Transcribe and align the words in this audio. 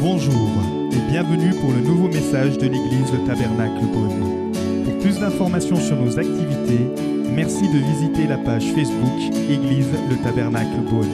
Bonjour 0.00 0.48
et 0.92 1.10
bienvenue 1.10 1.50
pour 1.60 1.72
le 1.72 1.80
nouveau 1.80 2.06
message 2.06 2.56
de 2.56 2.68
l'église 2.68 3.12
Le 3.12 3.26
Tabernacle 3.26 3.84
Beaune. 3.86 4.52
Pour 4.84 4.96
plus 5.00 5.18
d'informations 5.18 5.74
sur 5.74 5.96
nos 5.96 6.16
activités, 6.16 6.84
merci 7.32 7.62
de 7.62 7.78
visiter 7.78 8.28
la 8.28 8.38
page 8.38 8.72
Facebook 8.74 9.34
Église 9.50 9.90
Le 10.08 10.22
Tabernacle 10.22 10.82
Beaune. 10.88 11.10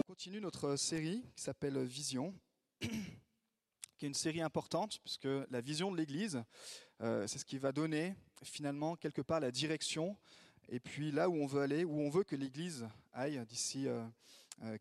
On 0.00 0.08
continue 0.08 0.40
notre 0.40 0.74
série 0.74 1.22
qui 1.36 1.44
s'appelle 1.44 1.78
Vision, 1.84 2.34
qui 2.80 4.06
est 4.06 4.08
une 4.08 4.14
série 4.14 4.42
importante 4.42 4.98
puisque 5.04 5.28
la 5.50 5.60
vision 5.60 5.92
de 5.92 5.96
l'Église, 5.96 6.42
euh, 7.00 7.28
c'est 7.28 7.38
ce 7.38 7.44
qui 7.44 7.58
va 7.58 7.70
donner 7.70 8.16
finalement 8.42 8.96
quelque 8.96 9.22
part 9.22 9.38
la 9.38 9.52
direction 9.52 10.16
et 10.68 10.80
puis 10.80 11.12
là 11.12 11.28
où 11.28 11.36
on 11.36 11.46
veut 11.46 11.62
aller, 11.62 11.84
où 11.84 12.00
on 12.00 12.10
veut 12.10 12.24
que 12.24 12.34
l'Église 12.34 12.88
aille 13.12 13.40
d'ici 13.46 13.86
euh, 13.86 14.04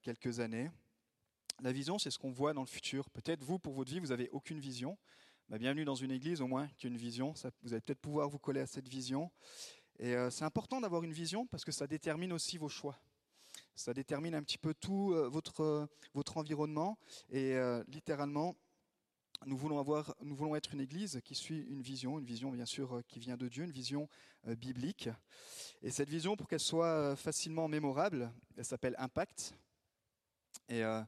quelques 0.02 0.40
années. 0.40 0.70
La 1.62 1.72
vision, 1.72 2.00
c'est 2.00 2.12
ce 2.12 2.18
qu'on 2.18 2.31
voit 2.31 2.54
dans 2.54 2.62
le 2.62 2.68
futur. 2.68 3.09
Peut-être 3.09 3.44
vous, 3.44 3.59
pour 3.59 3.73
votre 3.73 3.91
vie, 3.91 4.00
vous 4.00 4.08
n'avez 4.08 4.30
aucune 4.30 4.59
vision. 4.59 4.98
Bah, 5.50 5.58
bienvenue 5.58 5.86
dans 5.86 5.95
une 5.95 6.12
église 6.12 6.41
au 6.41 6.48
moins 6.48 6.68
qui 6.77 6.88
a 6.88 6.90
une 6.90 6.98
vision. 6.98 7.34
Vous 7.62 7.73
allez 7.73 7.81
peut-être 7.81 8.02
pouvoir 8.02 8.30
vous 8.30 8.40
coller 8.40 8.62
à 8.62 8.67
cette 8.67 8.88
vision. 8.88 9.31
Et 10.00 10.16
euh, 10.16 10.30
c'est 10.30 10.45
important 10.45 10.81
d'avoir 10.81 11.04
une 11.04 11.14
vision 11.14 11.45
parce 11.48 11.64
que 11.64 11.72
ça 11.72 11.86
détermine 11.86 12.34
aussi 12.34 12.58
vos 12.58 12.70
choix. 12.70 12.98
Ça 13.76 13.94
détermine 13.94 14.36
un 14.36 14.44
petit 14.44 14.58
peu 14.58 14.73
tout 14.73 15.14
euh, 15.14 15.28
votre, 15.30 15.88
votre 16.14 16.38
environnement. 16.38 16.98
Et 17.30 17.55
littéralement, 17.88 18.55
nous 19.46 19.58
voulons, 19.58 19.80
avoir, 19.80 20.16
nous 20.22 20.36
voulons 20.36 20.56
être 20.56 20.74
une 20.74 20.82
église 20.82 21.22
qui 21.24 21.36
suit 21.36 21.66
une 21.70 21.82
vision, 21.82 22.20
une 22.20 22.26
vision 22.26 22.52
bien 22.52 22.66
sûr 22.66 23.02
qui 23.08 23.20
vient 23.20 23.38
de 23.38 23.48
Dieu, 23.48 23.64
une 23.64 23.72
vision 23.72 24.08
biblique. 24.46 25.10
Et 25.82 25.92
cette 25.92 26.10
vision, 26.10 26.36
pour 26.36 26.48
qu'elle 26.48 26.60
soit 26.60 27.16
facilement 27.16 27.68
mémorable, 27.68 28.32
elle 28.58 28.66
s'appelle 28.66 28.96
Impact. 28.98 29.56
Et 30.70 30.84
euh, 30.84 31.02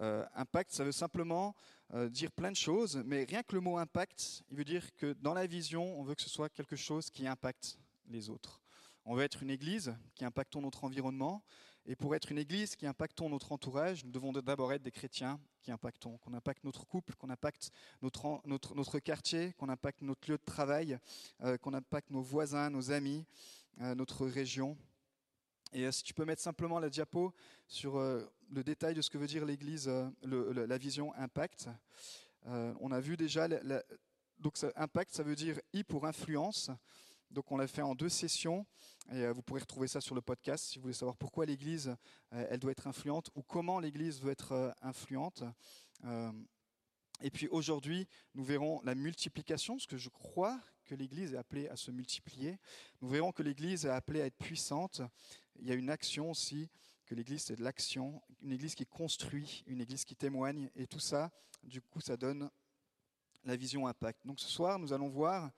euh, 0.00 0.24
impact, 0.34 0.72
ça 0.72 0.84
veut 0.84 0.92
simplement 0.92 1.54
euh, 1.92 2.08
dire 2.08 2.32
plein 2.32 2.50
de 2.50 2.56
choses, 2.56 3.02
mais 3.04 3.24
rien 3.24 3.42
que 3.42 3.54
le 3.54 3.60
mot 3.60 3.78
impact, 3.78 4.42
il 4.50 4.56
veut 4.56 4.64
dire 4.64 4.92
que 4.94 5.12
dans 5.20 5.34
la 5.34 5.46
vision, 5.46 5.98
on 5.98 6.02
veut 6.02 6.14
que 6.14 6.22
ce 6.22 6.30
soit 6.30 6.48
quelque 6.48 6.76
chose 6.76 7.10
qui 7.10 7.26
impacte 7.26 7.78
les 8.08 8.28
autres. 8.28 8.60
On 9.04 9.14
veut 9.14 9.22
être 9.22 9.42
une 9.42 9.50
église 9.50 9.94
qui 10.14 10.24
impacte 10.24 10.56
notre 10.56 10.84
environnement. 10.84 11.44
Et 11.86 11.96
pour 11.96 12.14
être 12.14 12.32
une 12.32 12.38
église 12.38 12.76
qui 12.76 12.86
impacte 12.86 13.20
notre 13.20 13.52
entourage, 13.52 14.04
nous 14.04 14.10
devons 14.10 14.32
d'abord 14.32 14.72
être 14.72 14.82
des 14.82 14.90
chrétiens 14.90 15.38
qui 15.62 15.70
impactons, 15.70 16.16
qu'on 16.18 16.34
impacte 16.34 16.64
notre 16.64 16.86
couple, 16.86 17.14
qu'on 17.16 17.30
impacte 17.30 17.70
notre, 18.00 18.98
quartier, 19.00 19.52
qu'on 19.54 19.68
impacte 19.68 20.02
notre 20.02 20.30
lieu 20.30 20.38
de 20.38 20.44
travail, 20.44 20.98
qu'on 21.60 21.74
impacte 21.74 22.10
nos 22.10 22.22
voisins, 22.22 22.70
nos 22.70 22.90
amis, 22.90 23.26
notre 23.78 24.26
région. 24.26 24.78
Et 25.72 25.90
si 25.92 26.02
tu 26.02 26.14
peux 26.14 26.24
mettre 26.24 26.40
simplement 26.40 26.78
la 26.78 26.88
diapo 26.88 27.34
sur 27.66 27.98
le 28.54 28.64
détail 28.64 28.94
de 28.94 29.02
ce 29.02 29.10
que 29.10 29.18
veut 29.18 29.26
dire 29.26 29.44
l'Église, 29.44 29.88
euh, 29.88 30.66
la 30.66 30.78
vision 30.78 31.14
impact. 31.14 31.68
Euh, 32.46 32.74
on 32.80 32.92
a 32.92 33.00
vu 33.00 33.16
déjà, 33.16 33.48
donc 34.38 34.56
impact, 34.76 35.14
ça 35.14 35.22
veut 35.22 35.34
dire 35.34 35.60
I 35.72 35.82
pour 35.82 36.06
influence. 36.06 36.70
Donc 37.34 37.50
on 37.50 37.56
l'a 37.56 37.66
fait 37.66 37.82
en 37.82 37.94
deux 37.94 38.08
sessions 38.08 38.64
et 39.10 39.24
euh, 39.24 39.32
vous 39.32 39.42
pourrez 39.42 39.60
retrouver 39.60 39.88
ça 39.88 40.00
sur 40.00 40.14
le 40.14 40.20
podcast 40.20 40.64
si 40.64 40.78
vous 40.78 40.82
voulez 40.82 40.94
savoir 40.94 41.16
pourquoi 41.16 41.44
l'Église 41.44 41.96
elle 42.30 42.60
doit 42.60 42.70
être 42.72 42.86
influente 42.86 43.30
ou 43.34 43.42
comment 43.42 43.80
l'Église 43.80 44.20
veut 44.20 44.30
être 44.30 44.74
influente. 44.82 45.42
et 47.20 47.30
puis 47.30 47.48
aujourd'hui, 47.48 48.08
nous 48.34 48.44
verrons 48.44 48.80
la 48.82 48.94
multiplication, 48.94 49.74
parce 49.74 49.86
que 49.86 49.96
je 49.96 50.08
crois 50.08 50.60
que 50.84 50.94
l'Église 50.94 51.34
est 51.34 51.36
appelée 51.36 51.68
à 51.68 51.76
se 51.76 51.90
multiplier. 51.90 52.58
Nous 53.00 53.08
verrons 53.08 53.32
que 53.32 53.42
l'Église 53.42 53.84
est 53.84 53.90
appelée 53.90 54.20
à 54.20 54.26
être 54.26 54.36
puissante. 54.36 55.00
Il 55.60 55.68
y 55.68 55.72
a 55.72 55.74
une 55.74 55.90
action 55.90 56.30
aussi 56.30 56.68
que 57.06 57.14
l'Église, 57.14 57.42
c'est 57.44 57.56
de 57.56 57.62
l'action, 57.62 58.22
une 58.42 58.52
Église 58.52 58.74
qui 58.74 58.86
construit, 58.86 59.64
une 59.66 59.80
Église 59.80 60.04
qui 60.04 60.16
témoigne, 60.16 60.70
et 60.76 60.86
tout 60.86 61.00
ça, 61.00 61.30
du 61.62 61.80
coup, 61.80 62.00
ça 62.00 62.16
donne 62.16 62.50
la 63.44 63.56
vision 63.56 63.86
impact. 63.86 64.26
Donc 64.26 64.40
ce 64.40 64.48
soir, 64.48 64.78
nous 64.78 64.92
allons 64.92 65.08
voir 65.08 65.50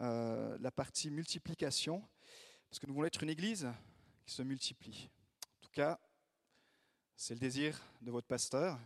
euh, 0.00 0.56
la 0.60 0.70
partie 0.70 1.10
multiplication, 1.10 2.06
parce 2.68 2.78
que 2.78 2.86
nous 2.86 2.94
voulons 2.94 3.08
être 3.08 3.22
une 3.24 3.30
Église 3.30 3.68
qui 4.24 4.32
se 4.32 4.42
multiplie. 4.42 5.10
En 5.56 5.60
tout 5.60 5.72
cas, 5.72 5.98
c'est 7.16 7.34
le 7.34 7.40
désir 7.40 7.82
de 8.00 8.12
votre 8.12 8.28
pasteur, 8.28 8.78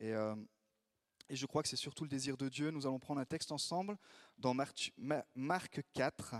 et, 0.00 0.12
euh, 0.12 0.34
je 1.30 1.46
crois 1.46 1.62
que 1.62 1.68
c'est 1.68 1.76
surtout 1.76 2.02
le 2.02 2.10
désir 2.10 2.36
de 2.36 2.48
Dieu. 2.48 2.70
Nous 2.70 2.86
allons 2.86 2.98
prendre 2.98 3.20
un 3.20 3.24
texte 3.24 3.52
ensemble 3.52 3.98
dans 4.38 4.52
Marc, 4.52 4.92
Marc 5.36 5.80
4, 5.92 6.34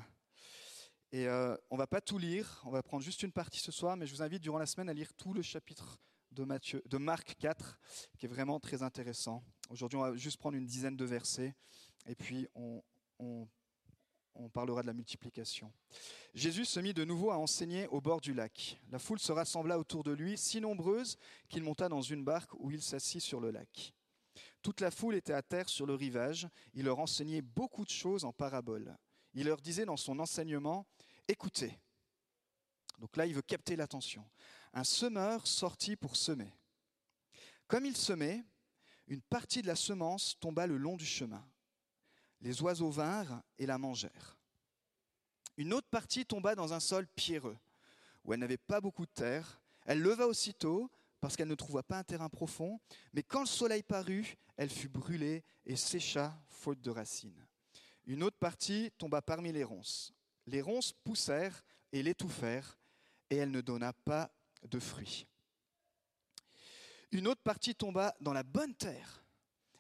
et 1.12 1.28
euh, 1.28 1.56
on 1.70 1.76
ne 1.76 1.78
va 1.78 1.86
pas 1.86 2.00
tout 2.00 2.18
lire, 2.18 2.60
on 2.64 2.70
va 2.70 2.82
prendre 2.82 3.04
juste 3.04 3.22
une 3.22 3.32
partie 3.32 3.60
ce 3.60 3.70
soir, 3.70 3.96
mais 3.96 4.06
je 4.06 4.14
vous 4.14 4.22
invite 4.22 4.42
durant 4.42 4.58
la 4.58 4.66
semaine 4.66 4.88
à 4.88 4.94
lire 4.94 5.14
tout 5.14 5.32
le 5.32 5.42
chapitre 5.42 6.00
de, 6.32 6.42
Matthieu, 6.42 6.82
de 6.86 6.98
Marc 6.98 7.36
4, 7.38 7.78
qui 8.18 8.26
est 8.26 8.28
vraiment 8.28 8.58
très 8.58 8.82
intéressant. 8.82 9.44
Aujourd'hui, 9.70 9.96
on 9.96 10.02
va 10.02 10.16
juste 10.16 10.38
prendre 10.38 10.56
une 10.56 10.66
dizaine 10.66 10.96
de 10.96 11.04
versets, 11.04 11.54
et 12.06 12.16
puis 12.16 12.48
on 12.56 12.82
parlera 14.48 14.82
de 14.82 14.86
la 14.86 14.92
multiplication. 14.92 15.72
Jésus 16.34 16.64
se 16.64 16.78
mit 16.78 16.94
de 16.94 17.04
nouveau 17.04 17.32
à 17.32 17.38
enseigner 17.38 17.88
au 17.88 18.00
bord 18.00 18.20
du 18.20 18.32
lac. 18.32 18.80
La 18.92 19.00
foule 19.00 19.18
se 19.18 19.32
rassembla 19.32 19.78
autour 19.78 20.04
de 20.04 20.12
lui, 20.12 20.38
si 20.38 20.60
nombreuse 20.60 21.18
qu'il 21.48 21.64
monta 21.64 21.88
dans 21.88 22.02
une 22.02 22.22
barque 22.22 22.54
où 22.54 22.70
il 22.70 22.80
s'assit 22.80 23.20
sur 23.20 23.40
le 23.40 23.50
lac. 23.50 23.92
Toute 24.62 24.80
la 24.80 24.92
foule 24.92 25.16
était 25.16 25.32
à 25.32 25.42
terre 25.42 25.68
sur 25.68 25.86
le 25.86 25.94
rivage. 25.94 26.48
Il 26.74 26.84
leur 26.84 27.00
enseignait 27.00 27.42
beaucoup 27.42 27.84
de 27.84 27.90
choses 27.90 28.24
en 28.24 28.32
paraboles. 28.32 28.96
Il 29.34 29.46
leur 29.46 29.60
disait 29.60 29.84
dans 29.84 29.96
son 29.96 30.20
enseignement 30.20 30.86
Écoutez. 31.26 31.76
Donc 32.98 33.16
là, 33.16 33.26
il 33.26 33.34
veut 33.34 33.42
capter 33.42 33.76
l'attention. 33.76 34.24
Un 34.72 34.84
semeur 34.84 35.46
sortit 35.46 35.96
pour 35.96 36.16
semer. 36.16 36.52
Comme 37.66 37.84
il 37.84 37.96
semait, 37.96 38.44
une 39.06 39.22
partie 39.22 39.62
de 39.62 39.66
la 39.66 39.76
semence 39.76 40.38
tomba 40.40 40.66
le 40.66 40.76
long 40.76 40.96
du 40.96 41.06
chemin. 41.06 41.44
Les 42.40 42.62
oiseaux 42.62 42.90
vinrent 42.90 43.42
et 43.58 43.66
la 43.66 43.78
mangèrent. 43.78 44.38
Une 45.56 45.72
autre 45.72 45.88
partie 45.88 46.24
tomba 46.24 46.54
dans 46.54 46.72
un 46.72 46.80
sol 46.80 47.06
pierreux, 47.06 47.58
où 48.24 48.32
elle 48.32 48.40
n'avait 48.40 48.56
pas 48.56 48.80
beaucoup 48.80 49.06
de 49.06 49.10
terre. 49.10 49.60
Elle 49.86 50.00
leva 50.00 50.28
aussitôt, 50.28 50.90
parce 51.20 51.36
qu'elle 51.36 51.48
ne 51.48 51.54
trouva 51.54 51.82
pas 51.82 51.98
un 51.98 52.04
terrain 52.04 52.28
profond, 52.28 52.78
mais 53.12 53.22
quand 53.22 53.40
le 53.40 53.46
soleil 53.46 53.82
parut, 53.82 54.36
elle 54.56 54.70
fut 54.70 54.88
brûlée 54.88 55.42
et 55.66 55.76
sécha, 55.76 56.40
faute 56.48 56.80
de 56.80 56.90
racines. 56.90 57.46
Une 58.06 58.22
autre 58.22 58.38
partie 58.38 58.90
tomba 58.98 59.20
parmi 59.20 59.52
les 59.52 59.64
ronces. 59.64 60.14
Les 60.46 60.62
ronces 60.62 60.92
poussèrent 60.92 61.64
et 61.92 62.02
l'étouffèrent, 62.02 62.78
et 63.30 63.36
elle 63.36 63.50
ne 63.50 63.60
donna 63.60 63.92
pas 63.92 64.30
de 64.62 64.78
fruits. 64.78 65.26
Une 67.10 67.26
autre 67.26 67.42
partie 67.42 67.74
tomba 67.74 68.14
dans 68.20 68.32
la 68.32 68.42
bonne 68.42 68.74
terre. 68.74 69.24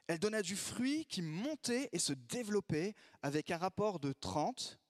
Elle 0.08 0.18
donna 0.18 0.42
du 0.42 0.56
fruit 0.56 1.04
qui 1.04 1.22
montait 1.22 1.88
et 1.92 1.98
se 1.98 2.14
développait 2.14 2.94
avec 3.22 3.50
un 3.50 3.58
rapport 3.58 4.00
de 4.00 4.12
30, 4.12 4.80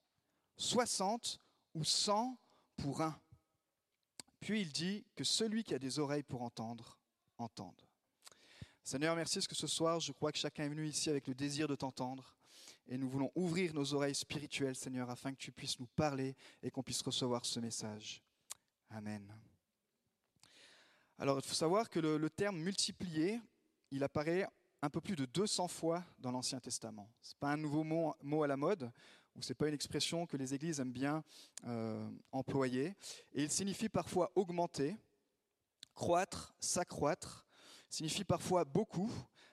60 0.57 1.41
ou 1.75 1.85
100 1.85 2.39
pour 2.77 3.03
un. 3.03 3.21
Puis 4.41 4.61
il 4.61 4.73
dit 4.73 5.05
que 5.17 5.25
celui 5.25 5.65
qui 5.65 5.75
a 5.75 5.79
des 5.79 5.99
oreilles 5.99 6.23
pour 6.23 6.43
entendre, 6.43 6.99
entende. 7.37 7.83
Seigneur, 8.85 9.15
merci 9.17 9.35
parce 9.35 9.49
que 9.49 9.55
ce 9.55 9.67
soir, 9.67 10.01
je 10.01 10.13
crois 10.13 10.33
que 10.33 10.39
chacun 10.39 10.65
est 10.65 10.69
venu 10.69 10.87
ici 10.87 11.11
avec 11.11 11.27
le 11.27 11.35
désir 11.35 11.69
de 11.69 11.75
t'entendre. 11.75 12.35
Et 12.87 12.97
nous 12.97 13.09
voulons 13.09 13.31
ouvrir 13.35 13.75
nos 13.75 13.93
oreilles 13.93 14.15
spirituelles, 14.15 14.77
Seigneur, 14.77 15.11
afin 15.11 15.33
que 15.33 15.39
tu 15.39 15.53
puisses 15.53 15.79
nous 15.79 15.89
parler 15.89 16.35
et 16.63 16.71
qu'on 16.71 16.83
puisse 16.83 17.03
recevoir 17.03 17.45
ce 17.45 17.61
message. 17.61 18.23
Amen. 18.89 19.31
Alors, 21.19 21.39
il 21.39 21.45
faut 21.45 21.55
savoir 21.55 21.91
que 21.91 21.99
le, 21.99 22.31
terme 22.31 22.57
multiplier, 22.59 23.41
il 23.91 24.03
apparaît 24.05 24.47
un 24.83 24.91
peu 24.91 25.01
plus 25.01 25.17
de 25.17 25.25
200 25.25 25.69
fois 25.69 26.05
dans 26.19 26.31
l'Ancien 26.31 26.61
Testament. 26.61 27.11
Ce 27.21 27.33
n'est 27.33 27.39
pas 27.41 27.53
un 27.53 27.57
nouveau 27.57 27.85
mot, 27.85 28.43
à 28.43 28.47
la 28.47 28.57
mode, 28.57 28.91
ou 29.35 29.43
ce 29.43 29.51
n'est 29.51 29.55
pas 29.55 29.69
une 29.69 29.75
expression 29.75 30.27
que 30.27 30.37
les 30.37 30.55
églises 30.55 30.81
aiment 30.81 30.93
bien 30.93 31.25
euh, 31.67 32.09
employer. 32.33 32.95
Et 33.33 33.45
il 33.45 33.51
signifie 33.51 33.89
parfois 33.89 34.31
augmenter, 34.35 34.97
croître, 35.95 36.55
s'accroître, 36.61 37.47
signifie 37.89 38.25
parfois 38.25 38.65
beaucoup, 38.65 39.11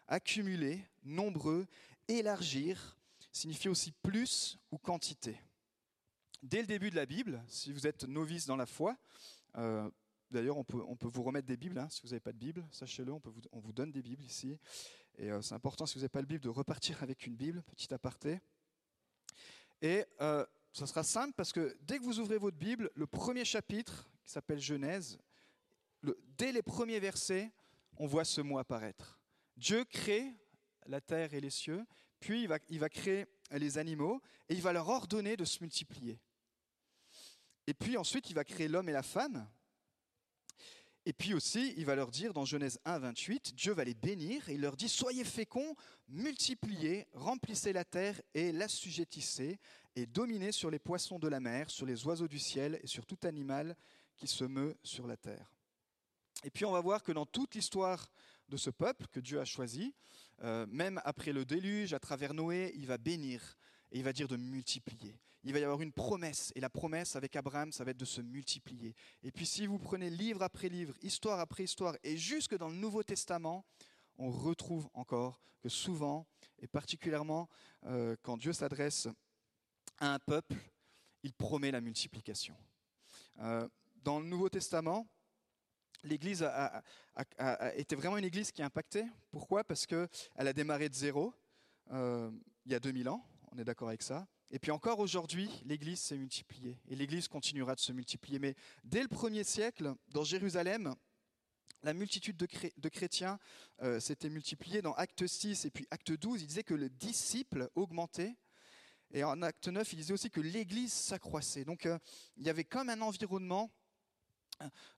accumuler, 0.08 0.86
nombreux, 1.04 1.66
élargir, 2.08 2.98
signifie 3.32 3.70
aussi 3.70 3.92
plus 3.92 4.60
ou 4.72 4.78
quantité. 4.78 5.40
Dès 6.44 6.62
le 6.62 6.68
début 6.68 6.92
de 6.92 6.96
la 6.96 7.08
Bible, 7.08 7.44
si 7.48 7.72
vous 7.72 7.88
êtes 7.88 8.04
novice 8.04 8.46
dans 8.46 8.56
la 8.56 8.68
foi, 8.68 8.96
euh, 9.58 9.90
d'ailleurs 10.30 10.58
on 10.58 10.64
peut, 10.64 10.84
on 10.88 10.96
peut 10.96 11.08
vous 11.08 11.24
remettre 11.24 11.48
des 11.48 11.58
Bibles, 11.58 11.80
hein, 11.80 11.88
si 11.90 12.02
vous 12.04 12.10
n'avez 12.10 12.20
pas 12.20 12.34
de 12.34 12.38
Bible, 12.38 12.64
sachez-le, 12.72 13.12
on, 13.12 13.22
on 13.52 13.60
vous 13.60 13.74
donne 13.74 13.92
des 13.92 14.04
Bibles 14.04 14.24
ici. 14.24 14.60
Et 15.18 15.32
euh, 15.32 15.42
c'est 15.42 15.56
important, 15.56 15.86
si 15.86 15.96
vous 15.96 16.02
n'avez 16.02 16.10
pas 16.10 16.22
de 16.22 16.28
Bible, 16.28 16.44
de 16.44 16.50
repartir 16.50 17.02
avec 17.04 17.26
une 17.26 17.36
Bible, 17.36 17.64
petit 17.64 17.94
aparté. 17.94 18.42
Et 19.82 20.06
euh, 20.22 20.46
ça 20.74 20.86
sera 20.88 21.04
simple 21.04 21.34
parce 21.36 21.54
que 21.54 21.78
dès 21.82 22.00
que 22.00 22.04
vous 22.04 22.20
ouvrez 22.20 22.38
votre 22.38 22.58
Bible, 22.58 22.90
le 22.96 23.08
premier 23.08 23.46
chapitre, 23.46 24.10
qui 24.24 24.32
s'appelle 24.32 24.60
Genèse, 24.60 25.20
le, 26.02 26.18
dès 26.38 26.52
les 26.52 26.62
premiers 26.62 27.00
versets, 27.00 27.52
on 27.98 28.08
voit 28.08 28.26
ce 28.26 28.42
mot 28.42 28.58
apparaître. 28.58 29.20
Dieu 29.56 29.86
crée 29.86 30.34
la 30.86 31.02
terre 31.02 31.34
et 31.34 31.40
les 31.40 31.50
cieux, 31.50 31.86
puis 32.20 32.44
il 32.44 32.48
va, 32.48 32.60
il 32.70 32.80
va 32.80 32.90
créer 32.90 33.26
les 33.52 33.78
animaux 33.78 34.22
et 34.50 34.54
il 34.54 34.62
va 34.62 34.74
leur 34.74 34.90
ordonner 34.90 35.38
de 35.38 35.46
se 35.46 35.62
multiplier. 35.62 36.20
Et 37.68 37.74
puis 37.74 37.98
ensuite, 37.98 38.30
il 38.30 38.34
va 38.34 38.44
créer 38.44 38.68
l'homme 38.68 38.90
et 38.90 38.94
la 38.94 39.04
femme. 39.04 39.48
Et 41.08 41.14
puis 41.14 41.36
aussi, 41.36 41.74
il 41.78 41.86
va 41.86 41.96
leur 41.96 42.10
dire 42.10 42.34
dans 42.34 42.46
Genèse 42.46 42.80
1, 42.84 42.98
28, 43.00 43.54
Dieu 43.54 43.74
va 43.74 43.84
les 43.84 43.94
bénir 43.94 44.50
et 44.50 44.56
il 44.56 44.62
leur 44.62 44.76
dit 44.76 44.90
Soyez 44.90 45.24
féconds, 45.24 45.76
multipliez, 46.08 47.08
remplissez 47.14 47.74
la 47.74 47.86
terre 47.86 48.20
et 48.34 48.52
l'assujettissez, 48.52 49.60
et 49.96 50.08
dominez 50.08 50.52
sur 50.52 50.72
les 50.72 50.80
poissons 50.80 51.20
de 51.20 51.28
la 51.28 51.40
mer, 51.40 51.70
sur 51.70 51.86
les 51.86 52.06
oiseaux 52.08 52.28
du 52.28 52.40
ciel 52.40 52.80
et 52.82 52.88
sur 52.88 53.06
tout 53.06 53.20
animal 53.24 53.76
qui 54.18 54.28
se 54.28 54.46
meut 54.46 54.76
sur 54.84 55.06
la 55.06 55.16
terre. 55.16 55.52
Et 56.44 56.50
puis 56.50 56.66
on 56.66 56.72
va 56.72 56.82
voir 56.82 57.04
que 57.04 57.12
dans 57.12 57.26
toute 57.26 57.54
l'histoire 57.54 58.12
de 58.50 58.58
ce 58.58 58.72
peuple 58.72 59.06
que 59.12 59.20
Dieu 59.20 59.40
a 59.40 59.46
choisi, 59.46 59.94
euh, 60.44 60.66
même 60.70 61.02
après 61.06 61.34
le 61.34 61.46
déluge, 61.46 61.94
à 61.94 62.00
travers 62.00 62.34
Noé, 62.34 62.74
il 62.76 62.88
va 62.88 62.98
bénir 62.98 63.58
et 63.92 64.00
il 64.00 64.04
va 64.04 64.12
dire 64.12 64.28
de 64.28 64.38
multiplier. 64.38 65.20
Il 65.46 65.54
va 65.54 65.60
y 65.60 65.64
avoir 65.64 65.82
une 65.82 65.94
promesse, 65.94 66.52
et 66.56 66.60
la 66.60 66.72
promesse 66.72 67.16
avec 67.16 67.36
Abraham, 67.36 67.72
ça 67.72 67.84
va 67.84 67.92
être 67.92 67.98
de 67.98 68.06
se 68.06 68.20
multiplier. 68.20 68.96
Et 69.22 69.32
puis 69.32 69.46
si 69.46 69.68
vous 69.68 69.78
prenez 69.78 70.10
livre 70.10 70.42
après 70.42 70.70
livre, 70.70 70.96
histoire 71.04 71.40
après 71.40 71.64
histoire, 71.64 71.96
et 72.04 72.18
jusque 72.18 72.58
dans 72.58 72.68
le 72.68 72.76
Nouveau 72.76 73.04
Testament, 73.04 73.64
on 74.18 74.32
retrouve 74.32 74.90
encore 74.96 75.40
que 75.62 75.70
souvent, 75.70 76.26
et 76.60 76.68
particulièrement 76.68 77.48
euh, 77.86 78.16
quand 78.24 78.38
Dieu 78.38 78.54
s'adresse 78.54 79.08
à 80.00 80.16
un 80.16 80.20
peuple, 80.20 80.56
il 81.22 81.34
promet 81.34 81.70
la 81.70 81.80
multiplication. 81.80 82.58
Euh, 83.40 83.70
dans 83.98 84.20
le 84.20 84.26
Nouveau 84.26 84.50
Testament, 84.50 85.08
l'Église 86.04 86.42
a, 86.42 86.84
été 87.76 87.96
vraiment 87.96 88.18
une 88.18 88.26
Église 88.26 88.52
qui 88.52 88.64
a 88.64 88.66
impacté. 88.66 89.06
Pourquoi? 89.32 89.64
Parce 89.64 89.86
qu'elle 89.86 90.10
a 90.36 90.54
démarré 90.54 90.90
de 90.90 90.96
zéro 90.96 91.34
euh, 91.92 92.32
il 92.66 92.72
y 92.72 92.76
a 92.76 92.80
2000 92.80 93.10
ans, 93.10 93.24
on 93.52 93.60
est 93.60 93.64
d'accord 93.64 93.90
avec 93.90 94.02
ça. 94.02 94.28
Et 94.52 94.60
puis 94.60 94.72
encore 94.72 95.00
aujourd'hui, 95.00 95.50
l'Église 95.66 96.00
s'est 96.00 96.18
multipliée 96.18 96.80
et 96.88 96.96
l'Église 96.96 97.28
continuera 97.28 97.76
de 97.76 97.80
se 97.80 97.92
multiplier. 97.92 98.40
Mais 98.40 98.56
dès 98.84 99.02
le 99.02 99.08
premier 99.08 99.44
siècle, 99.44 99.96
dans 100.10 100.24
Jérusalem, 100.24 100.96
la 101.86 101.94
multitude 101.94 102.36
de, 102.36 102.90
chrétiens 102.90 103.40
euh, 103.82 104.00
s'était 104.00 104.30
multipliée. 104.30 104.82
Dans 104.82 104.94
Acte 104.94 105.26
6 105.26 105.66
et 105.66 105.72
puis 105.72 105.88
Acte 105.92 106.12
12, 106.12 106.42
il 106.42 106.48
disait 106.48 106.64
que 106.64 106.74
le 106.74 106.90
disciple 106.90 107.70
augmentait. 107.76 108.36
Et 109.12 109.24
en 109.24 109.42
Acte 109.42 109.68
9, 109.68 109.94
il 109.94 109.98
disait 109.98 110.14
aussi 110.14 110.32
que 110.32 110.42
l'Église 110.42 110.94
s'accroissait. 110.94 111.64
Donc 111.64 111.86
euh, 111.86 111.98
il 112.38 112.46
y 112.46 112.50
avait 112.50 112.64
comme 112.64 112.90
un 112.90 113.02
environnement 113.02 113.72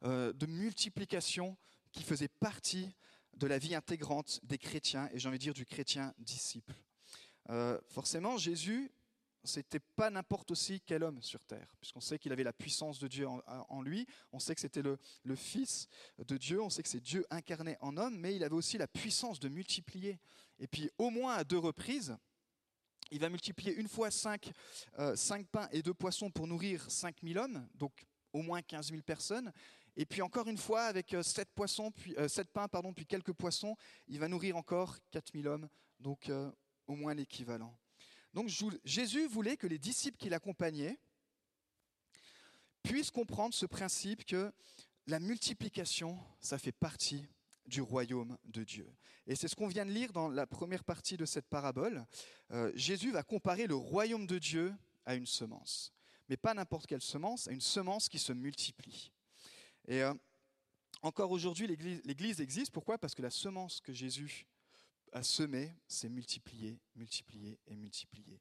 euh, 0.03 0.31
de 0.33 0.45
multiplication 0.45 1.57
qui 1.91 2.03
faisait 2.03 2.29
partie 2.29 2.95
de 3.35 3.47
la 3.47 3.59
vie 3.59 3.75
intégrante 3.75 4.39
des 4.43 4.57
chrétiens, 4.57 5.09
et 5.11 5.19
j'ai 5.19 5.27
envie 5.27 5.37
de 5.37 5.43
dire 5.43 5.53
du 5.53 5.65
chrétien 5.65 6.13
disciple. 6.17 6.73
Forcément, 7.87 8.37
Jésus, 8.37 8.91
c'était 9.47 9.79
pas 9.79 10.09
n'importe 10.09 10.51
aussi 10.51 10.81
quel 10.81 11.03
homme 11.03 11.21
sur 11.21 11.43
terre, 11.43 11.73
puisqu'on 11.79 12.01
sait 12.01 12.19
qu'il 12.19 12.31
avait 12.31 12.43
la 12.43 12.53
puissance 12.53 12.99
de 12.99 13.07
Dieu 13.07 13.27
en, 13.27 13.81
lui, 13.81 14.05
on 14.31 14.39
sait 14.39 14.53
que 14.53 14.61
c'était 14.61 14.83
le, 14.83 14.97
Fils 15.35 15.87
de 16.19 16.37
Dieu, 16.37 16.61
on 16.61 16.69
sait 16.69 16.83
que 16.83 16.89
c'est 16.89 16.99
Dieu 16.99 17.25
incarné 17.29 17.77
en 17.81 17.97
homme, 17.97 18.17
mais 18.17 18.35
il 18.35 18.43
avait 18.43 18.55
aussi 18.55 18.77
la 18.77 18.87
puissance 18.87 19.39
de 19.39 19.49
multiplier. 19.49 20.19
Et 20.59 20.67
puis, 20.67 20.89
au 20.97 21.09
moins 21.09 21.35
à 21.35 21.43
deux 21.43 21.57
reprises, 21.57 22.17
il 23.11 23.19
va 23.19 23.29
multiplier 23.29 23.73
une 23.75 23.87
fois 23.87 24.11
cinq, 24.11 24.51
euh, 24.99 25.15
pains 25.51 25.67
et 25.71 25.81
deux 25.81 25.93
poissons 25.93 26.29
pour 26.29 26.47
nourrir 26.47 26.89
cinq 26.91 27.23
mille 27.23 27.37
hommes, 27.37 27.67
donc 27.75 28.05
au 28.33 28.41
moins 28.41 28.61
15 28.61 28.89
000 28.89 29.01
personnes. 29.01 29.51
Et 29.95 30.05
puis 30.05 30.21
encore 30.21 30.47
une 30.47 30.57
fois, 30.57 30.83
avec 30.83 31.13
euh, 31.13 31.23
sept, 31.23 31.49
poissons, 31.55 31.91
puis, 31.91 32.15
euh, 32.17 32.27
sept 32.27 32.49
pains 32.51 32.67
pardon, 32.67 32.93
puis 32.93 33.05
quelques 33.05 33.33
poissons, 33.33 33.75
il 34.07 34.19
va 34.19 34.27
nourrir 34.27 34.57
encore 34.57 34.97
4 35.11 35.31
000 35.33 35.47
hommes, 35.47 35.69
donc 35.99 36.29
au 36.85 36.95
moins 36.95 37.13
l'équivalent. 37.13 37.75
Donc 38.37 38.49
Jésus 38.85 39.25
voulait 39.25 39.57
que 39.57 39.65
les 39.65 39.79
disciples 39.79 40.15
qui 40.15 40.29
l'accompagnaient 40.29 40.99
puissent 42.83 43.09
comprendre 43.09 43.55
ce 43.55 43.65
principe 43.65 44.25
que 44.25 44.53
la 45.07 45.19
multiplication, 45.19 46.15
ça 46.39 46.59
fait 46.59 46.71
partie 46.71 47.25
du 47.65 47.81
royaume 47.81 48.37
de 48.45 48.63
Dieu. 48.63 48.87
Et 49.25 49.35
c'est 49.35 49.47
ce 49.47 49.55
qu'on 49.55 49.65
vient 49.65 49.87
de 49.87 49.91
lire 49.91 50.13
dans 50.13 50.29
la 50.29 50.45
première 50.45 50.83
partie 50.83 51.17
de 51.17 51.25
cette 51.25 51.47
parabole. 51.47 52.05
Jésus 52.75 53.09
va 53.09 53.23
comparer 53.23 53.65
le 53.65 53.73
royaume 53.73 54.27
de 54.27 54.37
Dieu 54.37 54.71
à 55.03 55.15
une 55.15 55.25
semence 55.25 55.91
mais 56.29 56.37
pas 56.37 56.53
n'importe 56.53 56.87
quelle 56.87 57.01
semence, 57.01 57.47
une 57.49 57.61
semence 57.61 58.09
qui 58.09 58.19
se 58.19 58.33
multiplie. 58.33 59.11
Et 59.87 60.03
euh, 60.03 60.13
encore 61.01 61.31
aujourd'hui, 61.31 61.67
l'Église 61.67 62.41
existe. 62.41 62.71
Pourquoi? 62.71 62.97
Parce 62.97 63.15
que 63.15 63.21
la 63.21 63.29
semence 63.29 63.79
que 63.79 63.93
Jésus 63.93 64.45
a 65.11 65.23
semée 65.23 65.75
s'est 65.87 66.09
multipliée, 66.09 66.79
multipliée 66.95 67.59
et 67.67 67.75
multipliée. 67.75 68.39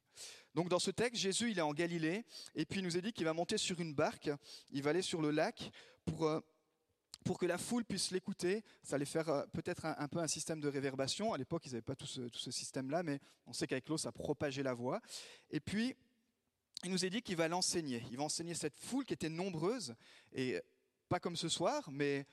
Donc 0.53 0.69
dans 0.69 0.79
ce 0.79 0.91
texte, 0.91 1.21
Jésus, 1.21 1.51
il 1.51 1.59
est 1.59 1.61
en 1.61 1.73
Galilée, 1.73 2.25
et 2.55 2.65
puis 2.65 2.79
il 2.79 2.83
nous 2.83 2.97
est 2.97 3.01
dit 3.01 3.13
qu'il 3.13 3.25
va 3.25 3.33
monter 3.33 3.57
sur 3.57 3.79
une 3.79 3.93
barque, 3.93 4.29
il 4.71 4.83
va 4.83 4.91
aller 4.91 5.01
sur 5.01 5.21
le 5.21 5.31
lac 5.31 5.71
pour... 6.05 6.25
Euh, 6.25 6.39
pour 7.23 7.37
que 7.37 7.45
la 7.45 7.57
foule 7.57 7.83
puisse 7.83 8.11
l'écouter, 8.11 8.63
ça 8.83 8.95
allait 8.95 9.03
faire 9.03 9.27
euh, 9.27 9.45
peut-être 9.51 9.85
un, 9.85 10.07
peu 10.07 10.19
un 10.19 10.27
système 10.27 10.61
de 10.61 10.69
réverbation. 10.69 11.33
À 11.33 11.37
l'époque, 11.37 11.65
ils 11.65 11.71
n'avaient 11.71 11.81
pas 11.81 11.95
tout 11.95 12.05
ce, 12.05 12.21
tout 12.21 12.39
ce 12.39 12.51
système-là, 12.51 13.03
mais 13.03 13.19
on 13.45 13.51
sait 13.51 13.67
qu'avec 13.67 13.89
l'eau, 13.89 13.97
ça 13.97 14.13
propageait 14.13 14.63
la 14.63 14.73
voix. 14.73 15.01
Et 15.49 15.59
puis, 15.59 15.93
il 16.85 16.91
nous 16.91 17.03
est 17.03 17.09
dit 17.09 17.21
qu'il 17.21 17.35
va 17.35 17.49
l'enseigner. 17.49 18.01
Il 18.11 18.17
va 18.17 18.23
enseigner 18.23 18.53
cette 18.53 18.79
foule 18.79 19.03
qui 19.03 19.13
était 19.13 19.29
nombreuse, 19.29 19.93
et 20.31 20.61
pas 21.09 21.19
comme 21.19 21.35
ce 21.35 21.49
soir, 21.49 21.89
mais 21.91 22.25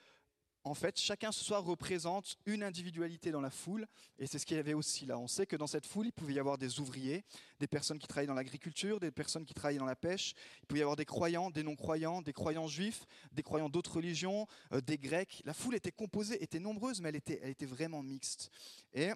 en 0.65 0.75
fait, 0.75 0.99
chacun 0.99 1.31
ce 1.31 1.45
soir 1.45 1.63
représente 1.63 2.37
une 2.47 2.63
individualité 2.63 3.31
dans 3.31 3.41
la 3.41 3.51
foule, 3.51 3.87
et 4.19 4.27
c'est 4.27 4.39
ce 4.39 4.47
qu'il 4.47 4.57
y 4.57 4.61
avait 4.61 4.75
aussi 4.75 5.07
là. 5.07 5.19
On 5.19 5.29
sait 5.29 5.47
que 5.47 5.57
dans 5.57 5.67
cette 5.67 5.87
foule, 5.87 6.07
il 6.07 6.13
pouvait 6.13 6.35
y 6.35 6.39
avoir 6.39 6.59
des 6.59 6.81
ouvriers, 6.81 7.25
des 7.61 7.67
personnes 7.67 7.99
qui 7.99 8.07
travaillaient 8.07 8.29
dans 8.29 8.35
l'agriculture, 8.35 8.99
des 8.99 9.11
personnes 9.11 9.45
qui 9.45 9.55
travaillaient 9.55 9.79
dans 9.79 9.85
la 9.85 9.97
pêche, 9.97 10.35
il 10.63 10.67
pouvait 10.67 10.81
y 10.81 10.83
avoir 10.83 10.97
des 10.97 11.05
croyants, 11.05 11.51
des 11.51 11.63
non-croyants, 11.63 12.23
des 12.23 12.33
croyants 12.33 12.67
juifs, 12.67 13.07
des 13.33 13.43
croyants 13.43 13.69
d'autres 13.69 13.97
religions, 13.97 14.47
euh, 14.73 14.81
des 14.81 14.99
grecs. 14.99 15.43
La 15.45 15.55
foule 15.55 15.75
était 15.75 15.93
composée, 15.93 16.43
était 16.43 16.61
nombreuse, 16.61 17.01
mais 17.01 17.11
elle 17.11 17.17
était, 17.17 17.41
elle 17.43 17.51
était 17.51 17.67
vraiment 17.67 18.03
mixte. 18.03 18.51
Et 18.93 19.11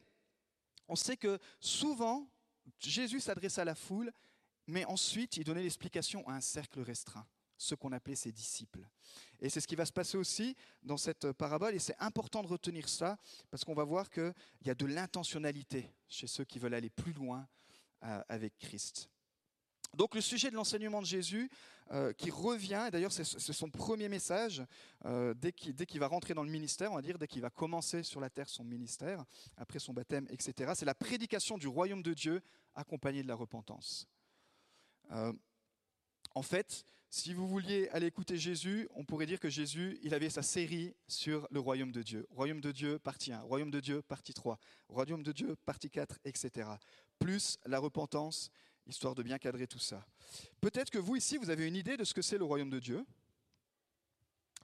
on 0.87 0.97
sait 0.97 1.17
que 1.17 1.39
souvent, 1.61 2.29
Jésus 2.79 3.21
s'adresse 3.21 3.59
à 3.59 3.65
la 3.65 3.75
foule 3.75 4.13
mais 4.69 4.85
ensuite, 4.85 5.39
il 5.39 5.45
donnait 5.45 5.63
l'explication 5.63 6.29
à 6.29 6.35
un 6.35 6.41
cercle 6.43 6.81
restreint, 6.81 7.27
ce 7.59 7.75
qu'on 7.75 7.93
appelait 7.93 8.15
ses 8.15 8.33
disciples. 8.33 8.89
Et 9.41 9.51
c'est 9.51 9.61
ce 9.61 9.67
qui 9.67 9.77
va 9.77 9.85
se 9.85 9.93
passer 9.93 10.17
aussi 10.17 10.57
dans 10.83 10.97
cette 10.97 11.33
parabole, 11.33 11.75
et 11.75 11.79
c'est 11.79 11.97
important 11.99 12.43
de 12.43 12.49
retenir 12.49 12.89
ça, 12.89 13.19
parce 13.51 13.65
qu'on 13.65 13.75
va 13.75 13.85
voir 13.85 14.09
qu'il 14.11 14.33
y 14.65 14.71
a 14.71 14.75
de 14.75 14.87
l'intentionnalité 14.87 15.93
chez 16.09 16.27
ceux 16.27 16.45
qui 16.45 16.59
veulent 16.59 16.75
aller 16.75 16.91
plus 16.91 17.13
loin 17.13 17.47
euh, 18.05 18.23
avec 18.29 18.57
Christ. 18.59 19.11
Donc 19.95 20.15
le 20.15 20.21
sujet 20.21 20.51
de 20.51 20.55
l'enseignement 20.55 21.01
de 21.01 21.07
Jésus, 21.07 21.51
euh, 21.91 22.13
qui 22.13 22.31
revient, 22.31 22.91
d'ailleurs 22.93 23.11
c'est 23.11 23.25
son 23.25 23.71
premier 23.71 24.09
message, 24.09 24.63
euh, 25.07 25.35
dès 25.35 25.53
qu'il 25.53 25.99
va 25.99 26.07
rentrer 26.07 26.35
dans 26.35 26.45
le 26.45 26.51
ministère, 26.51 26.93
on 26.93 26.97
va 26.97 27.03
dire, 27.03 27.19
dès 27.19 27.27
qu'il 27.27 27.41
va 27.43 27.51
commencer 27.51 28.03
sur 28.03 28.21
la 28.21 28.31
terre 28.31 28.49
son 28.49 28.63
ministère, 28.63 29.25
après 29.57 29.79
son 29.79 29.95
baptême, 29.95 30.27
etc., 30.31 30.73
c'est 30.77 30.85
la 30.85 30.95
prédication 30.95 31.59
du 31.59 31.67
royaume 31.67 32.03
de 32.03 32.15
Dieu 32.15 32.43
accompagnée 32.75 33.23
de 33.23 33.29
la 33.29 33.35
repentance. 33.35 34.07
En 36.35 36.43
fait, 36.43 36.85
si 37.11 37.33
vous 37.33 37.49
vouliez 37.49 37.89
aller 37.91 38.07
écouter 38.07 38.37
Jésus, 38.37 38.89
on 38.95 39.05
pourrait 39.05 39.27
dire 39.27 39.41
que 39.41 39.49
Jésus, 39.49 39.99
il 40.03 40.13
avait 40.13 40.29
sa 40.29 40.43
série 40.43 40.95
sur 41.07 41.49
le 41.51 41.59
royaume 41.59 41.91
de 41.91 42.03
Dieu. 42.03 42.27
Royaume 42.31 42.61
de 42.61 42.71
Dieu, 42.71 42.99
partie 42.99 43.33
1. 43.33 43.41
Royaume 43.41 43.71
de 43.71 43.81
Dieu, 43.81 44.03
partie 44.03 44.35
3. 44.35 44.59
Royaume 44.89 45.23
de 45.23 45.33
Dieu, 45.33 45.57
partie 45.65 45.89
4, 45.89 46.19
etc. 46.25 46.69
Plus 47.19 47.59
la 47.65 47.79
repentance, 47.79 48.51
histoire 48.87 49.15
de 49.15 49.23
bien 49.23 49.39
cadrer 49.39 49.67
tout 49.67 49.79
ça. 49.79 50.07
Peut-être 50.61 50.91
que 50.91 50.99
vous, 50.99 51.17
ici, 51.17 51.39
vous 51.39 51.49
avez 51.49 51.67
une 51.67 51.77
idée 51.77 51.97
de 51.97 52.05
ce 52.05 52.13
que 52.13 52.23
c'est 52.23 52.39
le 52.39 52.45
royaume 52.45 52.71
de 52.71 52.79
Dieu. 52.79 53.07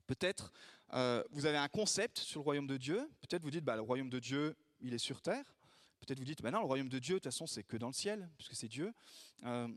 Peut-être 0.07 0.53
euh, 0.93 1.25
vous 1.31 1.47
avez 1.47 1.57
un 1.57 1.69
concept 1.69 2.19
sur 2.19 2.41
le 2.41 2.45
royaume 2.45 2.67
de 2.67 2.77
Dieu. 2.77 3.09
Peut-être 3.23 3.43
vous 3.43 3.51
dites, 3.51 3.65
bah, 3.65 3.77
le 3.77 3.83
royaume 3.83 4.11
de 4.11 4.19
Dieu, 4.19 4.55
il 4.81 4.93
est 4.93 4.99
sur 4.99 5.23
terre. 5.23 5.45
Peut-être 6.01 6.19
vous 6.19 6.27
dites, 6.27 6.43
bah 6.43 6.51
non, 6.51 6.61
le 6.61 6.67
royaume 6.67 6.91
de 6.91 6.99
Dieu, 6.99 7.15
de 7.15 7.19
toute 7.21 7.33
façon, 7.33 7.47
c'est 7.47 7.63
que 7.63 7.79
dans 7.79 7.87
le 7.87 7.95
ciel, 7.95 8.29
puisque 8.37 8.55
c'est 8.55 8.69
Dieu. 8.69 8.93
Euh, 9.45 9.69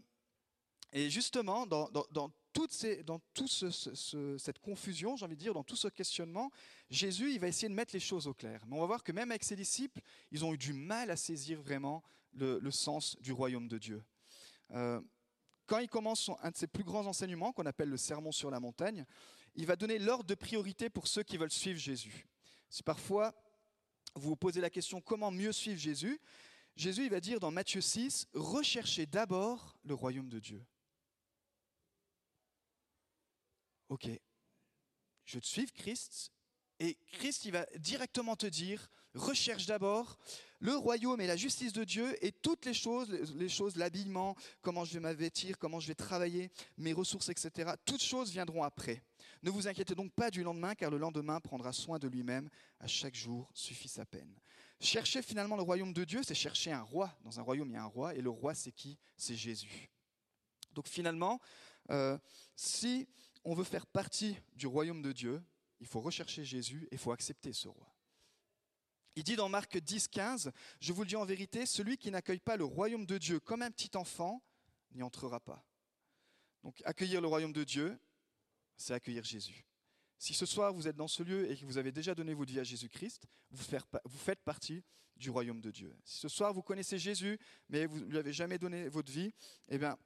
et 0.94 1.10
justement, 1.10 1.67
dans, 1.67 2.32
toute 2.53 2.72
cette 2.72 4.60
confusion, 4.60 5.15
j'ai 5.15 5.25
envie 5.25 5.36
de 5.36 5.41
dire, 5.41 5.53
dans 5.53 5.63
tout 5.63 5.75
ce 5.75 5.88
questionnement, 5.88 6.50
Jésus, 6.89 7.34
il 7.34 7.39
va 7.39 7.48
essayer 7.48 7.70
de 7.70 7.74
mettre 7.74 7.94
les 7.94 8.00
choses 8.00 8.27
au 8.27 8.34
clair. 8.34 8.63
Mais 8.67 8.75
on 8.75 8.79
va 8.79 8.86
voir 8.86 9.03
que 9.03 9.12
même 9.12 9.32
avec 9.32 9.44
ses 9.44 9.56
disciples, 9.56 10.01
ils 10.32 10.46
ont 10.46 10.53
eu 10.53 10.58
du 10.58 10.74
mal 10.74 11.12
à 11.12 11.17
saisir 11.17 11.62
vraiment 11.62 12.03
le, 12.34 12.72
sens 12.72 13.17
du 13.20 13.32
royaume 13.32 13.67
de 13.67 13.77
Dieu. 13.77 14.03
Euh, 14.72 15.01
quand 15.65 15.79
il 15.79 15.89
commence 15.89 16.32
un 16.41 16.51
de 16.51 16.56
ses 16.56 16.67
plus 16.67 16.84
grands 16.84 17.06
enseignements, 17.06 17.51
qu'on 17.51 17.65
appelle 17.65 17.89
le 17.89 17.98
sermon 17.98 18.32
sur 18.32 18.50
la 18.50 18.60
montagne, 18.60 19.06
il 19.56 19.65
va 19.65 19.75
donner 19.75 20.00
l'ordre 20.00 20.25
de 20.25 20.36
priorité 20.36 20.89
pour 20.89 21.08
ceux 21.08 21.24
qui 21.24 21.38
veulent 21.38 21.51
suivre 21.51 21.79
Jésus. 21.79 22.27
Si 22.70 22.84
parfois 22.84 23.34
vous 24.15 24.29
vous 24.29 24.36
posez 24.36 24.62
la 24.62 24.70
question 24.70 25.01
comment 25.01 25.32
mieux 25.32 25.51
suivre 25.51 25.79
Jésus, 25.79 26.20
Jésus 26.75 27.03
il 27.06 27.10
va 27.10 27.20
dire 27.20 27.39
dans 27.39 27.51
Matthieu 27.51 27.82
6, 27.82 28.27
recherchez 28.34 29.06
d'abord 29.06 29.77
le 29.84 29.94
royaume 29.94 30.29
de 30.29 30.39
Dieu. 30.39 30.63
Ok, 33.89 34.10
je 35.25 35.39
te 35.39 35.46
suivre 35.46 35.74
Christ, 35.74 36.32
Et 36.79 36.96
Christ, 37.12 37.46
il 37.46 37.51
va 37.51 37.65
directement 37.77 38.36
te 38.36 38.46
dire, 38.46 38.89
recherche 39.15 39.65
d'abord 39.65 40.17
le 40.60 40.75
royaume 40.75 41.20
et 41.22 41.27
la 41.27 41.36
justice 41.36 41.74
de 41.74 41.84
Dieu 41.84 42.15
et 42.24 42.32
toutes 42.32 42.65
les 42.65 42.74
choses, 42.74 43.10
les 43.36 43.50
choses, 43.50 43.75
l'habillement, 43.75 44.36
comment 44.62 44.86
je 44.86 44.94
vais 44.94 45.00
m'avêtir, 45.00 45.58
comment 45.58 45.79
je 45.79 45.88
vais 45.88 45.96
travailler, 45.96 46.51
mes 46.77 46.94
ressources, 46.94 47.29
etc. 47.29 47.74
Toutes 47.86 48.01
choses 48.01 48.32
viendront 48.32 48.63
après. 48.63 49.03
Ne 49.44 49.50
vous 49.50 49.67
inquiétez 49.67 49.96
donc 49.96 50.13
pas 50.13 50.29
du 50.29 50.44
lendemain, 50.44 50.75
car 50.75 50.91
le 50.91 50.98
lendemain 50.98 51.39
prendra 51.39 51.74
soin 51.74 52.00
de 52.00 52.08
lui-même. 52.08 52.50
À 52.79 52.88
chaque 52.88 53.15
jour 53.15 53.50
suffit 53.53 53.88
sa 53.88 54.06
peine. 54.06 54.39
Chercher 54.79 55.24
finalement 55.24 55.56
le 55.56 55.63
royaume 55.63 55.94
de 55.94 56.03
Dieu, 56.03 56.22
c'est 56.24 56.36
chercher 56.36 56.72
un 56.72 56.84
roi. 56.84 57.12
Dans 57.24 57.39
un 57.39 57.44
royaume, 57.44 57.70
il 57.70 57.74
y 57.74 57.77
a 57.77 57.84
un 57.84 57.86
roi, 57.86 58.13
et 58.13 58.22
le 58.22 58.29
roi, 58.29 58.53
c'est 58.53 58.72
qui? 58.72 59.00
C'est 59.15 59.36
Jésus. 59.36 59.89
Donc 60.74 60.88
finalement, 60.88 61.39
euh, 61.89 62.17
si 62.56 63.08
on 63.44 63.53
veut 63.53 63.63
faire 63.63 63.86
partie 63.86 64.38
du 64.56 64.67
royaume 64.67 65.01
de 65.01 65.12
Dieu, 65.12 65.44
il 65.79 65.88
faut 65.88 66.01
rechercher 66.01 66.44
Jésus 66.44 66.88
et 66.91 66.96
il 66.96 66.98
faut 66.98 67.12
accepter 67.12 67.53
ce 67.53 67.67
roi. 67.67 67.94
Il 69.15 69.24
dit 69.24 69.36
dans 69.36 69.50
Marc 69.50 69.77
10, 69.77 70.10
15, 70.10 70.51
Je 70.79 70.94
vous 70.94 71.01
le 71.01 71.08
dis 71.08 71.15
en 71.15 71.25
vérité, 71.25 71.65
celui 71.65 71.98
qui 71.98 72.12
n'accueille 72.12 72.39
pas 72.39 72.56
le 72.56 72.65
royaume 72.65 73.06
de 73.06 73.17
Dieu 73.17 73.39
comme 73.39 73.63
un 73.63 73.72
petit 73.72 73.96
enfant 73.98 74.44
n'y 74.94 75.01
entrera 75.01 75.39
pas. 75.39 75.65
Donc 76.63 76.82
accueillir 76.86 77.22
le 77.22 77.27
royaume 77.27 77.53
de 77.53 77.63
Dieu, 77.63 77.98
c'est 78.75 78.94
accueillir 78.94 79.24
Jésus. 79.24 79.65
Si 80.20 80.34
ce 80.34 80.46
soir 80.46 80.74
vous 80.74 80.88
êtes 80.88 80.96
dans 80.96 81.08
ce 81.08 81.24
lieu 81.24 81.50
et 81.50 81.58
que 81.58 81.65
vous 81.65 81.77
avez 81.77 81.91
déjà 81.91 82.15
donné 82.15 82.34
votre 82.34 82.51
vie 82.51 82.60
à 82.60 82.63
Jésus-Christ, 82.63 83.25
vous, 83.51 83.63
faites 83.63 84.41
partie 84.44 84.84
du 85.15 85.29
royaume 85.29 85.62
de 85.62 85.72
Dieu. 85.72 85.96
Si 86.03 86.17
ce 86.17 86.27
soir 86.27 86.53
vous 86.53 86.63
connaissez 86.63 86.98
Jésus, 86.98 87.39
mais 87.70 87.86
vous 87.86 88.00
ne 88.00 88.06
lui 88.06 88.17
avez 88.17 88.34
jamais 88.34 88.58
donné 88.58 88.89
votre 88.89 89.12
vie, 89.12 89.32
eh 89.70 89.77
bien, 89.77 89.98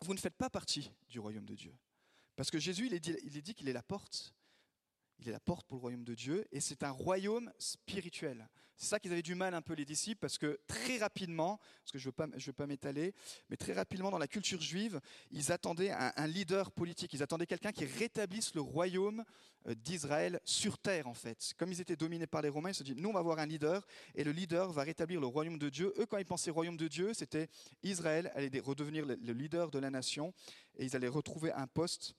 vous 0.00 0.14
ne 0.14 0.18
faites 0.18 0.36
pas 0.36 0.50
partie 0.50 0.90
du 1.08 1.20
royaume 1.20 1.46
de 1.46 1.54
Dieu. 1.54 1.74
Parce 2.36 2.50
que 2.50 2.58
Jésus, 2.58 2.86
il 2.86 2.94
est 2.94 3.42
dit 3.42 3.54
qu'il 3.54 3.68
est 3.68 3.72
la 3.72 3.82
porte. 3.82 4.34
Il 5.18 5.28
est 5.28 5.32
la 5.32 5.40
porte 5.40 5.66
pour 5.66 5.78
le 5.78 5.80
royaume 5.80 6.04
de 6.04 6.14
Dieu 6.14 6.46
et 6.52 6.60
c'est 6.60 6.82
un 6.82 6.90
royaume 6.90 7.50
spirituel. 7.58 8.48
C'est 8.76 8.88
ça 8.88 9.00
qu'ils 9.00 9.12
avaient 9.12 9.22
du 9.22 9.34
mal 9.34 9.54
un 9.54 9.62
peu 9.62 9.72
les 9.72 9.86
disciples 9.86 10.20
parce 10.20 10.36
que 10.36 10.60
très 10.66 10.98
rapidement, 10.98 11.58
parce 11.82 11.92
que 11.92 11.98
je 11.98 12.08
ne 12.08 12.42
veux 12.44 12.52
pas, 12.52 12.66
m'étaler, 12.66 13.14
mais 13.48 13.56
très 13.56 13.72
rapidement 13.72 14.10
dans 14.10 14.18
la 14.18 14.28
culture 14.28 14.60
juive, 14.60 15.00
ils 15.30 15.50
attendaient 15.50 15.90
un, 15.90 16.26
leader 16.26 16.70
politique, 16.70 17.14
ils 17.14 17.22
attendaient 17.22 17.46
quelqu'un 17.46 17.72
qui 17.72 17.86
rétablisse 17.86 18.54
le 18.54 18.60
royaume 18.60 19.24
euh, 19.66 19.74
d'Israël 19.74 20.40
sur 20.44 20.76
terre 20.76 21.06
en 21.06 21.14
fait. 21.14 21.54
Comme 21.56 21.72
ils 21.72 21.80
étaient 21.80 21.96
dominés 21.96 22.26
par 22.26 22.42
les 22.42 22.50
Romains, 22.50 22.70
ils 22.70 22.74
se 22.74 22.82
disent, 22.82 22.96
nous 22.96 23.08
on 23.08 23.14
va 23.14 23.20
avoir 23.20 23.38
un 23.38 23.46
leader 23.46 23.86
et 24.14 24.24
le 24.24 24.32
leader 24.32 24.70
va 24.72 24.82
rétablir 24.82 25.22
le 25.22 25.26
royaume 25.26 25.58
de 25.58 25.70
Dieu. 25.70 25.94
Eux 25.96 26.04
quand 26.04 26.18
ils 26.18 26.26
pensaient 26.26 26.50
royaume 26.50 26.76
de 26.76 26.88
Dieu, 26.88 27.14
c'était 27.14 27.48
Israël 27.82 28.30
allait 28.34 28.60
redevenir 28.60 29.06
le 29.06 29.32
leader 29.32 29.70
de 29.70 29.78
la 29.78 29.88
nation 29.88 30.34
et 30.76 30.84
ils 30.84 30.94
allaient 30.94 31.08
retrouver 31.08 31.50
un 31.52 31.66
poste 31.66 32.14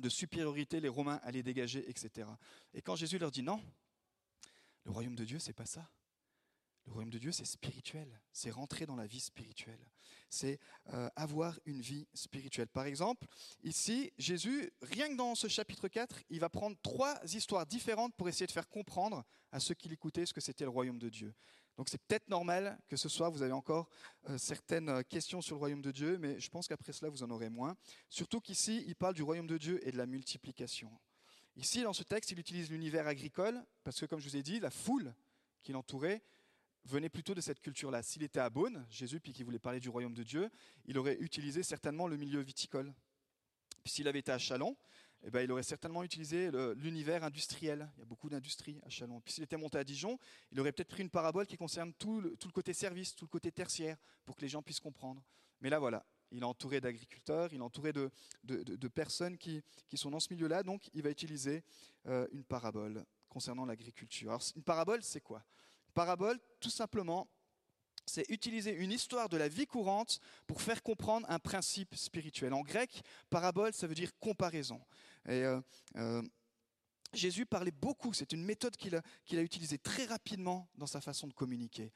de 0.00 0.08
supériorité, 0.08 0.80
les 0.80 0.88
Romains 0.88 1.20
allaient 1.22 1.42
dégager, 1.42 1.88
etc. 1.88 2.28
Et 2.72 2.82
quand 2.82 2.96
Jésus 2.96 3.18
leur 3.18 3.30
dit 3.30 3.42
non, 3.42 3.60
le 4.84 4.90
royaume 4.90 5.14
de 5.14 5.24
Dieu, 5.24 5.38
c'est 5.38 5.52
pas 5.52 5.66
ça. 5.66 5.88
Le 6.86 6.92
royaume 6.92 7.10
de 7.10 7.18
Dieu, 7.18 7.32
c'est 7.32 7.46
spirituel, 7.46 8.20
c'est 8.30 8.50
rentrer 8.50 8.84
dans 8.84 8.96
la 8.96 9.06
vie 9.06 9.20
spirituelle, 9.20 9.80
c'est 10.28 10.58
euh, 10.92 11.08
avoir 11.16 11.58
une 11.64 11.80
vie 11.80 12.06
spirituelle. 12.12 12.68
Par 12.68 12.84
exemple, 12.84 13.26
ici, 13.62 14.12
Jésus, 14.18 14.70
rien 14.82 15.08
que 15.08 15.16
dans 15.16 15.34
ce 15.34 15.48
chapitre 15.48 15.88
4, 15.88 16.24
il 16.28 16.40
va 16.40 16.50
prendre 16.50 16.76
trois 16.82 17.18
histoires 17.34 17.64
différentes 17.64 18.14
pour 18.16 18.28
essayer 18.28 18.46
de 18.46 18.52
faire 18.52 18.68
comprendre 18.68 19.24
à 19.50 19.60
ceux 19.60 19.74
qui 19.74 19.88
l'écoutaient 19.88 20.26
ce 20.26 20.34
que 20.34 20.42
c'était 20.42 20.64
le 20.64 20.70
royaume 20.70 20.98
de 20.98 21.08
Dieu. 21.08 21.34
Donc 21.76 21.88
c'est 21.88 22.00
peut-être 22.02 22.28
normal 22.28 22.78
que 22.88 22.96
ce 22.96 23.08
soir, 23.08 23.30
vous 23.30 23.42
avez 23.42 23.52
encore 23.52 23.88
euh, 24.30 24.38
certaines 24.38 24.88
euh, 24.88 25.02
questions 25.02 25.40
sur 25.40 25.56
le 25.56 25.58
royaume 25.58 25.82
de 25.82 25.90
Dieu, 25.90 26.18
mais 26.18 26.38
je 26.38 26.48
pense 26.48 26.68
qu'après 26.68 26.92
cela, 26.92 27.10
vous 27.10 27.22
en 27.22 27.30
aurez 27.30 27.48
moins. 27.48 27.76
Surtout 28.08 28.40
qu'ici, 28.40 28.84
il 28.86 28.94
parle 28.94 29.14
du 29.14 29.22
royaume 29.22 29.48
de 29.48 29.58
Dieu 29.58 29.86
et 29.86 29.90
de 29.90 29.96
la 29.96 30.06
multiplication. 30.06 30.90
Ici, 31.56 31.82
dans 31.82 31.92
ce 31.92 32.02
texte, 32.02 32.30
il 32.30 32.38
utilise 32.38 32.70
l'univers 32.70 33.06
agricole, 33.06 33.64
parce 33.82 34.00
que, 34.00 34.06
comme 34.06 34.20
je 34.20 34.28
vous 34.28 34.36
ai 34.36 34.42
dit, 34.42 34.60
la 34.60 34.70
foule 34.70 35.14
qui 35.62 35.72
l'entourait 35.72 36.22
venait 36.84 37.08
plutôt 37.08 37.34
de 37.34 37.40
cette 37.40 37.60
culture-là. 37.60 38.02
S'il 38.02 38.22
était 38.22 38.40
à 38.40 38.50
Beaune, 38.50 38.86
Jésus, 38.90 39.20
puis 39.20 39.32
qu'il 39.32 39.44
voulait 39.44 39.58
parler 39.58 39.80
du 39.80 39.88
royaume 39.88 40.14
de 40.14 40.22
Dieu, 40.22 40.50
il 40.84 40.98
aurait 40.98 41.16
utilisé 41.20 41.62
certainement 41.62 42.06
le 42.06 42.16
milieu 42.16 42.40
viticole. 42.40 42.92
Puis 43.82 43.94
s'il 43.94 44.08
avait 44.08 44.18
été 44.18 44.32
à 44.32 44.38
Chalon, 44.38 44.76
eh 45.26 45.30
ben, 45.30 45.40
il 45.40 45.50
aurait 45.50 45.62
certainement 45.62 46.02
utilisé 46.02 46.50
l'univers 46.76 47.24
industriel. 47.24 47.90
Il 47.96 48.00
y 48.00 48.02
a 48.02 48.04
beaucoup 48.04 48.28
d'industries 48.28 48.78
à 48.84 48.90
Chalon. 48.90 49.20
Puis 49.20 49.32
s'il 49.32 49.44
était 49.44 49.56
monté 49.56 49.78
à 49.78 49.84
Dijon, 49.84 50.18
il 50.52 50.60
aurait 50.60 50.72
peut-être 50.72 50.90
pris 50.90 51.02
une 51.02 51.10
parabole 51.10 51.46
qui 51.46 51.56
concerne 51.56 51.94
tout 51.94 52.20
le, 52.20 52.36
côté 52.52 52.74
service, 52.74 53.14
tout 53.14 53.24
le 53.24 53.30
côté 53.30 53.50
tertiaire, 53.50 53.96
pour 54.26 54.36
que 54.36 54.42
les 54.42 54.48
gens 54.48 54.62
puissent 54.62 54.80
comprendre. 54.80 55.22
Mais 55.62 55.70
là, 55.70 55.78
voilà, 55.78 56.04
il 56.30 56.42
est 56.42 56.44
entouré 56.44 56.80
d'agriculteurs, 56.80 57.52
il 57.52 57.58
est 57.58 57.62
entouré 57.62 57.92
de, 57.92 58.10
personnes 58.88 59.38
qui, 59.38 59.62
sont 59.94 60.10
dans 60.10 60.20
ce 60.20 60.32
milieu-là, 60.32 60.62
donc 60.62 60.90
il 60.92 61.02
va 61.02 61.10
utiliser 61.10 61.64
euh, 62.06 62.26
une 62.32 62.44
parabole 62.44 63.02
concernant 63.30 63.64
l'agriculture. 63.64 64.28
Alors, 64.28 64.42
une 64.54 64.62
parabole, 64.62 65.02
c'est 65.02 65.22
quoi? 65.22 65.42
Parabole, 65.94 66.38
tout 66.60 66.70
simplement, 66.70 67.28
c'est 68.06 68.28
utiliser 68.28 68.74
une 68.74 68.92
histoire 68.92 69.28
de 69.28 69.36
la 69.36 69.48
vie 69.48 69.66
courante 69.66 70.20
pour 70.46 70.60
faire 70.60 70.82
comprendre 70.82 71.26
un 71.30 71.38
principe 71.38 71.94
spirituel. 71.94 72.52
En 72.52 72.62
grec, 72.62 73.02
parabole, 73.30 73.72
ça 73.72 73.86
veut 73.86 73.94
dire 73.94 74.10
comparaison. 74.18 74.80
Et 75.28 75.42
euh, 75.44 75.60
euh, 75.96 76.22
Jésus 77.12 77.46
parlait 77.46 77.70
beaucoup, 77.70 78.12
c'est 78.12 78.32
une 78.32 78.44
méthode 78.44 78.76
qu'il 78.76 78.96
a, 78.96 79.02
utilisée 79.42 79.78
très 79.78 80.04
rapidement 80.04 80.68
dans 80.74 80.86
sa 80.86 81.00
façon 81.00 81.26
de 81.26 81.32
communiquer. 81.32 81.92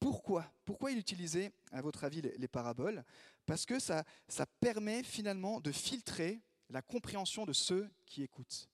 Pourquoi? 0.00 0.50
Pourquoi 0.64 0.90
il 0.90 0.98
utilisait, 0.98 1.52
à 1.70 1.80
votre 1.80 2.04
avis, 2.04 2.22
les, 2.22 2.48
paraboles? 2.48 3.04
Parce 3.46 3.66
que 3.66 3.78
ça, 3.78 4.04
ça 4.28 4.46
permet 4.46 5.02
finalement 5.04 5.60
de 5.60 5.70
filtrer 5.70 6.40
la 6.70 6.82
compréhension 6.82 7.44
de 7.44 7.52
ceux 7.52 7.88
qui 8.06 8.22
écoutent. 8.22 8.68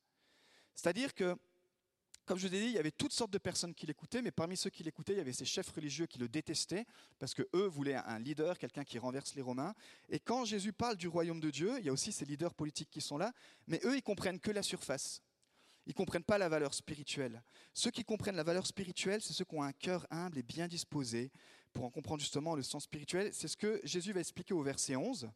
C'est-à-dire 0.75 1.15
que 1.15 1.37
comme 2.29 2.39
je 2.39 2.47
vous 2.47 2.55
ai 2.55 2.61
dit, 2.61 2.67
il 2.67 2.73
y 2.73 2.79
avait 2.79 2.91
toutes 2.91 3.15
sortes 3.15 3.31
de 3.31 3.39
personnes 3.39 3.75
qui 3.75 3.87
l'écoutaient, 3.87 4.21
mais 4.21 4.31
parmi 4.31 4.55
ceux 4.55 4.69
qui 4.69 4.83
l'écoutaient, 4.83 5.15
il 5.15 5.19
y 5.19 5.21
avait 5.21 5.33
ces 5.33 5.47
chefs 5.47 5.71
religieux 5.71 6.07
qui 6.07 6.19
le 6.19 6.29
détestaient, 6.29 6.85
parce 7.19 7.33
que 7.33 7.43
eux 7.55 7.67
voulaient 7.67 7.95
un 7.95 8.19
leader, 8.19 8.59
quelqu'un 8.59 8.85
qui 8.85 8.99
renverse 8.99 9.35
les 9.35 9.41
Romains. 9.41 9.75
Et 10.11 10.21
quand 10.21 10.45
Jésus 10.45 10.75
parle 10.75 10.97
du 10.97 11.09
royaume 11.09 11.41
de 11.41 11.51
Dieu, 11.51 11.79
il 11.79 11.87
y 11.87 11.89
a 11.89 11.93
aussi 11.93 12.13
ces 12.13 12.27
leaders 12.27 12.55
politiques 12.55 12.91
qui 12.91 13.01
sont 13.01 13.17
là, 13.17 13.33
mais 13.67 13.81
eux, 13.85 13.97
ils 13.97 14.03
comprennent 14.03 14.39
que 14.39 14.51
la 14.51 14.63
surface. 14.63 15.23
Ils 15.87 15.93
ne 15.93 15.95
comprennent 15.95 16.23
pas 16.23 16.37
la 16.37 16.51
valeur 16.51 16.75
spirituelle. 16.75 17.43
Ceux 17.73 17.91
qui 17.91 18.05
comprennent 18.05 18.37
la 18.37 18.43
valeur 18.43 18.67
spirituelle, 18.67 19.23
c'est 19.23 19.33
ceux 19.33 19.47
qui 19.47 19.55
ont 19.55 19.63
un 19.63 19.73
cœur 19.73 20.07
humble 20.11 20.37
et 20.37 20.43
bien 20.43 20.69
disposé 20.69 21.33
pour 21.73 21.87
en 21.87 21.91
comprendre 21.91 22.21
justement 22.21 22.55
le 22.55 22.63
sens 22.63 22.85
spirituel. 22.85 23.31
C'est 23.33 23.49
ce 23.49 23.57
que 23.57 23.81
Jésus 23.85 24.13
va 24.13 24.21
expliquer 24.21 24.53
au 24.53 24.63
verset 24.63 24.97
11. 24.97 25.31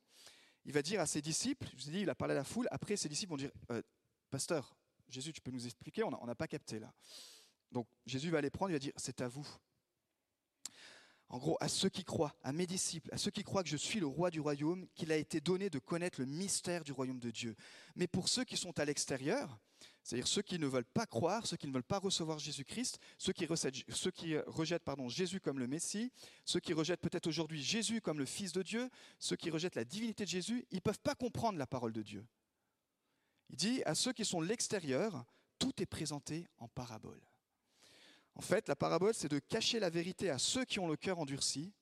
Il 0.67 0.73
va 0.73 0.83
dire 0.83 1.01
à 1.01 1.07
ses 1.07 1.23
disciples, 1.23 1.67
je 1.73 1.83
vous 1.83 1.89
ai 1.89 1.93
dit, 1.93 2.01
il 2.01 2.11
a 2.11 2.15
parlé 2.15 2.33
à 2.33 2.37
la 2.37 2.45
foule, 2.45 2.69
après 2.71 2.97
ses 2.97 3.09
disciples 3.09 3.31
vont 3.31 3.39
dire, 3.39 3.51
euh, 3.71 3.81
Pasteur, 4.31 4.77
Jésus, 5.13 5.33
tu 5.33 5.41
peux 5.41 5.51
nous 5.51 5.65
expliquer 5.65 6.03
On 6.03 6.27
n'a 6.27 6.35
pas 6.35 6.49
capté 6.49 6.79
là. 6.79 6.93
Donc 7.71 7.87
Jésus 8.07 8.31
va 8.31 8.41
les 8.41 8.51
prendre, 8.51 8.71
il 8.71 8.75
va 8.75 8.79
dire, 8.79 8.93
c'est 8.97 9.21
à 9.21 9.29
vous. 9.29 9.47
En 11.29 11.39
gros, 11.39 11.57
à 11.61 11.69
ceux 11.69 11.89
qui 11.89 12.05
croient, 12.05 12.37
à 12.43 12.53
mes 12.53 12.67
disciples, 12.67 13.09
à 13.11 13.17
ceux 13.17 13.31
qui 13.31 13.43
croient 13.43 13.63
que 13.63 13.71
je 13.71 13.79
suis 13.79 14.01
le 14.01 14.07
roi 14.07 14.31
du 14.31 14.39
royaume, 14.39 14.87
qu'il 14.95 15.11
a 15.11 15.17
été 15.17 15.41
donné 15.41 15.71
de 15.71 15.79
connaître 15.79 16.21
le 16.21 16.27
mystère 16.27 16.85
du 16.85 16.93
royaume 16.93 17.21
de 17.21 17.31
Dieu. 17.31 17.57
Mais 17.97 18.07
pour 18.07 18.29
ceux 18.29 18.45
qui 18.45 18.59
sont 18.59 18.79
à 18.79 18.85
l'extérieur, 18.85 19.59
c'est-à-dire 20.03 20.27
ceux 20.27 20.43
qui 20.43 20.59
ne 20.59 20.67
veulent 20.67 20.85
pas 20.85 21.07
croire, 21.07 21.47
ceux 21.47 21.57
qui 21.57 21.69
ne 21.69 21.73
veulent 21.73 21.85
pas 21.85 21.99
recevoir 21.99 22.39
Jésus-Christ, 22.39 22.99
ceux 23.17 23.33
qui, 23.33 23.49
ceux 23.89 24.11
qui 24.11 24.37
rejettent 24.47 24.85
Jésus 25.09 25.41
comme 25.41 25.59
le 25.59 25.67
Messie, 25.67 26.13
ceux 26.45 26.61
qui 26.61 26.75
rejettent 26.75 27.01
peut-être 27.01 27.29
aujourd'hui 27.29 27.63
Jésus 27.63 28.03
comme 28.03 28.19
le 28.19 28.27
Fils 28.27 28.53
de 28.53 28.63
Dieu, 28.63 28.91
ceux 29.19 29.37
qui 29.37 29.49
rejettent 29.49 29.77
la 29.77 29.85
divinité 29.85 30.25
de 30.25 30.31
Jésus, 30.31 30.67
ils 30.71 30.77
ne 30.77 30.81
peuvent 30.81 31.01
pas 31.01 31.15
comprendre 31.15 31.59
la 31.59 31.67
parole 31.67 31.93
de 31.93 32.03
Dieu. 32.03 32.27
Il 33.53 33.59
dit 33.59 33.83
à 33.85 33.95
ceux 33.95 34.13
qui 34.13 34.25
sont 34.25 34.41
l'extérieur, 34.41 35.25
tout 35.59 35.81
est 35.81 35.87
présenté 35.87 36.49
en 36.59 36.69
parabole. 36.69 37.21
En 38.35 38.41
fait, 38.41 38.67
la 38.67 38.77
parabole, 38.77 39.15
c'est 39.15 39.31
de 39.31 39.39
cacher 39.39 39.79
la 39.79 39.91
vérité 39.91 40.31
à 40.31 40.39
ceux 40.39 40.65
qui 40.65 40.79
ont 40.79 40.89
le 40.89 40.97
cœur 40.97 41.19
endurci 41.19 41.73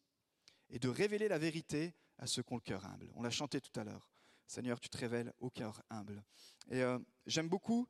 et 0.68 0.78
de 0.78 0.88
révéler 0.88 1.28
la 1.28 1.38
vérité 1.38 1.94
à 2.18 2.26
ceux 2.26 2.42
qui 2.42 2.52
ont 2.52 2.56
le 2.56 2.60
cœur 2.60 2.84
humble. 2.84 3.10
On 3.14 3.22
l'a 3.22 3.30
chanté 3.30 3.60
tout 3.60 3.78
à 3.78 3.84
l'heure. 3.84 4.10
Seigneur, 4.46 4.80
tu 4.80 4.88
te 4.88 4.98
révèles 4.98 5.32
au 5.38 5.48
cœur 5.48 5.80
humble. 5.90 6.24
Et 6.70 6.82
euh, 6.82 6.98
j'aime 7.24 7.48
beaucoup 7.48 7.86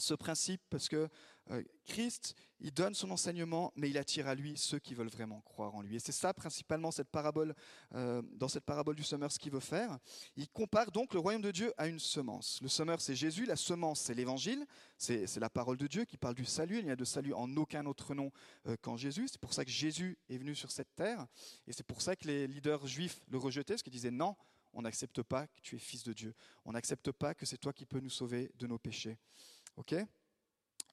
ce 0.00 0.14
principe 0.14 0.62
parce 0.70 0.88
que 0.88 1.08
euh, 1.50 1.62
Christ, 1.84 2.34
il 2.60 2.72
donne 2.72 2.94
son 2.94 3.10
enseignement, 3.10 3.72
mais 3.74 3.90
il 3.90 3.98
attire 3.98 4.28
à 4.28 4.34
lui 4.34 4.56
ceux 4.56 4.78
qui 4.78 4.94
veulent 4.94 5.08
vraiment 5.08 5.40
croire 5.40 5.74
en 5.74 5.82
lui. 5.82 5.96
Et 5.96 5.98
c'est 5.98 6.12
ça 6.12 6.32
principalement 6.32 6.90
cette 6.90 7.08
parabole, 7.08 7.54
euh, 7.94 8.22
dans 8.34 8.48
cette 8.48 8.64
parabole 8.64 8.94
du 8.94 9.02
semeur, 9.02 9.32
ce 9.32 9.38
qu'il 9.38 9.50
veut 9.50 9.60
faire. 9.60 9.98
Il 10.36 10.48
compare 10.48 10.92
donc 10.92 11.14
le 11.14 11.20
royaume 11.20 11.42
de 11.42 11.50
Dieu 11.50 11.72
à 11.76 11.88
une 11.88 11.98
semence. 11.98 12.60
Le 12.62 12.68
semeur, 12.68 13.00
c'est 13.00 13.16
Jésus, 13.16 13.46
la 13.46 13.56
semence, 13.56 14.00
c'est 14.00 14.14
l'évangile, 14.14 14.64
c'est 14.96 15.38
la 15.38 15.50
parole 15.50 15.76
de 15.76 15.86
Dieu 15.86 16.04
qui 16.04 16.16
parle 16.16 16.34
du 16.34 16.44
salut. 16.44 16.78
Il 16.78 16.84
n'y 16.84 16.90
a 16.90 16.96
de 16.96 17.04
salut 17.04 17.32
en 17.32 17.56
aucun 17.56 17.86
autre 17.86 18.14
nom 18.14 18.30
euh, 18.66 18.76
qu'en 18.80 18.96
Jésus. 18.96 19.26
C'est 19.28 19.40
pour 19.40 19.54
ça 19.54 19.64
que 19.64 19.70
Jésus 19.70 20.18
est 20.28 20.38
venu 20.38 20.54
sur 20.54 20.70
cette 20.70 20.94
terre. 20.94 21.26
Et 21.66 21.72
c'est 21.72 21.86
pour 21.86 22.02
ça 22.02 22.14
que 22.14 22.28
les 22.28 22.46
leaders 22.46 22.86
juifs 22.86 23.20
le 23.28 23.38
rejetaient, 23.38 23.74
parce 23.74 23.82
qu'ils 23.82 23.92
disaient 23.92 24.10
non, 24.10 24.36
on 24.72 24.82
n'accepte 24.82 25.22
pas 25.22 25.46
que 25.48 25.60
tu 25.60 25.76
es 25.76 25.78
fils 25.78 26.04
de 26.04 26.12
Dieu. 26.12 26.34
On 26.64 26.72
n'accepte 26.72 27.10
pas 27.12 27.34
que 27.34 27.46
c'est 27.46 27.58
toi 27.58 27.72
qui 27.72 27.86
peux 27.86 28.00
nous 28.00 28.10
sauver 28.10 28.52
de 28.56 28.66
nos 28.66 28.78
péchés. 28.78 29.18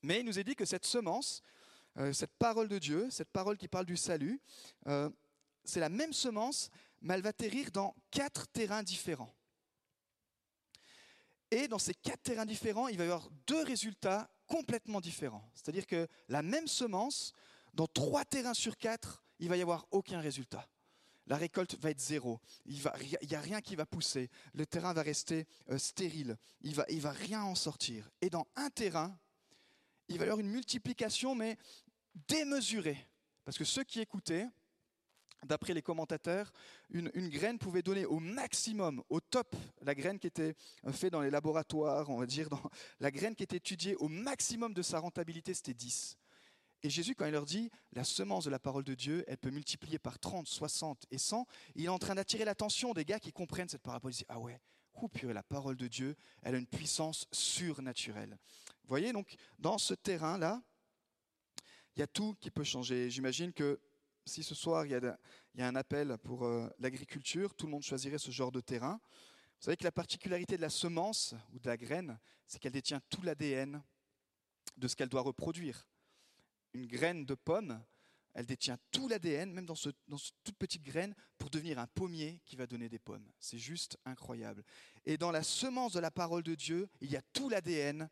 Mais 0.04 0.20
il 0.20 0.26
nous 0.26 0.40
est 0.40 0.44
dit 0.44 0.56
que 0.56 0.66
cette 0.66 0.86
semence, 0.86 1.42
euh, 1.98 2.14
cette 2.14 2.36
parole 2.38 2.68
de 2.68 2.78
Dieu, 2.78 3.10
cette 3.10 3.32
parole 3.32 3.58
qui 3.58 3.68
parle 3.68 3.86
du 3.86 3.98
salut, 3.98 4.40
euh, 4.88 5.10
c'est 5.64 5.80
la 5.80 5.90
même 5.90 6.14
semence, 6.14 6.70
mais 7.02 7.16
elle 7.16 7.22
va 7.22 7.30
atterrir 7.30 7.72
dans 7.72 7.96
quatre 8.12 8.48
terrains 8.48 8.84
différents. 8.84 9.34
Et 11.52 11.68
dans 11.68 11.80
ces 11.80 11.94
quatre 11.94 12.24
terrains 12.24 12.46
différents, 12.46 12.88
il 12.88 12.98
va 12.98 13.04
y 13.04 13.08
avoir 13.08 13.30
deux 13.48 13.64
résultats 13.64 14.30
complètement 14.48 15.02
différent. 15.02 15.50
C'est-à-dire 15.54 15.86
que 15.86 16.08
la 16.28 16.42
même 16.42 16.68
semence, 16.68 17.34
dans 17.74 17.88
trois 17.88 18.26
terrains 18.26 18.54
sur 18.54 18.78
quatre, 18.78 19.24
il 19.40 19.50
va 19.50 19.58
y 19.58 19.62
avoir 19.62 19.86
aucun 19.92 20.20
résultat. 20.20 20.68
La 21.28 21.38
récolte 21.38 21.76
va 21.80 21.92
être 21.92 22.00
zéro. 22.00 22.40
Il 22.66 22.82
n'y 23.28 23.36
a 23.36 23.42
rien 23.42 23.62
qui 23.62 23.76
va 23.76 23.86
pousser. 23.86 24.30
Le 24.54 24.66
terrain 24.66 24.94
va 24.94 25.02
rester 25.02 25.46
euh, 25.70 25.78
stérile. 25.78 26.38
Il 26.62 26.72
ne 26.72 26.76
va, 26.76 26.86
va 26.90 27.12
rien 27.12 27.44
en 27.44 27.56
sortir. 27.56 28.10
Et 28.22 28.30
dans 28.30 28.48
un 28.56 28.70
terrain, 28.70 29.18
il 30.08 30.18
va 30.18 30.26
y 30.26 30.28
avoir 30.30 30.40
une 30.40 30.50
multiplication, 30.50 31.36
mais 31.36 31.58
démesurée. 32.28 32.98
Parce 33.44 33.58
que 33.58 33.66
ceux 33.66 33.84
qui 33.84 34.00
écoutaient, 34.00 34.48
D'après 35.46 35.76
les 35.76 35.84
commentateurs, 35.84 36.52
une, 36.90 37.10
graine 37.30 37.60
pouvait 37.60 37.84
donner 37.84 38.06
au 38.06 38.20
maximum, 38.20 39.04
au 39.10 39.20
top, 39.20 39.56
la 39.84 39.94
graine 39.94 40.18
qui 40.18 40.26
était 40.26 40.56
faite 40.92 41.12
dans 41.12 41.22
les 41.22 41.30
laboratoires, 41.30 42.10
on 42.10 42.18
va 42.18 42.26
dire, 42.26 42.50
la 43.00 43.12
graine 43.12 43.36
qui 43.36 43.44
était 43.44 43.58
étudiée 43.58 43.96
au 43.98 44.08
maximum 44.08 44.74
de 44.74 44.82
sa 44.82 44.98
rentabilité, 44.98 45.54
c'était 45.54 45.76
10. 45.76 46.18
Et 46.84 46.90
Jésus, 46.90 47.16
quand 47.16 47.26
il 47.26 47.32
leur 47.32 47.46
dit, 47.46 47.72
la 47.94 48.04
semence 48.04 48.46
de 48.46 48.50
la 48.50 48.60
parole 48.60 48.84
de 48.84 48.94
Dieu, 48.94 49.24
elle 49.28 49.38
peut 49.38 49.50
multiplier 49.50 49.98
par 49.98 50.20
30, 50.20 50.48
60 50.48 51.06
et 51.10 51.18
100, 51.18 51.48
il 51.76 51.86
est 51.86 51.90
en 51.90 51.98
train 51.98 52.16
d'attirer 52.16 52.46
l'attention 52.46 52.94
des 52.94 53.04
gars 53.04 53.20
qui 53.20 53.32
comprennent 53.32 53.70
cette 53.70 53.82
parabole. 53.82 54.12
Ils 54.12 54.18
disent, 54.18 54.26
ah 54.30 54.40
ouais, 54.40 54.60
ouh, 55.02 55.08
purée, 55.08 55.34
la 55.34 55.44
parole 55.44 55.76
de 55.76 55.88
Dieu, 55.88 56.16
elle 56.44 56.56
a 56.56 56.58
une 56.58 56.68
puissance 56.68 57.28
surnaturelle. 57.32 58.38
Vous 58.84 58.90
voyez, 58.90 59.12
donc, 59.12 59.36
dans 59.58 59.78
ce 59.78 59.96
terrain-là, 59.96 60.62
il 61.96 62.00
y 62.00 62.04
a 62.04 62.08
tout 62.08 62.36
qui 62.40 62.52
peut 62.52 62.64
changer. 62.64 63.10
J'imagine 63.10 63.52
que 63.52 63.80
si 64.24 64.44
ce 64.44 64.54
soir 64.54 64.86
il 64.86 64.92
y 64.92 64.96
a, 64.96 65.18
un 65.68 65.76
appel 65.76 66.18
pour 66.20 66.46
euh, 66.46 66.70
l'agriculture, 66.80 67.56
tout 67.56 67.66
le 67.66 67.72
monde 67.72 67.82
choisirait 67.82 68.20
ce 68.20 68.30
genre 68.30 68.52
de 68.52 68.62
terrain. 68.62 69.00
Vous 69.60 69.66
savez 69.66 69.78
que 69.78 69.84
la 69.84 69.92
particularité 69.92 70.58
de 70.58 70.62
la 70.62 70.70
semence 70.70 71.34
ou 71.54 71.60
de 71.60 71.68
la 71.68 71.78
graine, 71.78 72.20
c'est 72.46 72.60
qu'elle 72.60 72.74
détient 72.74 73.02
tout 73.10 73.24
l'ADN 73.24 73.82
de 74.76 74.88
ce 74.88 74.96
qu'elle 74.96 75.10
doit 75.10 75.22
reproduire. 75.22 75.88
Une 76.74 76.88
graine 76.88 77.26
de 77.26 77.36
pomme, 77.36 77.82
elle 78.34 78.46
détient 78.46 78.78
tout 78.92 79.08
l'ADN, 79.08 79.52
même 79.52 79.66
dans, 79.66 79.76
ce, 79.76 79.90
dans 80.08 80.18
cette 80.18 80.36
toute 80.44 80.58
petite 80.58 80.84
graine, 80.84 81.16
pour 81.38 81.50
devenir 81.50 81.80
un 81.80 81.88
pommier 81.88 82.42
qui 82.46 82.56
va 82.56 82.68
donner 82.68 82.88
des 82.88 83.00
pommes. 83.00 83.28
C'est 83.40 83.58
juste 83.58 83.98
incroyable. 84.06 84.64
Et 85.06 85.18
dans 85.18 85.32
la 85.32 85.44
semence 85.44 85.94
de 85.94 86.00
la 86.00 86.12
parole 86.12 86.44
de 86.44 86.56
Dieu, 86.56 86.88
il 87.02 87.10
y 87.12 87.16
a 87.16 87.22
tout 87.34 87.50
l'ADN 87.50 88.10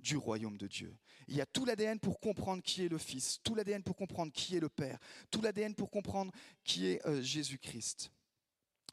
du 0.00 0.16
royaume 0.16 0.58
de 0.58 0.66
Dieu. 0.66 0.94
Il 1.28 1.36
y 1.36 1.40
a 1.40 1.46
tout 1.46 1.64
l'ADN 1.64 1.98
pour 1.98 2.20
comprendre 2.20 2.62
qui 2.62 2.84
est 2.84 2.88
le 2.88 2.98
Fils, 2.98 3.40
tout 3.42 3.54
l'ADN 3.54 3.82
pour 3.82 3.96
comprendre 3.96 4.32
qui 4.32 4.54
est 4.54 4.60
le 4.60 4.68
Père, 4.68 4.98
tout 5.30 5.40
l'ADN 5.40 5.74
pour 5.74 5.90
comprendre 5.90 6.30
qui 6.62 6.86
est 6.86 7.06
euh, 7.06 7.22
Jésus-Christ. 7.22 8.10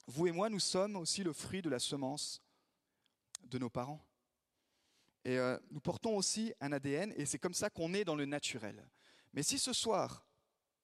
Vous 0.08 0.28
et 0.28 0.32
moi, 0.32 0.50
nous 0.50 0.60
sommes 0.60 0.96
aussi 0.96 1.24
le 1.24 1.34
fruit 1.34 1.62
de 1.62 1.70
la 1.70 1.80
semence 1.80 2.42
de 3.44 3.58
nos 3.58 3.70
parents. 3.70 4.02
Et 5.24 5.38
euh, 5.38 5.58
nous 5.70 5.80
portons 5.80 6.16
aussi 6.16 6.54
un 6.60 6.72
ADN, 6.72 7.14
et 7.16 7.26
c'est 7.26 7.40
comme 7.40 7.54
ça 7.54 7.70
qu'on 7.70 7.94
est 7.94 8.04
dans 8.04 8.16
le 8.16 8.26
naturel. 8.26 8.88
Mais 9.34 9.44
si 9.44 9.60
ce 9.60 9.74
soir, 9.74 10.26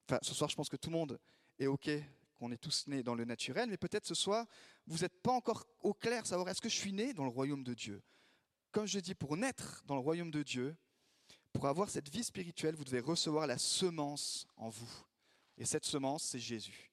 enfin 0.08 0.20
ce 0.22 0.34
soir 0.34 0.50
je 0.50 0.56
pense 0.56 0.70
que 0.70 0.78
tout 0.78 0.90
le 0.90 0.96
monde 0.96 1.20
est 1.60 1.68
OK, 1.68 1.90
qu'on 2.36 2.52
est 2.52 2.58
tous 2.58 2.86
nés 2.88 3.04
dans 3.04 3.16
le 3.16 3.26
naturel, 3.26 3.70
mais 3.70 3.78
peut-être 3.78 4.06
ce 4.06 4.14
soir, 4.16 4.46
vous 4.86 5.00
n'êtes 5.00 5.22
pas 5.22 5.32
encore 5.32 5.66
au 5.82 5.94
clair 5.94 6.26
savoir 6.26 6.48
est-ce 6.50 6.62
que 6.62 6.70
je 6.70 6.76
suis 6.76 6.94
né 6.94 7.14
dans 7.14 7.24
le 7.24 7.30
royaume 7.30 7.64
de 7.64 7.74
Dieu? 7.74 8.02
Comme 8.72 8.86
je 8.86 9.00
dis, 9.00 9.16
pour 9.16 9.36
naître 9.38 9.84
dans 9.86 9.96
le 9.96 10.02
royaume 10.02 10.30
de 10.30 10.44
Dieu, 10.44 10.76
pour 11.52 11.68
avoir 11.68 11.90
cette 11.90 12.10
vie 12.10 12.24
spirituelle, 12.24 12.76
vous 12.76 12.84
devez 12.84 13.00
recevoir 13.00 13.48
la 13.48 13.58
semence 13.58 14.46
en 14.56 14.70
vous. 14.70 14.92
Et 15.58 15.66
cette 15.66 15.86
semence, 15.86 16.24
c'est 16.24 16.40
Jésus. 16.40 16.92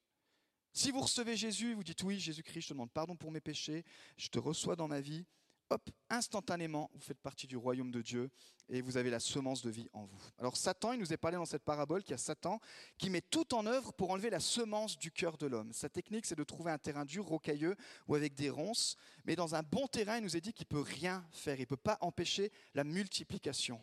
Si 0.72 0.90
vous 0.90 1.02
recevez 1.02 1.36
Jésus, 1.36 1.74
vous 1.74 1.84
dites 1.84 2.02
oui, 2.02 2.18
Jésus-Christ, 2.18 2.62
je 2.62 2.68
te 2.68 2.72
demande 2.72 2.90
pardon 2.90 3.14
pour 3.14 3.30
mes 3.30 3.40
péchés, 3.40 3.84
je 4.16 4.28
te 4.28 4.38
reçois 4.38 4.74
dans 4.74 4.88
ma 4.88 5.00
vie, 5.00 5.26
hop, 5.70 5.90
instantanément, 6.10 6.90
vous 6.94 7.00
faites 7.00 7.20
partie 7.20 7.46
du 7.46 7.56
royaume 7.56 7.90
de 7.90 8.02
Dieu 8.02 8.30
et 8.68 8.80
vous 8.80 8.96
avez 8.96 9.10
la 9.10 9.20
semence 9.20 9.62
de 9.62 9.70
vie 9.70 9.88
en 9.92 10.04
vous. 10.04 10.20
Alors 10.38 10.56
Satan, 10.56 10.92
il 10.92 11.00
nous 11.00 11.12
est 11.12 11.16
parlé 11.16 11.36
dans 11.36 11.44
cette 11.44 11.64
parabole 11.64 12.02
qu'il 12.02 12.12
y 12.12 12.14
a 12.14 12.18
Satan 12.18 12.60
qui 12.98 13.10
met 13.10 13.20
tout 13.20 13.54
en 13.54 13.66
œuvre 13.66 13.92
pour 13.92 14.10
enlever 14.10 14.30
la 14.30 14.40
semence 14.40 14.98
du 14.98 15.10
cœur 15.10 15.36
de 15.36 15.46
l'homme. 15.46 15.72
Sa 15.72 15.88
technique, 15.88 16.26
c'est 16.26 16.34
de 16.34 16.44
trouver 16.44 16.70
un 16.70 16.78
terrain 16.78 17.04
dur, 17.04 17.24
rocailleux 17.24 17.76
ou 18.08 18.14
avec 18.14 18.34
des 18.34 18.50
ronces, 18.50 18.96
mais 19.24 19.36
dans 19.36 19.54
un 19.54 19.62
bon 19.62 19.86
terrain, 19.86 20.18
il 20.18 20.22
nous 20.22 20.36
est 20.36 20.40
dit 20.40 20.52
qu'il 20.52 20.66
peut 20.66 20.80
rien 20.80 21.26
faire, 21.32 21.56
il 21.56 21.62
ne 21.62 21.66
peut 21.66 21.76
pas 21.76 21.98
empêcher 22.00 22.52
la 22.74 22.84
multiplication. 22.84 23.80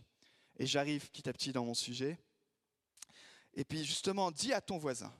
Et 0.57 0.65
j'arrive 0.65 1.09
petit 1.09 1.27
à 1.29 1.33
petit 1.33 1.51
dans 1.51 1.65
mon 1.65 1.73
sujet. 1.73 2.19
Et 3.53 3.65
puis 3.65 3.83
justement, 3.83 4.31
dis 4.31 4.53
à 4.53 4.61
ton 4.61 4.77
voisin, 4.77 5.13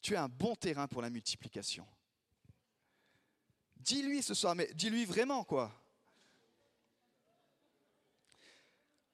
tu 0.00 0.16
as 0.16 0.22
un 0.22 0.28
bon 0.28 0.54
terrain 0.54 0.88
pour 0.88 1.02
la 1.02 1.10
multiplication. 1.10 1.86
Dis-lui 3.80 4.22
ce 4.22 4.34
soir, 4.34 4.54
mais 4.54 4.70
dis-lui 4.74 5.04
vraiment 5.04 5.44
quoi. 5.44 5.72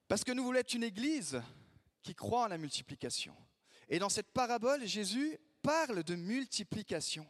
Parce 0.08 0.24
que 0.24 0.32
nous 0.32 0.44
voulons 0.44 0.58
être 0.58 0.74
une 0.74 0.84
église 0.84 1.40
qui 2.02 2.14
croit 2.14 2.44
en 2.44 2.48
la 2.48 2.58
multiplication. 2.58 3.34
Et 3.88 3.98
dans 3.98 4.08
cette 4.08 4.32
parabole, 4.32 4.86
Jésus 4.86 5.38
parle 5.62 6.02
de 6.02 6.14
multiplication. 6.14 7.26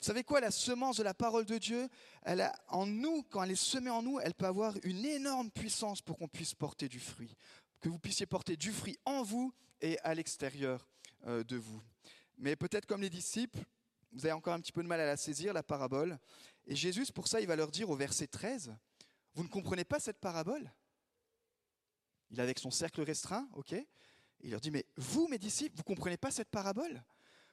Vous 0.00 0.06
savez 0.06 0.24
quoi, 0.24 0.40
la 0.40 0.50
semence 0.50 0.96
de 0.96 1.02
la 1.02 1.14
parole 1.14 1.44
de 1.44 1.58
Dieu, 1.58 1.88
elle 2.22 2.50
en 2.68 2.86
nous, 2.86 3.22
quand 3.22 3.42
elle 3.44 3.52
est 3.52 3.54
semée 3.54 3.90
en 3.90 4.02
nous, 4.02 4.18
elle 4.18 4.34
peut 4.34 4.46
avoir 4.46 4.74
une 4.82 5.04
énorme 5.04 5.50
puissance 5.50 6.02
pour 6.02 6.18
qu'on 6.18 6.28
puisse 6.28 6.54
porter 6.54 6.88
du 6.88 6.98
fruit, 6.98 7.36
que 7.80 7.88
vous 7.88 7.98
puissiez 7.98 8.26
porter 8.26 8.56
du 8.56 8.72
fruit 8.72 8.98
en 9.04 9.22
vous 9.22 9.54
et 9.80 9.98
à 10.00 10.14
l'extérieur 10.14 10.88
euh, 11.26 11.44
de 11.44 11.56
vous. 11.56 11.80
Mais 12.36 12.56
peut-être 12.56 12.86
comme 12.86 13.02
les 13.02 13.10
disciples, 13.10 13.60
vous 14.12 14.26
avez 14.26 14.32
encore 14.32 14.52
un 14.54 14.60
petit 14.60 14.72
peu 14.72 14.82
de 14.82 14.88
mal 14.88 15.00
à 15.00 15.06
la 15.06 15.16
saisir, 15.16 15.54
la 15.54 15.62
parabole. 15.62 16.18
Et 16.66 16.76
Jésus, 16.76 17.04
pour 17.12 17.28
ça, 17.28 17.40
il 17.40 17.46
va 17.46 17.56
leur 17.56 17.70
dire 17.70 17.90
au 17.90 17.96
verset 17.96 18.26
13, 18.26 18.76
vous 19.34 19.42
ne 19.42 19.48
comprenez 19.48 19.84
pas 19.84 20.00
cette 20.00 20.18
parabole? 20.18 20.70
Il 22.30 22.38
est 22.38 22.42
avec 22.42 22.58
son 22.58 22.70
cercle 22.70 23.02
restreint, 23.02 23.48
ok 23.54 23.74
Il 24.40 24.50
leur 24.50 24.60
dit, 24.60 24.70
mais 24.70 24.86
vous, 24.96 25.28
mes 25.28 25.38
disciples, 25.38 25.74
vous 25.76 25.82
ne 25.82 25.94
comprenez 25.94 26.16
pas 26.16 26.30
cette 26.30 26.50
parabole? 26.50 27.02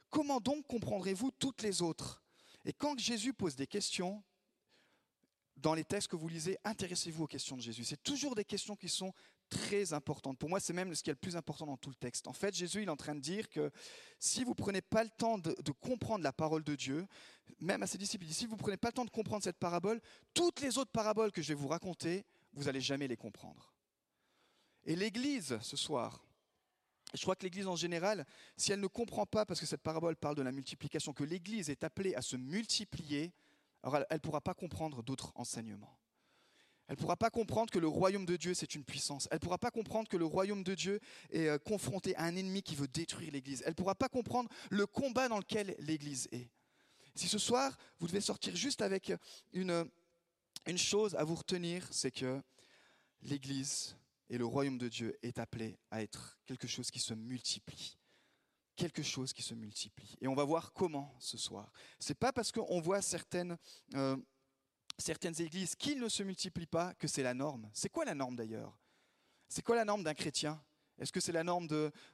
Comment 0.10 0.40
donc 0.40 0.66
comprendrez-vous 0.68 1.32
toutes 1.32 1.62
les 1.62 1.82
autres? 1.82 2.22
Et 2.66 2.74
quand 2.74 2.98
Jésus 3.00 3.34
pose 3.34 3.56
des 3.56 3.68
questions, 3.68 4.24
dans 5.58 5.74
les 5.74 5.84
textes 5.84 6.08
que 6.08 6.16
vous 6.16 6.30
lisez, 6.30 6.58
intéressez-vous 6.64 7.26
aux 7.26 7.28
questions 7.28 7.58
de 7.58 7.62
Jésus. 7.62 7.84
C'est 7.84 8.02
toujours 8.02 8.36
des 8.36 8.46
questions 8.46 8.76
qui 8.76 8.90
sont 8.90 9.14
très 9.50 9.94
importantes. 9.94 10.38
Pour 10.38 10.50
moi, 10.50 10.60
c'est 10.60 10.74
même 10.74 10.94
ce 10.94 11.04
qui 11.04 11.10
est 11.10 11.14
le 11.14 11.18
plus 11.18 11.36
important 11.36 11.66
dans 11.66 11.78
tout 11.78 11.90
le 11.90 11.96
texte. 11.96 12.28
En 12.28 12.34
fait, 12.34 12.56
Jésus 12.56 12.84
il 12.84 12.88
est 12.88 12.92
en 12.92 12.96
train 12.96 13.16
de 13.16 13.20
dire 13.20 13.50
que 13.50 13.72
si 14.20 14.44
vous 14.44 14.52
ne 14.52 14.56
prenez 14.56 14.82
pas 14.82 15.04
le 15.04 15.10
temps 15.10 15.38
de, 15.38 15.54
comprendre 15.82 16.24
la 16.24 16.34
parole 16.34 16.64
de 16.64 16.76
Dieu, 16.76 17.06
même 17.60 17.84
à 17.84 17.88
ses 17.88 17.98
disciples, 17.98 18.26
si 18.28 18.46
vous 18.46 18.56
ne 18.56 18.60
prenez 18.60 18.78
pas 18.78 18.90
le 18.90 18.94
temps 18.94 19.06
de 19.06 19.10
comprendre 19.10 19.44
cette 19.44 19.58
parabole, 19.58 20.00
toutes 20.34 20.62
les 20.62 20.78
autres 20.78 20.92
paraboles 20.92 21.32
que 21.32 21.42
je 21.42 21.50
vais 21.50 21.60
vous 21.60 21.68
raconter, 21.68 22.26
vous 22.54 22.66
n'allez 22.66 22.82
jamais 22.82 23.08
les 23.08 23.18
comprendre. 23.18 23.74
Et 24.86 24.96
l'Église, 24.96 25.58
ce 25.62 25.78
soir, 25.78 26.26
je 27.14 27.22
crois 27.22 27.36
que 27.36 27.44
l'Église 27.44 27.68
en 27.68 27.76
général, 27.76 28.26
si 28.56 28.72
elle 28.72 28.80
ne 28.80 28.88
comprend 28.88 29.26
pas, 29.26 29.46
parce 29.46 29.60
que 29.60 29.66
cette 29.66 29.82
parabole 29.82 30.16
parle 30.16 30.36
de 30.36 30.42
la 30.42 30.52
multiplication, 30.52 31.14
que 31.14 31.24
l'Église 31.24 31.70
est 31.70 31.84
appelée 31.84 32.16
à 32.16 32.22
se 32.22 32.36
multiplier, 32.36 33.34
alors 33.84 33.98
elle 33.98 34.06
ne 34.12 34.20
pourra 34.20 34.42
pas 34.42 34.54
comprendre 34.54 35.02
d'autres 35.04 35.32
enseignements. 35.36 35.98
Elle 36.90 36.96
ne 36.96 37.02
pourra 37.02 37.18
pas 37.18 37.30
comprendre 37.30 37.72
que 37.72 37.78
le 37.78 37.88
royaume 37.88 38.26
de 38.26 38.36
Dieu, 38.36 38.56
c'est 38.56 38.74
une 38.74 38.84
puissance. 38.84 39.28
Elle 39.30 39.36
ne 39.36 39.42
pourra 39.42 39.60
pas 39.60 39.70
comprendre 39.70 40.10
que 40.10 40.18
le 40.18 40.26
royaume 40.26 40.64
de 40.64 40.74
Dieu 40.74 41.00
est 41.30 41.48
euh, 41.48 41.60
confronté 41.60 42.16
à 42.16 42.24
un 42.24 42.36
ennemi 42.36 42.64
qui 42.64 42.76
veut 42.76 42.88
détruire 42.88 43.32
l'Église. 43.32 43.62
Elle 43.64 43.74
ne 43.74 43.76
pourra 43.76 43.94
pas 43.94 44.10
comprendre 44.10 44.50
le 44.72 44.88
combat 44.88 45.30
dans 45.30 45.38
lequel 45.38 45.76
l'Église 45.78 46.28
est. 46.32 46.50
Si 47.14 47.28
ce 47.28 47.38
soir, 47.38 47.78
vous 48.00 48.08
devez 48.08 48.22
sortir 48.22 48.56
juste 48.56 48.82
avec 48.82 49.14
une, 49.54 49.88
une 50.66 50.78
chose 50.80 51.14
à 51.14 51.24
vous 51.24 51.36
retenir, 51.36 51.88
c'est 51.92 52.10
que 52.10 52.42
l'Église 53.22 53.96
et 54.32 54.40
le 54.40 54.46
royaume 54.48 54.80
de 54.80 54.88
Dieu 54.88 55.16
est 55.22 55.38
appelé 55.38 55.78
à 55.92 56.02
être 56.02 56.40
quelque 56.48 56.68
chose 56.68 56.90
qui 56.90 57.00
se 57.00 57.14
multiplie 57.14 58.00
quelque 58.80 59.04
chose 59.04 59.34
qui 59.34 59.42
se 59.42 59.54
multiplie. 59.54 60.16
Et 60.22 60.28
on 60.30 60.36
va 60.36 60.46
voir 60.46 60.72
comment 60.72 61.14
ce 61.20 61.38
soir. 61.38 61.70
C'est 62.00 62.18
pas 62.18 62.32
parce 62.32 62.50
qu'on 62.50 62.80
voit 62.80 63.02
certaines, 63.02 63.58
euh, 63.94 64.16
certaines 65.00 65.40
églises 65.42 65.76
qui 65.76 65.96
ne 65.96 66.10
se 66.10 66.24
multiplient 66.24 66.68
pas 66.68 66.94
que 66.94 67.08
c'est 67.08 67.24
la 67.24 67.34
norme. 67.34 67.70
C'est 67.74 67.90
quoi 67.90 68.06
la 68.06 68.16
norme 68.16 68.36
d'ailleurs? 68.36 68.78
C'est 69.48 69.64
quoi 69.64 69.76
la 69.76 69.86
norme 69.86 70.04
d'un 70.04 70.14
chrétien? 70.14 70.62
Est-ce 71.00 71.12
que 71.12 71.20
c'est 71.20 71.32
la 71.32 71.44
norme 71.44 71.68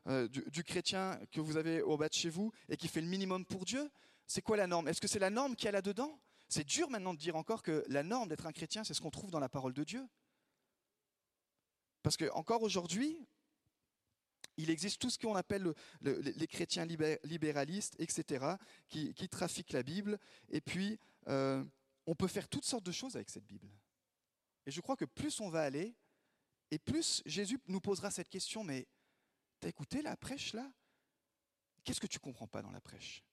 euh, 0.07 0.27
du, 0.27 0.63
chrétien 0.63 1.19
que 1.31 1.41
vous 1.41 1.57
avez 1.57 1.81
au 1.81 1.97
bas 1.97 2.07
de 2.07 2.13
chez 2.13 2.29
vous 2.29 2.51
et 2.69 2.77
qui 2.77 2.87
fait 2.87 3.01
le 3.01 3.07
minimum 3.07 3.43
pour 3.43 3.65
Dieu? 3.65 3.89
C'est 4.27 4.41
quoi 4.41 4.57
la 4.57 4.67
norme? 4.67 4.87
Est-ce 4.87 5.01
que 5.01 5.07
c'est 5.07 5.19
la 5.19 5.31
norme 5.31 5.55
qu'il 5.55 5.65
y 5.65 5.69
a 5.69 5.71
là-dedans? 5.71 6.19
C'est 6.47 6.63
dur 6.63 6.89
maintenant 6.89 7.13
de 7.13 7.19
dire 7.19 7.35
encore 7.35 7.63
que 7.63 7.83
la 7.87 8.03
norme 8.03 8.29
d'être 8.29 8.45
un 8.45 8.51
chrétien, 8.51 8.83
c'est 8.83 8.93
ce 8.93 9.01
qu'on 9.01 9.09
trouve 9.09 9.31
dans 9.31 9.39
la 9.39 9.49
parole 9.49 9.73
de 9.73 9.83
Dieu. 9.83 10.07
Parce 12.03 12.17
que 12.17 12.29
encore 12.31 12.61
aujourd'hui, 12.61 13.27
il 14.57 14.69
existe 14.69 15.01
tout 15.01 15.09
ce 15.09 15.17
qu'on 15.17 15.35
appelle 15.35 15.73
les 16.01 16.47
chrétiens 16.47 16.85
libéralistes, 16.85 17.95
etc., 17.99 18.45
qui, 18.87 19.13
trafiquent 19.29 19.73
la 19.73 19.83
Bible. 19.83 20.19
Et 20.49 20.61
puis, 20.61 20.99
euh, 21.27 21.63
on 22.05 22.15
peut 22.15 22.27
faire 22.27 22.47
toutes 22.47 22.65
sortes 22.65 22.85
de 22.85 22.91
choses 22.91 23.15
avec 23.15 23.29
cette 23.29 23.45
Bible. 23.45 23.69
Et 24.65 24.71
je 24.71 24.81
crois 24.81 24.95
que 24.95 25.05
plus 25.05 25.39
on 25.39 25.49
va 25.49 25.61
aller, 25.61 25.95
et 26.71 26.79
plus 26.79 27.21
Jésus 27.25 27.59
nous 27.67 27.81
posera 27.81 28.11
cette 28.11 28.29
question, 28.29 28.63
mais 28.63 28.87
t'as 29.59 29.69
écouté 29.69 30.01
la 30.01 30.17
prêche 30.17 30.53
là? 30.53 30.71
Qu'est-ce 31.83 32.01
que 32.01 32.07
tu 32.07 32.19
comprends 32.19 32.47
pas 32.47 32.61
dans 32.61 32.71
la 32.71 32.81
prêche? 32.81 33.23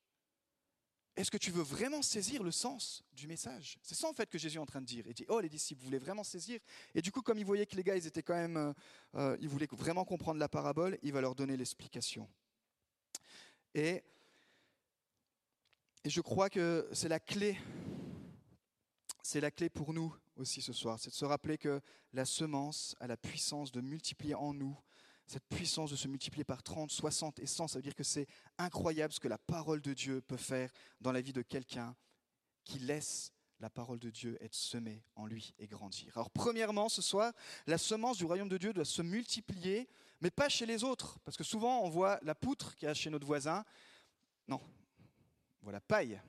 Est-ce 1.15 1.31
que 1.31 1.37
tu 1.37 1.51
veux 1.51 1.63
vraiment 1.63 2.01
saisir 2.01 2.43
le 2.43 2.51
sens 2.51 3.05
du 3.13 3.27
message? 3.27 3.79
C'est 3.83 3.95
ça 3.95 4.09
en 4.09 4.15
fait 4.15 4.31
que 4.31 4.39
Jésus 4.39 4.57
est 4.57 4.61
en 4.61 4.67
train 4.67 4.81
de 4.81 4.87
dire. 4.87 5.07
Il 5.07 5.13
dit, 5.13 5.27
oh 5.29 5.41
les 5.41 5.49
disciples, 5.51 5.81
vous 5.81 5.87
voulez 5.87 5.99
vraiment 5.99 6.25
saisir? 6.25 6.59
Et 6.95 7.03
du 7.03 7.13
coup, 7.13 7.21
comme 7.21 7.39
il 7.39 7.45
voyait 7.45 7.67
que 7.67 7.77
les 7.77 7.83
gars, 7.83 7.97
ils 7.97 8.07
étaient 8.07 8.23
quand 8.23 8.35
même, 8.35 8.57
euh, 8.57 8.73
euh, 9.17 9.37
ils 9.41 9.49
voulaient 9.49 9.69
vraiment 9.71 10.07
comprendre 10.07 10.41
la 10.41 10.49
parabole, 10.49 10.99
il 11.03 11.13
va 11.13 11.21
leur 11.21 11.35
donner 11.35 11.57
l'explication. 11.57 12.29
Et, 13.75 14.03
et 16.05 16.11
je 16.11 16.21
crois 16.23 16.49
que 16.49 16.89
c'est 16.93 17.09
la 17.09 17.21
clé, 17.21 17.59
c'est 19.23 19.41
la 19.41 19.51
clé 19.51 19.71
pour 19.71 19.93
nous 19.93 20.15
aussi 20.37 20.61
ce 20.61 20.73
soir, 20.73 20.99
c'est 20.99 21.11
de 21.11 21.15
se 21.15 21.25
rappeler 21.25 21.59
que 21.59 21.81
la 22.13 22.25
semence 22.25 22.97
a 23.01 23.07
la 23.07 23.17
puissance 23.17 23.73
de 23.73 23.81
multiplier 23.81 24.35
en 24.35 24.53
nous 24.53 24.77
cette 25.27 25.49
puissance 25.49 25.91
de 25.91 25.97
se 25.97 26.09
multiplier 26.09 26.45
par 26.45 26.63
30, 26.63 26.91
60 26.91 27.39
et 27.39 27.47
100, 27.47 27.69
ça 27.69 27.79
veut 27.79 27.83
dire 27.83 27.95
que 27.95 28.05
c'est 28.05 28.27
incroyable 28.59 29.15
ce 29.15 29.21
que 29.21 29.29
la 29.29 29.39
parole 29.39 29.81
de 29.81 29.95
Dieu 29.95 30.21
peut 30.21 30.37
faire 30.37 30.71
dans 31.01 31.13
la 31.13 31.21
vie 31.21 31.33
de 31.33 31.43
quelqu'un 31.43 31.97
qui 32.65 32.79
laisse 32.79 33.33
la 33.61 33.71
parole 33.71 33.99
de 33.99 34.11
Dieu 34.11 34.37
être 34.43 34.55
semée 34.55 35.05
en 35.15 35.25
lui 35.25 35.55
et 35.59 35.67
grandir. 35.67 36.17
Alors 36.17 36.31
premièrement, 36.31 36.89
ce 36.89 37.01
soir, 37.01 37.33
la 37.67 37.79
semence 37.79 38.19
du 38.19 38.25
royaume 38.25 38.49
de 38.49 38.59
Dieu 38.59 38.73
doit 38.73 38.85
se 38.85 39.03
multiplier, 39.03 39.89
mais 40.21 40.31
pas 40.31 40.49
chez 40.49 40.67
les 40.67 40.85
autres, 40.85 41.19
parce 41.21 41.37
que 41.37 41.45
souvent 41.45 41.81
on 41.83 41.89
voit 41.89 42.19
la 42.23 42.35
poutre 42.35 42.77
qu'il 42.77 42.87
y 42.87 42.91
a 42.91 42.95
chez 42.95 43.09
notre 43.09 43.27
voisin. 43.27 43.65
Non, 44.49 44.61
on 45.61 45.65
voit 45.65 45.73
la 45.73 45.81
paille. 45.81 46.21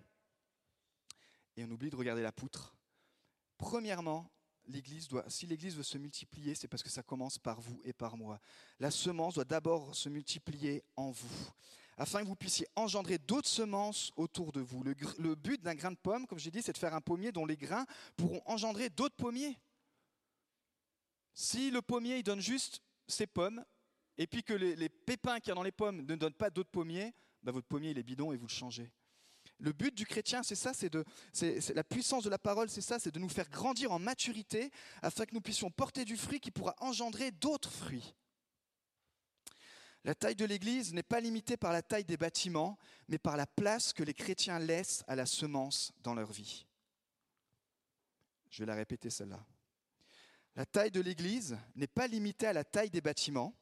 Et 1.58 1.65
on 1.65 1.71
oublie 1.71 1.89
de 1.89 1.95
regarder 1.95 2.21
la 2.21 2.32
poutre. 2.32 2.75
Premièrement, 3.63 4.30
si 5.30 5.47
l'Église 5.47 5.78
veut 5.78 5.84
se 5.84 5.97
multiplier, 5.97 6.54
c'est 6.54 6.67
parce 6.67 6.84
que 6.84 6.89
ça 6.89 7.02
commence 7.02 7.39
par 7.39 7.62
vous 7.62 7.80
et 7.86 7.93
par 7.93 8.17
moi. 8.17 8.41
La 8.78 8.91
semence 8.91 9.36
doit 9.36 9.45
d'abord 9.45 9.95
se 9.95 10.10
multiplier 10.10 10.84
en 10.97 11.12
vous, 11.12 11.49
afin 11.97 12.19
que 12.21 12.28
vous 12.28 12.36
puissiez 12.36 12.67
engendrer 12.76 13.19
d'autres 13.19 13.47
semences 13.47 14.12
autour 14.17 14.52
de 14.52 14.60
vous. 14.60 14.84
Le, 14.84 15.36
but 15.36 15.62
d'un 15.62 15.76
grain 15.76 15.91
de 15.91 15.97
pomme, 15.97 16.28
comme 16.28 16.39
j'ai 16.39 16.52
dit, 16.52 16.62
c'est 16.62 16.73
de 16.73 16.78
faire 16.78 16.93
un 16.93 16.99
pommier 16.99 17.32
dont 17.32 17.45
les 17.45 17.56
grains 17.56 17.86
pourront 18.17 18.41
engendrer 18.47 18.89
d'autres 18.89 19.15
pommiers. 19.15 19.58
Si 21.34 21.71
le 21.71 21.82
pommier 21.82 22.17
il 22.17 22.23
donne 22.23 22.41
juste 22.41 22.82
ses 23.08 23.28
pommes, 23.28 23.63
et 24.17 24.28
puis 24.28 24.43
que 24.43 24.54
les, 24.54 24.89
pépins 24.89 25.39
qu'il 25.39 25.47
y 25.47 25.52
a 25.54 25.56
dans 25.56 25.63
les 25.63 25.71
pommes 25.71 26.02
ne 26.02 26.15
donnent 26.17 26.34
pas 26.34 26.49
d'autres 26.49 26.69
pommiers, 26.69 27.13
bah, 27.41 27.54
votre 27.54 27.67
pommier 27.67 27.91
il 27.91 27.97
est 27.97 28.04
bidon 28.04 28.34
et 28.34 28.36
vous 28.36 28.47
le 28.47 28.52
changez. 28.52 28.91
Le 29.60 29.72
but 29.72 29.94
du 29.96 30.06
chrétien, 30.06 30.44
c'est 30.44 30.56
ça, 30.56 30.74
c'est 30.74 30.89
de, 30.89 31.06
la 31.74 31.84
puissance 31.84 32.24
de 32.24 32.30
la 32.30 32.39
parole, 32.39 32.70
c'est 32.70 32.82
ça, 32.82 33.00
c'est 33.00 33.13
de 33.13 33.20
nous 33.20 33.30
faire 33.30 33.50
grandir 33.50 33.92
en 33.92 34.00
maturité 34.00 34.72
afin 35.02 35.26
que 35.26 35.34
nous 35.34 35.42
puissions 35.42 35.70
porter 35.70 36.06
du 36.06 36.18
fruit 36.18 36.39
qui 36.39 36.52
pourra 36.52 36.76
engendrer 36.80 37.32
d'autres 37.32 37.72
fruits. 37.72 38.13
La 40.04 40.16
taille 40.16 40.36
de 40.36 40.44
l'Église 40.44 40.94
n'est 40.94 41.02
pas 41.02 41.22
limitée 41.22 41.56
par 41.56 41.72
la 41.72 41.82
taille 41.82 42.04
des 42.04 42.18
bâtiments, 42.18 42.78
mais 43.08 43.18
par 43.18 43.38
la 43.38 43.48
place 43.48 43.94
que 43.94 44.04
les 44.04 44.13
chrétiens 44.13 44.60
laissent 44.60 45.04
à 45.08 45.16
la 45.16 45.26
semence 45.26 45.94
dans 46.02 46.13
leur 46.13 46.32
vie. 46.32 46.66
Je 48.50 48.60
vais 48.60 48.66
la 48.68 48.76
répéter 48.76 49.10
celle-là. 49.10 49.39
La 50.56 50.66
taille 50.66 50.92
de 50.92 51.00
l'Église 51.00 51.58
n'est 51.76 51.88
pas 51.88 52.08
limitée 52.08 52.48
à 52.48 52.54
la 52.54 52.66
taille 52.66 52.89
des 52.89 53.02
bâtiments, 53.02 53.56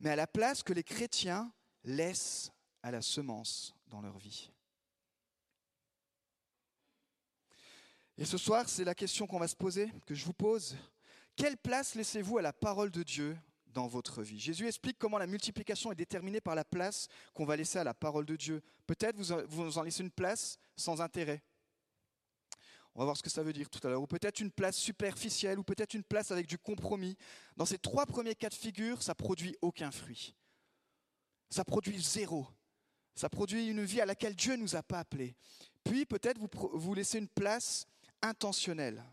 mais 0.00 0.10
à 0.10 0.16
la 0.16 0.26
place 0.26 0.62
que 0.64 0.72
les 0.72 0.82
chrétiens 0.82 1.52
laissent 1.84 2.50
à 2.82 2.90
la 2.90 3.00
semence 3.00 3.74
dans 3.92 4.00
leur 4.00 4.16
vie. 4.16 4.50
Et 8.16 8.24
ce 8.24 8.38
soir, 8.38 8.68
c'est 8.68 8.84
la 8.84 8.94
question 8.94 9.26
qu'on 9.26 9.38
va 9.38 9.48
se 9.48 9.56
poser, 9.56 9.92
que 10.06 10.14
je 10.14 10.24
vous 10.24 10.32
pose. 10.32 10.76
Quelle 11.36 11.58
place 11.58 11.94
laissez-vous 11.94 12.38
à 12.38 12.42
la 12.42 12.52
parole 12.52 12.90
de 12.90 13.02
Dieu 13.02 13.36
dans 13.66 13.86
votre 13.86 14.22
vie? 14.22 14.40
Jésus 14.40 14.66
explique 14.66 14.98
comment 14.98 15.18
la 15.18 15.26
multiplication 15.26 15.92
est 15.92 15.96
déterminée 15.96 16.40
par 16.40 16.54
la 16.54 16.64
place 16.64 17.08
qu'on 17.34 17.44
va 17.44 17.56
laisser 17.56 17.78
à 17.78 17.84
la 17.84 17.94
parole 17.94 18.24
de 18.24 18.36
Dieu. 18.36 18.62
Peut-être 18.86 19.16
vous, 19.16 19.78
en 19.78 19.82
laissez 19.82 20.02
une 20.02 20.10
place 20.10 20.58
sans 20.74 21.02
intérêt. 21.02 21.42
On 22.94 23.00
va 23.00 23.04
voir 23.06 23.16
ce 23.16 23.22
que 23.22 23.30
ça 23.30 23.42
veut 23.42 23.52
dire 23.52 23.68
tout 23.68 23.86
à 23.86 23.90
l'heure. 23.90 24.02
Ou 24.02 24.06
peut-être 24.06 24.40
une 24.40 24.50
place 24.50 24.76
superficielle, 24.76 25.58
ou 25.58 25.64
peut-être 25.64 25.94
une 25.94 26.04
place 26.04 26.30
avec 26.30 26.46
du 26.46 26.58
compromis. 26.58 27.16
Dans 27.56 27.66
ces 27.66 27.78
trois 27.78 28.06
premiers 28.06 28.34
cas 28.34 28.48
de 28.48 28.54
figure, 28.54 29.02
ça 29.02 29.14
produit 29.14 29.56
aucun 29.60 29.90
fruit. 29.90 30.34
Ça 31.50 31.64
produit 31.64 32.00
zéro. 32.02 32.46
Ça 33.14 33.28
produit 33.28 33.66
une 33.66 33.84
vie 33.84 34.00
à 34.00 34.06
laquelle 34.06 34.34
Dieu 34.34 34.54
ne 34.54 34.62
nous 34.62 34.76
a 34.76 34.82
pas 34.82 35.00
appelés. 35.00 35.34
Puis 35.84 36.06
peut-être 36.06 36.38
vous, 36.38 36.48
vous 36.72 36.94
laissez 36.94 37.18
une 37.18 37.28
place 37.28 37.86
intentionnelle. 38.22 39.04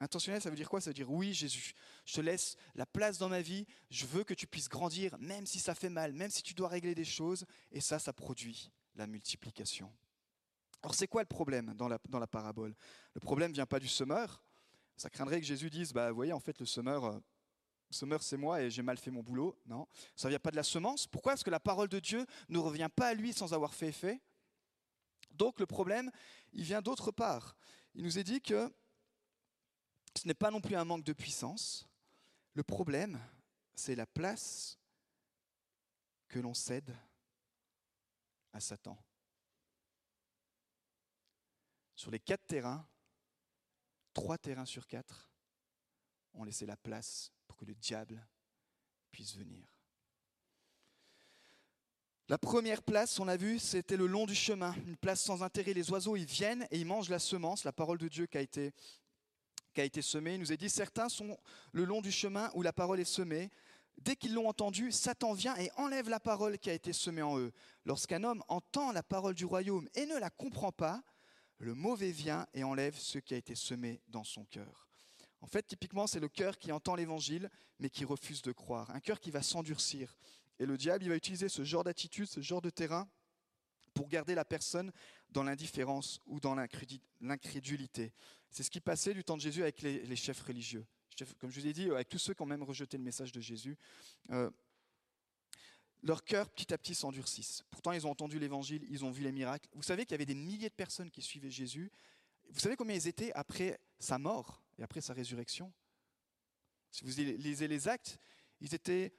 Intentionnelle, 0.00 0.42
ça 0.42 0.50
veut 0.50 0.56
dire 0.56 0.68
quoi? 0.68 0.80
Ça 0.80 0.90
veut 0.90 0.94
dire 0.94 1.10
oui, 1.10 1.32
Jésus, 1.32 1.74
je 2.04 2.14
te 2.14 2.20
laisse 2.20 2.56
la 2.74 2.86
place 2.86 3.18
dans 3.18 3.28
ma 3.28 3.40
vie, 3.40 3.66
je 3.88 4.04
veux 4.04 4.24
que 4.24 4.34
tu 4.34 4.46
puisses 4.46 4.68
grandir, 4.68 5.16
même 5.18 5.46
si 5.46 5.60
ça 5.60 5.74
fait 5.74 5.88
mal, 5.90 6.12
même 6.12 6.30
si 6.30 6.42
tu 6.42 6.54
dois 6.54 6.68
régler 6.68 6.94
des 6.94 7.04
choses, 7.04 7.44
et 7.70 7.80
ça, 7.80 7.98
ça 8.00 8.12
produit 8.12 8.72
la 8.96 9.06
multiplication. 9.06 9.92
Alors 10.82 10.94
c'est 10.94 11.06
quoi 11.06 11.22
le 11.22 11.28
problème 11.28 11.74
dans 11.74 11.86
la, 11.86 11.98
dans 12.08 12.18
la 12.18 12.26
parabole? 12.26 12.74
Le 13.14 13.20
problème 13.20 13.50
ne 13.50 13.54
vient 13.54 13.66
pas 13.66 13.78
du 13.78 13.86
semeur. 13.86 14.42
Ça 14.96 15.08
craindrait 15.08 15.40
que 15.40 15.46
Jésus 15.46 15.70
dise, 15.70 15.92
bah, 15.92 16.10
vous 16.10 16.16
voyez, 16.16 16.32
en 16.32 16.40
fait, 16.40 16.58
le 16.58 16.66
semeur, 16.66 17.04
euh, 17.04 17.18
semeur 17.92 18.22
c'est 18.22 18.36
moi 18.36 18.62
et 18.62 18.70
j'ai 18.70 18.82
mal 18.82 18.98
fait 18.98 19.10
mon 19.10 19.22
boulot. 19.22 19.58
Non, 19.66 19.86
ça 20.16 20.28
ne 20.28 20.32
vient 20.32 20.40
pas 20.40 20.50
de 20.50 20.56
la 20.56 20.62
semence? 20.62 21.06
Pourquoi? 21.06 21.32
Parce 21.32 21.44
que 21.44 21.50
la 21.50 21.60
parole 21.60 21.88
de 21.88 22.00
Dieu 22.00 22.26
ne 22.48 22.58
revient 22.58 22.88
pas 22.94 23.08
à 23.08 23.14
lui 23.14 23.32
sans 23.32 23.54
avoir 23.54 23.74
fait 23.74 23.88
effet. 23.88 24.20
Donc 25.30 25.60
le 25.60 25.66
problème, 25.66 26.10
il 26.52 26.64
vient 26.64 26.82
d'autre 26.82 27.10
part. 27.10 27.56
Il 27.94 28.04
nous 28.04 28.18
est 28.18 28.24
dit 28.24 28.40
que 28.40 28.72
ce 30.16 30.26
n'est 30.26 30.34
pas 30.34 30.50
non 30.50 30.60
plus 30.60 30.76
un 30.76 30.84
manque 30.84 31.04
de 31.04 31.12
puissance. 31.12 31.88
Le 32.54 32.62
problème, 32.62 33.20
c'est 33.74 33.94
la 33.94 34.06
place 34.06 34.78
que 36.28 36.38
l'on 36.38 36.54
cède 36.54 36.94
à 38.52 38.60
Satan. 38.60 38.98
Sur 41.94 42.10
les 42.10 42.20
quatre 42.20 42.46
terrains, 42.46 42.86
trois 44.12 44.36
terrains 44.36 44.66
sur 44.66 44.86
quatre 44.86 45.30
ont 46.34 46.44
laissé 46.44 46.66
la 46.66 46.76
place 46.76 47.32
le 47.64 47.74
diable 47.74 48.26
puisse 49.10 49.36
venir. 49.36 49.66
La 52.28 52.38
première 52.38 52.82
place, 52.82 53.18
on 53.20 53.28
a 53.28 53.36
vu, 53.36 53.58
c'était 53.58 53.96
le 53.96 54.06
long 54.06 54.26
du 54.26 54.34
chemin, 54.34 54.74
une 54.86 54.96
place 54.96 55.20
sans 55.20 55.42
intérêt. 55.42 55.74
Les 55.74 55.90
oiseaux, 55.90 56.16
ils 56.16 56.24
viennent 56.24 56.66
et 56.70 56.78
ils 56.78 56.86
mangent 56.86 57.10
la 57.10 57.18
semence, 57.18 57.64
la 57.64 57.72
parole 57.72 57.98
de 57.98 58.08
Dieu 58.08 58.26
qui 58.26 58.38
a 58.38 58.40
été, 58.40 58.72
qui 59.74 59.80
a 59.80 59.84
été 59.84 60.00
semée. 60.00 60.34
Il 60.34 60.40
nous 60.40 60.52
est 60.52 60.56
dit, 60.56 60.70
certains 60.70 61.08
sont 61.08 61.36
le 61.72 61.84
long 61.84 62.00
du 62.00 62.12
chemin 62.12 62.50
où 62.54 62.62
la 62.62 62.72
parole 62.72 63.00
est 63.00 63.04
semée. 63.04 63.50
Dès 63.98 64.16
qu'ils 64.16 64.32
l'ont 64.32 64.48
entendu, 64.48 64.92
Satan 64.92 65.34
vient 65.34 65.56
et 65.56 65.70
enlève 65.76 66.08
la 66.08 66.20
parole 66.20 66.58
qui 66.58 66.70
a 66.70 66.72
été 66.72 66.92
semée 66.92 67.22
en 67.22 67.38
eux. 67.38 67.52
Lorsqu'un 67.84 68.24
homme 68.24 68.42
entend 68.48 68.92
la 68.92 69.02
parole 69.02 69.34
du 69.34 69.44
royaume 69.44 69.88
et 69.94 70.06
ne 70.06 70.18
la 70.18 70.30
comprend 70.30 70.72
pas, 70.72 71.02
le 71.58 71.74
mauvais 71.74 72.12
vient 72.12 72.46
et 72.54 72.64
enlève 72.64 72.96
ce 72.96 73.18
qui 73.18 73.34
a 73.34 73.36
été 73.36 73.54
semé 73.54 74.00
dans 74.08 74.24
son 74.24 74.44
cœur. 74.44 74.91
En 75.42 75.48
fait, 75.48 75.66
typiquement, 75.66 76.06
c'est 76.06 76.20
le 76.20 76.28
cœur 76.28 76.56
qui 76.56 76.72
entend 76.72 76.94
l'évangile, 76.94 77.50
mais 77.80 77.90
qui 77.90 78.04
refuse 78.04 78.42
de 78.42 78.52
croire. 78.52 78.90
Un 78.90 79.00
cœur 79.00 79.20
qui 79.20 79.30
va 79.30 79.42
s'endurcir. 79.42 80.16
Et 80.58 80.66
le 80.66 80.78
diable, 80.78 81.04
il 81.04 81.08
va 81.08 81.16
utiliser 81.16 81.48
ce 81.48 81.64
genre 81.64 81.82
d'attitude, 81.84 82.26
ce 82.26 82.40
genre 82.40 82.62
de 82.62 82.70
terrain, 82.70 83.08
pour 83.92 84.08
garder 84.08 84.34
la 84.34 84.44
personne 84.44 84.92
dans 85.30 85.42
l'indifférence 85.42 86.20
ou 86.26 86.40
dans 86.40 86.54
l'incrédulité. 86.54 88.12
C'est 88.50 88.62
ce 88.62 88.70
qui 88.70 88.80
passait 88.80 89.14
du 89.14 89.24
temps 89.24 89.36
de 89.36 89.42
Jésus 89.42 89.62
avec 89.62 89.82
les, 89.82 90.16
chefs 90.16 90.40
religieux. 90.42 90.86
Comme 91.38 91.50
je 91.50 91.60
vous 91.60 91.66
ai 91.66 91.72
dit, 91.72 91.90
avec 91.90 92.08
tous 92.08 92.18
ceux 92.18 92.34
qui 92.34 92.42
ont 92.42 92.46
même 92.46 92.62
rejeté 92.62 92.96
le 92.96 93.02
message 93.02 93.32
de 93.32 93.40
Jésus, 93.40 93.76
euh, 94.30 94.50
leur 96.02 96.24
cœur 96.24 96.48
petit 96.50 96.72
à 96.72 96.78
petit 96.78 96.94
s'endurcissent. 96.94 97.64
Pourtant, 97.70 97.92
ils 97.92 98.06
ont 98.06 98.10
entendu 98.10 98.38
l'évangile, 98.38 98.84
ils 98.88 99.04
ont 99.04 99.10
vu 99.10 99.22
les 99.22 99.32
miracles. 99.32 99.68
Vous 99.74 99.82
savez 99.82 100.04
qu'il 100.04 100.12
y 100.12 100.14
avait 100.14 100.26
des 100.26 100.34
milliers 100.34 100.68
de 100.68 100.74
personnes 100.74 101.10
qui 101.10 101.22
suivaient 101.22 101.50
Jésus. 101.50 101.90
Vous 102.50 102.60
savez 102.60 102.76
combien 102.76 102.94
ils 102.94 103.08
étaient 103.08 103.32
après 103.34 103.78
sa 103.98 104.18
mort? 104.18 104.62
Après 104.82 105.00
sa 105.00 105.12
résurrection. 105.12 105.72
Si 106.90 107.04
vous 107.04 107.10
lisez 107.10 107.68
les 107.68 107.88
actes, 107.88 108.18
ils 108.60 108.74
étaient 108.74 109.12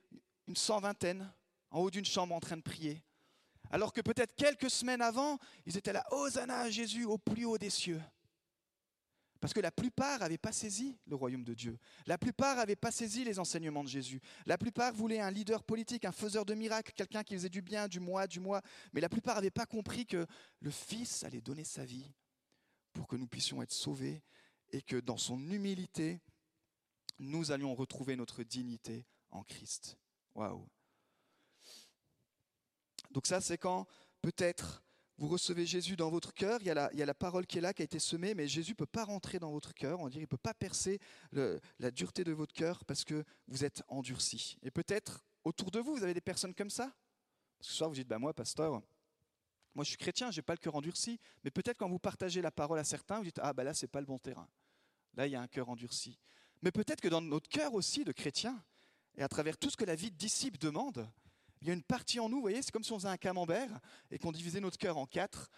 une 0.48 0.56
cent 0.56 0.80
vingtaine 0.80 1.32
en 1.72 1.80
haut 1.80 1.90
d'une 1.90 2.06
chambre 2.06 2.36
en 2.36 2.40
train 2.40 2.58
de 2.58 2.62
prier. 2.62 3.04
Alors 3.72 3.94
que 3.94 4.02
peut-être 4.02 4.36
quelques 4.36 4.70
semaines 4.70 5.02
avant, 5.02 5.40
ils 5.66 5.78
étaient 5.78 5.94
là, 5.94 6.06
Hosanna 6.12 6.60
à 6.60 6.70
Jésus 6.70 7.06
au 7.06 7.18
plus 7.18 7.46
haut 7.46 7.58
des 7.58 7.72
cieux. 7.72 8.02
Parce 9.40 9.54
que 9.54 9.60
la 9.60 9.72
plupart 9.72 10.20
n'avaient 10.20 10.38
pas 10.38 10.54
saisi 10.54 10.98
le 11.06 11.16
royaume 11.16 11.44
de 11.44 11.54
Dieu. 11.54 11.78
La 12.06 12.18
plupart 12.18 12.56
n'avaient 12.56 12.78
pas 12.78 12.92
saisi 12.92 13.26
les 13.26 13.40
enseignements 13.40 13.84
de 13.84 13.90
Jésus. 13.90 14.22
La 14.46 14.58
plupart 14.58 14.94
voulaient 14.94 15.20
un 15.20 15.32
leader 15.32 15.64
politique, 15.64 16.06
un 16.06 16.14
faiseur 16.14 16.46
de 16.46 16.54
miracles, 16.54 16.94
quelqu'un 16.96 17.24
qui 17.24 17.34
faisait 17.34 17.50
du 17.50 17.62
bien, 17.62 17.90
du 17.90 18.00
moi, 18.00 18.26
du 18.26 18.40
moi. 18.40 18.62
Mais 18.94 19.02
la 19.02 19.10
plupart 19.10 19.36
n'avaient 19.36 19.52
pas 19.52 19.66
compris 19.66 20.06
que 20.06 20.26
le 20.62 20.72
Fils 20.72 21.26
allait 21.26 21.42
donner 21.42 21.66
sa 21.66 21.84
vie 21.84 22.10
pour 22.94 23.06
que 23.06 23.18
nous 23.18 23.28
puissions 23.28 23.62
être 23.62 23.74
sauvés 23.74 24.24
et 24.74 24.82
que 24.82 24.98
dans 24.98 25.18
son 25.18 25.40
humilité, 25.50 26.20
nous 27.20 27.52
allions 27.52 27.74
retrouver 27.76 28.18
notre 28.18 28.44
dignité 28.44 29.06
en 29.32 29.44
Christ. 29.44 29.98
Waouh! 30.36 30.68
Donc 33.12 33.28
ça, 33.28 33.40
c'est 33.40 33.58
quand 33.58 33.88
peut-être 34.22 34.84
vous 35.18 35.28
recevez 35.28 35.66
Jésus 35.66 35.96
dans 35.96 36.10
votre 36.10 36.34
cœur, 36.34 36.60
il 36.62 36.66
y, 36.66 36.72
a 36.72 36.90
la, 36.90 37.14
parole 37.14 37.46
qui 37.46 37.60
est 37.60 37.62
là, 37.62 37.72
qui 37.72 37.84
a 37.84 37.86
été 37.86 38.00
semée, 38.00 38.34
mais 38.34 38.48
Jésus 38.48 38.72
ne 38.72 38.76
peut 38.76 38.88
pas 38.88 39.06
rentrer 39.06 39.38
dans 39.38 39.52
votre 39.52 39.74
cœur, 39.76 40.00
on 40.00 40.10
dirait, 40.10 40.22
il 40.22 40.24
ne 40.24 40.28
peut 40.28 40.38
pas 40.38 40.56
percer 40.56 41.00
la 41.32 41.92
dureté 41.92 42.24
de 42.24 42.32
votre 42.32 42.54
cœur 42.54 42.84
parce 42.86 43.06
que 43.06 43.24
vous 43.48 43.64
êtes 43.64 43.84
endurci. 43.88 44.58
Et 44.64 44.72
peut-être 44.72 45.24
autour 45.44 45.70
de 45.70 45.80
vous, 45.80 45.96
vous 45.96 46.04
avez 46.04 46.16
des 46.16 46.22
personnes 46.22 46.56
comme 46.56 46.72
ça. 46.72 46.92
Parce 47.60 47.68
que 47.68 47.72
ce 47.72 47.78
soir, 47.78 47.90
vous 47.90 47.96
dites, 47.96 48.08
bah, 48.08 48.18
moi, 48.18 48.34
pasteur, 48.34 48.82
Moi, 49.76 49.84
je 49.84 49.90
suis 49.90 49.98
chrétien, 49.98 50.32
je 50.32 50.40
n'ai 50.40 50.42
pas 50.42 50.54
le 50.54 50.60
cœur 50.60 50.76
endurci, 50.76 51.20
mais 51.44 51.52
peut-être 51.52 51.78
quand 51.78 51.90
vous 51.90 52.00
partagez 52.00 52.42
la 52.42 52.52
parole 52.52 52.80
à 52.80 52.84
certains, 52.84 53.20
vous 53.20 53.26
dites 53.26 53.40
Ah, 53.42 53.54
ben 53.54 53.64
là, 53.64 53.74
c'est 53.76 53.88
pas 53.88 54.00
le 54.00 54.08
bon 54.08 54.18
terrain. 54.18 54.50
Là, 55.16 55.28
il 55.28 55.32
y 55.32 55.36
a 55.36 55.42
un 55.42 55.48
cœur 55.48 55.70
endurci. 55.70 56.18
Mais 56.62 56.72
peut-être 56.72 57.02
que 57.02 57.08
dans 57.08 57.22
notre 57.22 57.50
cœur 57.50 57.74
aussi 57.74 58.04
de 58.04 58.12
chrétien, 58.12 58.64
et 59.16 59.22
à 59.22 59.28
travers 59.28 59.58
tout 59.58 59.70
ce 59.70 59.78
que 59.78 59.86
la 59.86 59.96
vie 59.96 60.12
de 60.12 60.18
disciple 60.18 60.58
demande, 60.58 61.08
il 61.62 61.68
y 61.68 61.72
a 61.72 61.74
une 61.74 61.84
partie 61.84 62.20
en 62.20 62.30
nous, 62.30 62.38
vous 62.38 62.42
voyez, 62.42 62.62
c'est 62.62 62.72
comme 62.72 62.84
si 62.84 62.92
on 62.92 62.98
faisait 62.98 63.10
un 63.10 63.18
camembert 63.18 63.80
et 64.12 64.20
qu'on 64.20 64.32
divisait 64.32 64.60
notre 64.60 64.78
cœur 64.78 64.98
en 64.98 65.06
quatre. 65.06 65.50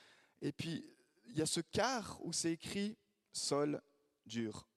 Et 0.42 0.52
puis, 0.52 0.86
il 1.26 1.38
y 1.38 1.42
a 1.42 1.46
ce 1.46 1.62
quart 1.62 2.20
où 2.24 2.34
c'est 2.34 2.52
écrit 2.52 2.98
sol 3.32 3.82
dur. 4.26 4.68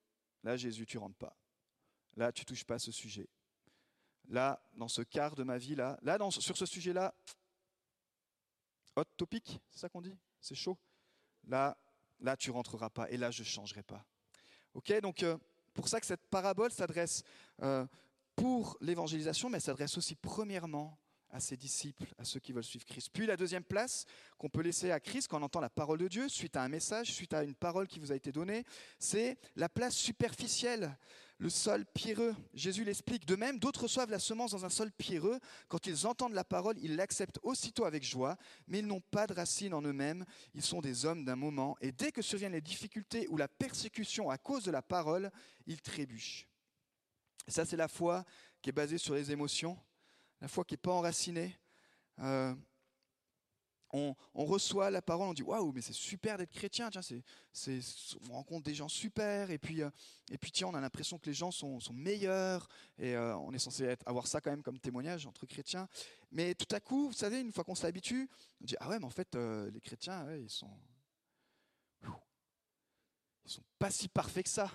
Là, 0.42 0.56
Jésus, 0.56 0.86
tu 0.86 0.96
rentres 0.98 1.18
pas. 1.18 1.36
Là, 2.16 2.32
tu 2.32 2.44
touches 2.44 2.64
pas 2.64 2.76
à 2.76 2.78
ce 2.78 2.92
sujet. 2.92 3.28
Là, 4.28 4.62
dans 4.74 4.88
ce 4.88 5.02
quart 5.02 5.34
de 5.34 5.42
ma 5.42 5.58
vie, 5.58 5.74
là, 5.74 5.98
là 6.02 6.18
sur 6.30 6.56
ce 6.56 6.66
sujet-là, 6.66 7.14
hot 8.96 9.04
topic, 9.16 9.60
c'est 9.70 9.80
ça 9.80 9.88
qu'on 9.88 10.02
dit? 10.02 10.16
C'est 10.40 10.54
chaud? 10.54 10.78
Là, 11.46 11.76
là, 12.20 12.36
tu 12.36 12.50
rentreras 12.50 12.90
pas. 12.90 13.10
Et 13.10 13.16
là, 13.16 13.30
je 13.30 13.42
changerai 13.42 13.82
pas. 13.82 14.04
Ok, 14.78 15.00
donc 15.00 15.24
euh, 15.24 15.36
pour 15.74 15.88
ça 15.88 15.98
que 15.98 16.06
cette 16.06 16.24
parabole 16.30 16.70
s'adresse 16.70 17.24
euh, 17.64 17.84
pour 18.36 18.78
l'évangélisation, 18.80 19.50
mais 19.50 19.58
s'adresse 19.58 19.98
aussi 19.98 20.14
premièrement 20.14 20.96
à 21.32 21.40
ses 21.40 21.56
disciples, 21.56 22.06
à 22.16 22.22
ceux 22.22 22.38
qui 22.38 22.52
veulent 22.52 22.62
suivre 22.62 22.84
Christ. 22.84 23.10
Puis 23.12 23.26
la 23.26 23.36
deuxième 23.36 23.64
place 23.64 24.06
qu'on 24.38 24.48
peut 24.48 24.62
laisser 24.62 24.92
à 24.92 25.00
Christ 25.00 25.26
quand 25.26 25.40
on 25.40 25.42
entend 25.42 25.58
la 25.58 25.68
parole 25.68 25.98
de 25.98 26.06
Dieu, 26.06 26.28
suite 26.28 26.54
à 26.54 26.62
un 26.62 26.68
message, 26.68 27.10
suite 27.12 27.34
à 27.34 27.42
une 27.42 27.56
parole 27.56 27.88
qui 27.88 27.98
vous 27.98 28.12
a 28.12 28.14
été 28.14 28.30
donnée, 28.30 28.62
c'est 29.00 29.36
la 29.56 29.68
place 29.68 29.96
superficielle, 29.96 30.96
le 31.38 31.48
sol 31.51 31.87
pierreux. 31.87 32.35
Jésus 32.53 32.85
l'explique. 32.85 33.27
De 33.27 33.37
même, 33.37 33.59
d'autres 33.59 33.83
reçoivent 33.83 34.11
la 34.11 34.18
semence 34.18 34.51
dans 34.51 34.64
un 34.64 34.70
sol 34.70 34.90
pierreux. 34.92 35.38
Quand 35.68 35.87
ils 35.87 36.07
entendent 36.07 36.35
la 36.35 36.44
parole, 36.44 36.77
ils 36.81 36.96
l'acceptent 36.96 37.38
aussitôt 37.42 37.85
avec 37.85 38.05
joie, 38.05 38.37
mais 38.66 38.81
ils 38.81 38.87
n'ont 38.87 39.01
pas 39.01 39.27
de 39.27 39.35
racine 39.35 39.74
en 39.74 39.83
eux-mêmes. 39.83 40.24
Ils 40.55 40.62
sont 40.62 40.81
des 40.81 41.05
hommes 41.07 41.24
d'un 41.24 41.37
moment. 41.37 41.77
Et 41.81 41.92
dès 41.92 42.12
que 42.12 42.22
surviennent 42.22 42.53
les 42.53 42.61
difficultés 42.61 43.27
ou 43.29 43.37
la 43.37 43.48
persécution 43.48 44.31
à 44.31 44.38
cause 44.38 44.64
de 44.64 44.70
la 44.70 44.83
parole, 44.83 45.31
ils 45.66 45.81
trébuchent. 45.81 46.48
Ça, 47.46 47.64
c'est 47.64 47.77
la 47.77 47.88
foi 47.88 48.24
qui 48.61 48.70
est 48.70 48.72
basée 48.72 48.98
sur 48.98 49.14
les 49.14 49.31
émotions 49.31 49.79
la 50.40 50.48
foi 50.48 50.64
qui 50.64 50.74
n'est 50.74 50.79
pas 50.79 50.92
enracinée. 50.92 51.57
Euh, 52.20 52.55
on, 53.92 54.14
reçoit 54.35 54.90
la 54.90 55.03
parole, 55.03 55.29
on 55.29 55.35
dit 55.35 55.42
waouh, 55.42 55.72
mais 55.72 55.81
c'est 55.81 55.92
super 55.92 56.38
d'être 56.38 56.53
chrétien, 56.53 56.90
tiens, 56.90 57.01
on 58.29 58.33
rencontre 58.33 58.64
des 58.64 58.74
gens 58.74 58.88
super, 58.88 59.51
et 59.51 59.59
puis, 59.59 59.83
euh, 59.83 59.90
et 60.31 60.38
puis 60.38 60.51
tiens, 60.51 60.68
on 60.68 60.74
a 60.74 60.81
l'impression 60.81 61.18
que 61.18 61.27
les 61.27 61.35
gens 61.35 61.51
sont, 61.51 61.81
meilleurs, 61.92 62.68
et 62.98 63.14
euh, 63.14 63.37
on 63.38 63.53
est 63.53 63.59
censé 63.59 63.96
avoir 64.07 64.27
ça 64.27 64.40
quand 64.40 64.51
même 64.51 64.62
comme 64.62 64.79
témoignage 64.79 65.27
entre 65.27 65.46
chrétiens. 65.46 65.88
Mais 66.31 66.55
tout 66.55 66.74
à 66.74 66.81
coup, 66.81 67.09
vous 67.09 67.14
savez, 67.14 67.40
une 67.40 67.53
fois 67.53 67.64
qu'on 67.64 67.74
s'habitue, 67.74 68.29
on 68.61 68.64
dit 68.64 68.77
ah 68.81 68.88
ouais, 68.88 68.98
mais 68.98 69.07
en 69.07 69.11
fait, 69.11 69.35
les 69.35 69.81
chrétiens, 69.81 70.27
ils 70.37 70.51
sont, 70.51 70.70
ils 72.05 73.51
sont 73.51 73.64
pas 73.79 73.90
si 73.90 74.09
parfaits 74.09 74.44
que 74.44 74.51
ça. 74.51 74.70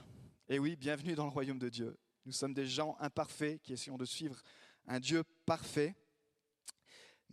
Et 0.49 0.60
oui, 0.60 0.76
bienvenue 0.76 1.15
dans 1.15 1.26
le 1.26 1.32
royaume 1.32 1.60
de 1.60 1.69
Dieu. 1.69 1.97
Nous 2.26 2.32
sommes 2.32 2.54
des 2.54 2.65
gens 2.65 2.97
imparfaits 2.99 3.62
qui 3.62 3.73
essayons 3.73 3.97
de 3.97 4.06
suivre 4.06 4.41
un 4.88 4.99
Dieu 4.99 5.23
parfait. 5.45 5.95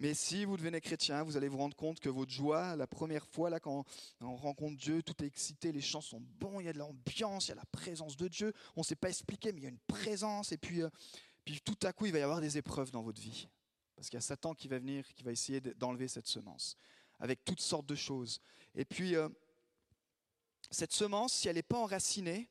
Mais 0.00 0.14
si 0.14 0.46
vous 0.46 0.56
devenez 0.56 0.80
chrétien, 0.80 1.22
vous 1.24 1.36
allez 1.36 1.48
vous 1.48 1.58
rendre 1.58 1.76
compte 1.76 2.00
que 2.00 2.08
votre 2.08 2.32
joie, 2.32 2.74
la 2.74 2.86
première 2.86 3.26
fois, 3.26 3.50
là, 3.50 3.60
quand 3.60 3.84
on 4.22 4.34
rencontre 4.34 4.78
Dieu, 4.78 5.02
tout 5.02 5.22
est 5.22 5.26
excité, 5.26 5.72
les 5.72 5.82
chants 5.82 6.00
sont 6.00 6.22
bons, 6.40 6.58
il 6.58 6.64
y 6.64 6.68
a 6.70 6.72
de 6.72 6.78
l'ambiance, 6.78 7.46
il 7.46 7.50
y 7.50 7.52
a 7.52 7.56
la 7.56 7.66
présence 7.66 8.16
de 8.16 8.26
Dieu. 8.26 8.54
On 8.76 8.80
ne 8.80 8.84
sait 8.84 8.96
pas 8.96 9.10
expliquer, 9.10 9.52
mais 9.52 9.60
il 9.60 9.64
y 9.64 9.66
a 9.66 9.68
une 9.68 9.78
présence. 9.80 10.52
Et 10.52 10.56
puis, 10.56 10.80
euh, 10.82 10.88
puis 11.44 11.60
tout 11.60 11.76
à 11.82 11.92
coup, 11.92 12.06
il 12.06 12.12
va 12.12 12.18
y 12.18 12.22
avoir 12.22 12.40
des 12.40 12.56
épreuves 12.56 12.90
dans 12.90 13.02
votre 13.02 13.20
vie. 13.20 13.46
Parce 13.94 14.08
qu'il 14.08 14.16
y 14.16 14.18
a 14.18 14.22
Satan 14.22 14.54
qui 14.54 14.68
va 14.68 14.78
venir, 14.78 15.06
qui 15.12 15.22
va 15.22 15.32
essayer 15.32 15.60
d'enlever 15.60 16.08
cette 16.08 16.26
semence, 16.26 16.78
avec 17.18 17.44
toutes 17.44 17.60
sortes 17.60 17.84
de 17.84 17.94
choses. 17.94 18.40
Et 18.74 18.86
puis, 18.86 19.16
euh, 19.16 19.28
cette 20.70 20.94
semence, 20.94 21.34
si 21.34 21.48
elle 21.48 21.56
n'est 21.56 21.62
pas 21.62 21.78
enracinée, 21.78 22.48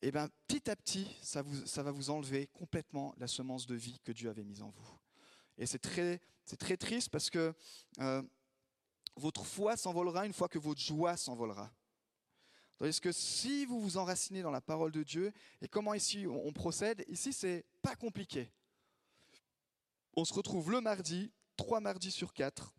eh 0.00 0.12
bien, 0.12 0.28
petit 0.46 0.70
à 0.70 0.76
petit, 0.76 1.08
ça, 1.22 1.42
vous, 1.42 1.66
ça, 1.66 1.82
va 1.82 1.90
vous 1.90 2.10
enlever 2.10 2.46
complètement 2.52 3.16
la 3.18 3.26
semence 3.26 3.66
de 3.66 3.74
vie 3.74 3.98
que 4.04 4.12
Dieu 4.12 4.30
avait 4.30 4.44
mise 4.44 4.62
en 4.62 4.70
vous. 4.70 5.00
Et 5.58 5.66
c'est 5.66 5.80
très, 5.80 6.20
c'est 6.46 6.56
très 6.56 6.76
triste 6.78 7.10
parce 7.10 7.28
que 7.28 7.54
euh, 8.00 8.22
votre 9.16 9.44
foi 9.44 9.76
s'envolera 9.76 10.24
une 10.24 10.32
fois 10.32 10.48
que 10.48 10.58
votre 10.58 10.80
joie 10.80 11.16
s'envolera. 11.16 11.70
Tandis 12.78 13.00
que 13.00 13.12
si 13.12 13.66
vous 13.66 13.80
vous 13.80 13.96
enracinez 13.98 14.42
dans 14.42 14.50
la 14.50 14.60
parole 14.60 14.92
de 14.92 15.02
Dieu, 15.02 15.32
et 15.60 15.68
comment 15.68 15.92
ici 15.92 16.26
on 16.26 16.52
procède, 16.52 17.04
ici 17.08 17.32
c'est 17.32 17.66
pas 17.82 17.96
compliqué. 17.96 18.50
On 20.14 20.24
se 20.24 20.32
retrouve 20.32 20.70
le 20.70 20.80
mardi, 20.80 21.30
trois 21.56 21.80
mardis 21.80 22.10
sur 22.10 22.32
quatre. 22.32 22.74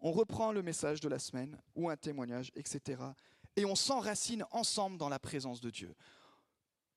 On 0.00 0.12
reprend 0.12 0.52
le 0.52 0.62
message 0.62 1.00
de 1.00 1.08
la 1.08 1.18
semaine 1.18 1.60
ou 1.74 1.90
un 1.90 1.96
témoignage, 1.96 2.50
etc 2.54 3.12
et 3.56 3.64
on 3.64 3.74
s'enracine 3.74 4.44
ensemble 4.50 4.98
dans 4.98 5.08
la 5.08 5.18
présence 5.18 5.60
de 5.60 5.70
Dieu. 5.70 5.94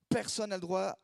Personne 0.10 0.50
n'a 0.50 0.58
le 0.58 0.62
droit 0.62 1.00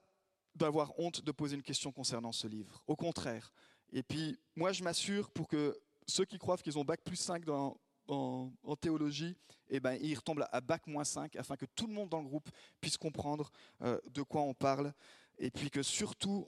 d'avoir 0.54 0.98
honte 1.00 1.22
de 1.22 1.32
poser 1.32 1.56
une 1.56 1.64
question 1.64 1.92
concernant 1.92 2.32
ce 2.32 2.48
livre. 2.48 2.84
Au 2.88 2.96
contraire. 2.96 3.54
Et 3.92 4.04
puis, 4.04 4.38
moi, 4.56 4.72
je 4.72 4.84
m'assure 4.84 5.30
pour 5.30 5.48
que 5.48 5.78
ceux 6.08 6.26
qui 6.26 6.38
croient 6.38 6.58
qu'ils 6.58 6.78
ont 6.78 6.84
bac 6.84 7.02
plus 7.04 7.16
5 7.16 7.46
dans, 7.46 7.78
en, 8.08 8.76
théologie, 8.80 9.36
eh 9.70 9.80
ben, 9.80 9.98
ils 10.02 10.16
retombent 10.16 10.46
à 10.52 10.62
bac 10.62 10.86
moins 10.88 11.04
5 11.04 11.36
afin 11.36 11.56
que 11.56 11.66
tout 11.66 11.88
le 11.88 11.94
monde 11.94 12.10
dans 12.10 12.22
le 12.22 12.28
groupe 12.28 12.50
puisse 12.80 12.98
comprendre 12.98 13.52
euh, 13.82 14.00
de 14.10 14.22
quoi 14.22 14.42
on 14.42 14.54
parle. 14.54 14.94
Et 15.38 15.50
puis 15.50 15.70
que 15.70 15.84
surtout, 15.84 16.48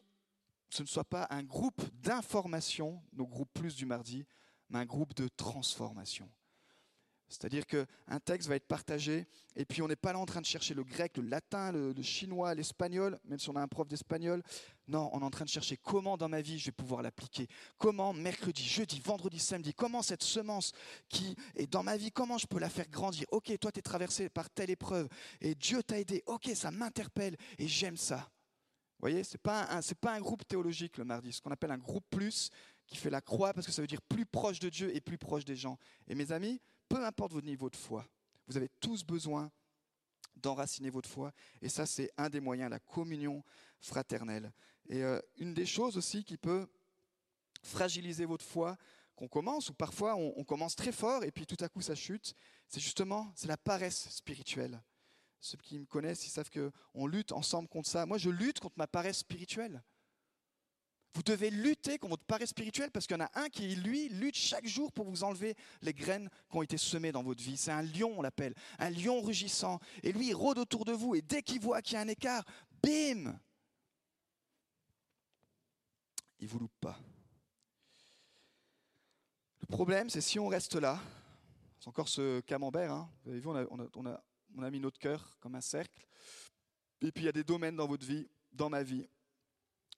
ce 0.69 0.83
ne 0.83 0.87
soit 0.87 1.03
pas 1.03 1.27
un 1.29 1.43
groupe 1.43 1.81
d'information, 1.93 3.01
nos 3.13 3.25
groupes 3.25 3.51
plus 3.53 3.75
du 3.75 3.85
mardi, 3.85 4.25
mais 4.69 4.79
un 4.79 4.85
groupe 4.85 5.13
de 5.15 5.27
transformation. 5.27 6.29
C'est-à-dire 7.29 7.65
qu'un 7.65 8.19
texte 8.23 8.47
va 8.47 8.55
être 8.55 8.67
partagé, 8.67 9.27
et 9.55 9.65
puis 9.65 9.81
on 9.81 9.87
n'est 9.87 9.97
pas 9.97 10.13
là 10.13 10.19
en 10.19 10.25
train 10.25 10.39
de 10.39 10.45
chercher 10.45 10.73
le 10.73 10.83
grec, 10.83 11.17
le 11.17 11.23
latin, 11.23 11.73
le, 11.73 12.01
chinois, 12.01 12.55
l'espagnol, 12.55 13.19
même 13.25 13.37
si 13.37 13.49
on 13.49 13.55
a 13.55 13.61
un 13.61 13.67
prof 13.67 13.87
d'espagnol. 13.87 14.41
Non, 14.87 15.09
on 15.11 15.19
est 15.19 15.25
en 15.25 15.29
train 15.29 15.43
de 15.43 15.49
chercher 15.49 15.75
comment 15.75 16.15
dans 16.15 16.29
ma 16.29 16.41
vie 16.41 16.57
je 16.57 16.67
vais 16.67 16.71
pouvoir 16.71 17.01
l'appliquer. 17.01 17.47
Comment 17.77 18.13
mercredi, 18.13 18.63
jeudi, 18.63 19.01
vendredi, 19.01 19.39
samedi, 19.39 19.73
comment 19.73 20.01
cette 20.01 20.23
semence 20.23 20.71
qui 21.09 21.35
est 21.55 21.67
dans 21.67 21.83
ma 21.83 21.97
vie, 21.97 22.11
comment 22.11 22.37
je 22.37 22.47
peux 22.47 22.59
la 22.59 22.69
faire 22.69 22.87
grandir? 22.87 23.25
Ok, 23.31 23.51
toi 23.59 23.71
tu 23.71 23.79
es 23.79 23.81
traversé 23.81 24.29
par 24.29 24.49
telle 24.49 24.69
épreuve, 24.69 25.09
et 25.41 25.53
Dieu 25.53 25.83
t'a 25.83 25.99
aidé. 25.99 26.23
Ok, 26.27 26.49
ça 26.55 26.71
m'interpelle, 26.71 27.35
et 27.57 27.67
j'aime 27.67 27.97
ça. 27.97 28.29
Vous 28.99 29.01
voyez, 29.01 29.23
ce 29.23 29.33
n'est 29.33 29.41
pas, 29.43 29.67
un, 29.69 29.81
pas 29.99 30.13
un 30.13 30.19
groupe 30.19 30.47
théologique 30.47 30.97
le 30.97 31.03
mardi, 31.03 31.33
ce 31.33 31.41
qu'on 31.41 31.51
appelle 31.51 31.71
un 31.71 31.77
groupe 31.77 32.05
plus, 32.09 32.49
qui 32.87 32.95
fait 32.95 33.09
la 33.09 33.21
croix, 33.21 33.53
parce 33.53 33.67
que 33.67 33.73
ça 33.73 33.81
veut 33.81 33.87
dire 33.87 34.01
plus 34.01 34.25
proche 34.25 34.59
de 34.59 34.69
Dieu 34.69 34.95
et 34.95 35.01
plus 35.01 35.17
proche 35.17 35.45
des 35.45 35.55
gens. 35.55 35.77
Et 36.07 36.15
mes 36.15 36.31
amis, 36.31 36.61
peu 36.89 37.03
importe 37.05 37.33
votre 37.33 37.45
niveau 37.45 37.69
de 37.69 37.75
foi, 37.75 38.05
vous 38.47 38.57
avez 38.57 38.69
tous 38.79 39.03
besoin 39.03 39.51
d'enraciner 40.35 40.89
votre 40.89 41.09
foi. 41.09 41.31
Et 41.61 41.69
ça, 41.69 41.85
c'est 41.85 42.11
un 42.17 42.29
des 42.29 42.39
moyens, 42.39 42.69
la 42.69 42.79
communion 42.79 43.43
fraternelle. 43.79 44.51
Et 44.87 45.03
euh, 45.03 45.19
une 45.37 45.53
des 45.53 45.65
choses 45.65 45.97
aussi 45.97 46.23
qui 46.23 46.37
peut 46.37 46.67
fragiliser 47.63 48.25
votre 48.25 48.45
foi, 48.45 48.77
qu'on 49.15 49.27
commence, 49.27 49.69
ou 49.69 49.73
parfois 49.73 50.15
on, 50.15 50.43
commence 50.43 50.75
très 50.75 50.91
fort 50.91 51.23
et 51.23 51.31
puis 51.31 51.47
tout 51.47 51.57
à 51.61 51.69
coup 51.69 51.81
ça 51.81 51.95
chute, 51.95 52.35
c'est 52.69 52.79
justement 52.79 53.31
c'est 53.35 53.47
la 53.47 53.57
paresse 53.57 54.09
spirituelle. 54.09 54.79
Ceux 55.39 55.57
qui 55.57 55.79
me 55.79 55.85
connaissent, 55.85 56.25
ils 56.27 56.29
savent 56.29 56.51
qu'on 56.51 57.07
lutte 57.07 57.31
ensemble 57.31 57.67
contre 57.67 57.89
ça. 57.89 58.05
Moi, 58.05 58.17
je 58.17 58.29
lutte 58.29 58.59
contre 58.59 58.77
ma 58.77 58.87
paresse 58.87 59.19
spirituelle. 59.19 59.83
Vous 61.13 61.23
devez 61.23 61.49
lutter 61.49 61.97
contre 61.97 62.11
votre 62.11 62.25
paresse 62.25 62.49
spirituelle 62.49 62.91
parce 62.91 63.07
qu'il 63.07 63.17
y 63.17 63.21
en 63.21 63.25
a 63.25 63.31
un 63.33 63.49
qui, 63.49 63.75
lui, 63.75 64.09
lutte 64.09 64.35
chaque 64.35 64.67
jour 64.67 64.91
pour 64.91 65.09
vous 65.09 65.23
enlever 65.23 65.55
les 65.81 65.93
graines 65.93 66.29
qui 66.49 66.57
ont 66.57 66.61
été 66.61 66.77
semées 66.77 67.11
dans 67.11 67.23
votre 67.23 67.43
vie. 67.43 67.57
C'est 67.57 67.71
un 67.71 67.81
lion, 67.81 68.13
on 68.17 68.21
l'appelle, 68.21 68.53
un 68.77 68.89
lion 68.89 69.21
rugissant. 69.21 69.79
Et 70.03 70.11
lui, 70.11 70.27
il 70.27 70.35
rôde 70.35 70.59
autour 70.59 70.85
de 70.85 70.91
vous 70.91 71.15
et 71.15 71.21
dès 71.21 71.41
qu'il 71.41 71.59
voit 71.59 71.81
qu'il 71.81 71.95
y 71.95 71.97
a 71.97 72.01
un 72.01 72.07
écart, 72.07 72.43
bim 72.83 73.39
Il 76.39 76.47
vous 76.47 76.59
loupe 76.59 76.79
pas. 76.79 76.99
Le 79.61 79.67
problème, 79.67 80.09
c'est 80.09 80.21
si 80.21 80.39
on 80.39 80.47
reste 80.47 80.75
là, 80.75 80.99
c'est 81.79 81.89
encore 81.89 82.07
ce 82.07 82.41
camembert, 82.41 82.91
hein. 82.91 83.09
vous 83.23 83.31
avez 83.31 83.39
vu, 83.39 83.49
a, 83.49 83.65
on 84.55 84.63
a 84.63 84.71
mis 84.71 84.79
notre 84.79 84.99
cœur 84.99 85.35
comme 85.39 85.55
un 85.55 85.61
cercle, 85.61 86.05
et 87.01 87.11
puis 87.11 87.23
il 87.23 87.25
y 87.25 87.29
a 87.29 87.33
des 87.33 87.43
domaines 87.43 87.75
dans 87.75 87.87
votre 87.87 88.05
vie, 88.05 88.29
dans 88.51 88.69
ma 88.69 88.83
vie, 88.83 89.07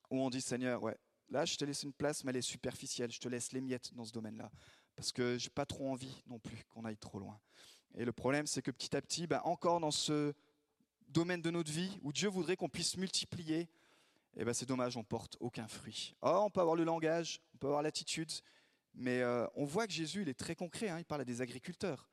où 0.10 0.19
on 0.19 0.30
dit 0.30 0.41
Seigneur, 0.41 0.82
ouais, 0.84 0.98
Là, 1.32 1.45
je 1.45 1.56
te 1.56 1.65
laisse 1.65 1.84
une 1.84 1.93
place, 1.93 2.24
mais 2.24 2.32
elle 2.32 2.38
est 2.38 2.41
superficielle. 2.41 3.12
Je 3.12 3.19
te 3.19 3.28
laisse 3.28 3.52
les 3.52 3.62
miettes 3.62 3.93
dans 3.93 4.06
ce 4.06 4.12
domaine-là. 4.12 4.52
Parce 4.95 5.12
que 5.12 5.38
je 5.38 5.45
n'ai 5.45 5.50
pas 5.52 5.65
trop 5.65 5.91
envie 5.91 6.24
non 6.28 6.39
plus 6.39 6.63
qu'on 6.69 6.86
aille 6.86 6.98
trop 6.98 7.19
loin. 7.19 7.39
Et 7.95 8.06
le 8.06 8.12
problème, 8.12 8.48
c'est 8.48 8.62
que 8.62 8.72
petit 8.72 8.95
à 8.95 9.02
petit, 9.02 9.28
ben, 9.28 9.41
encore 9.43 9.80
dans 9.80 9.91
ce 9.91 10.34
domaine 11.08 11.41
de 11.41 11.52
notre 11.52 11.72
vie 11.72 12.00
où 12.02 12.12
Dieu 12.12 12.30
voudrait 12.30 12.56
qu'on 12.56 12.69
puisse 12.69 12.98
multiplier, 12.98 13.69
eh 14.38 14.43
ben, 14.43 14.54
c'est 14.54 14.67
dommage, 14.67 14.98
on 14.98 15.04
porte 15.04 15.38
aucun 15.39 15.67
fruit. 15.67 16.15
Oh, 16.22 16.41
on 16.45 16.50
peut 16.50 16.62
avoir 16.62 16.76
le 16.76 16.84
langage, 16.84 17.41
on 17.54 17.58
peut 17.58 17.67
avoir 17.67 17.84
l'attitude, 17.84 18.32
mais 18.95 19.22
euh, 19.22 19.48
on 19.56 19.65
voit 19.65 19.86
que 19.86 19.93
Jésus, 19.93 20.24
il 20.24 20.30
est 20.30 20.39
très 20.39 20.56
concret. 20.56 20.89
Hein, 20.89 21.00
il 21.00 21.06
parle 21.06 21.22
à 21.22 21.26
des 21.26 21.41
agriculteurs. 21.41 22.10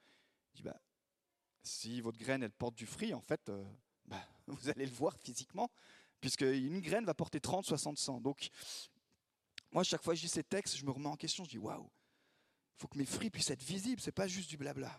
Il 0.53 0.59
dit, 0.59 0.63
bah, 0.63 0.81
si 1.63 2.01
votre 2.03 2.19
graine, 2.19 2.43
elle 2.43 2.53
porte 2.53 2.75
du 2.75 2.87
fruit, 2.87 3.15
en 3.15 3.21
fait, 3.23 3.49
euh, 3.49 3.65
bah, 4.05 4.23
vous 4.47 4.69
allez 4.69 4.85
le 4.85 4.93
voir 4.93 5.17
physiquement, 5.19 5.71
puisque 6.27 6.41
une 6.41 6.81
graine 6.81 7.05
va 7.05 7.15
porter 7.15 7.39
30, 7.39 7.65
60, 7.67 7.99
100. 7.99 8.21
Donc, 8.21 8.49
moi, 9.71 9.85
chaque 9.85 10.03
fois 10.03 10.13
que 10.13 10.19
je 10.19 10.25
lis 10.25 10.29
ces 10.29 10.43
textes, 10.43 10.77
je 10.77 10.85
me 10.85 10.91
remets 10.91 11.07
en 11.07 11.15
question, 11.15 11.45
je 11.45 11.51
dis 11.51 11.59
waouh, 11.59 11.85
Il 11.85 12.81
faut 12.81 12.89
que 12.89 12.99
mes 12.99 13.05
fruits 13.05 13.31
puissent 13.31 13.51
être 13.51 13.63
visibles, 13.63 14.01
c'est 14.01 14.11
pas 14.11 14.27
juste 14.27 14.51
du 14.51 14.57
blabla. 14.57 14.91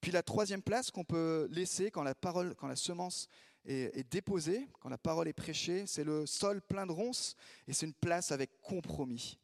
Puis 0.00 0.10
la 0.10 0.22
troisième 0.22 0.62
place 0.62 0.90
qu'on 0.90 1.04
peut 1.04 1.48
laisser 1.50 1.90
quand 1.90 2.02
la 2.02 2.14
parole, 2.14 2.54
quand 2.54 2.66
la 2.66 2.76
semence 2.76 3.28
est, 3.66 3.94
est 3.94 4.10
déposée, 4.10 4.66
quand 4.80 4.88
la 4.88 4.96
parole 4.96 5.28
est 5.28 5.34
prêchée, 5.34 5.86
c'est 5.86 6.04
le 6.04 6.24
sol 6.24 6.62
plein 6.62 6.86
de 6.86 6.92
ronces 6.92 7.36
et 7.66 7.74
c'est 7.74 7.84
une 7.84 7.92
place 7.92 8.32
avec 8.32 8.58
compromis. 8.62 9.38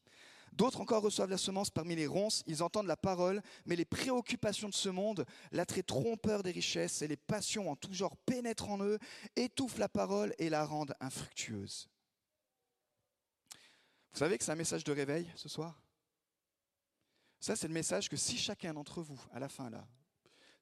D'autres 0.55 0.81
encore 0.81 1.03
reçoivent 1.03 1.31
la 1.31 1.37
semence 1.37 1.71
parmi 1.71 1.97
les 1.97 2.07
ronces, 2.07 2.45
ils 2.47 2.63
entendent 2.63 2.87
la 2.87 2.97
parole, 2.97 3.43
mais 3.67 3.75
les 3.75 3.85
préoccupations 3.85 4.69
de 4.69 4.75
ce 4.75 4.89
monde, 4.89 5.27
l'attrait 5.51 5.83
trompeur 5.83 6.45
des 6.45 6.53
richesses 6.53 7.03
et 7.03 7.09
les 7.09 7.17
passions 7.17 7.69
en 7.69 7.75
tout 7.77 7.93
genre 7.93 8.17
pénètrent 8.19 8.71
en 8.71 8.81
eux, 8.81 9.01
étouffent 9.35 9.79
la 9.79 9.89
parole 9.89 10.33
et 10.39 10.49
la 10.49 10.65
rendent 10.65 10.95
infructueuse. 11.01 11.89
Vous 14.13 14.19
savez 14.21 14.39
que 14.39 14.45
c'est 14.45 14.53
un 14.53 14.57
message 14.57 14.85
de 14.85 14.93
réveil 14.93 15.29
ce 15.35 15.49
soir? 15.49 15.83
Ça, 17.41 17.57
c'est 17.57 17.67
le 17.67 17.75
message 17.75 18.09
que 18.09 18.17
si 18.17 18.39
chacun 18.39 18.75
d'entre 18.75 19.03
vous, 19.03 19.21
à 19.33 19.41
la 19.41 19.49
fin 19.49 19.71
là, 19.71 19.85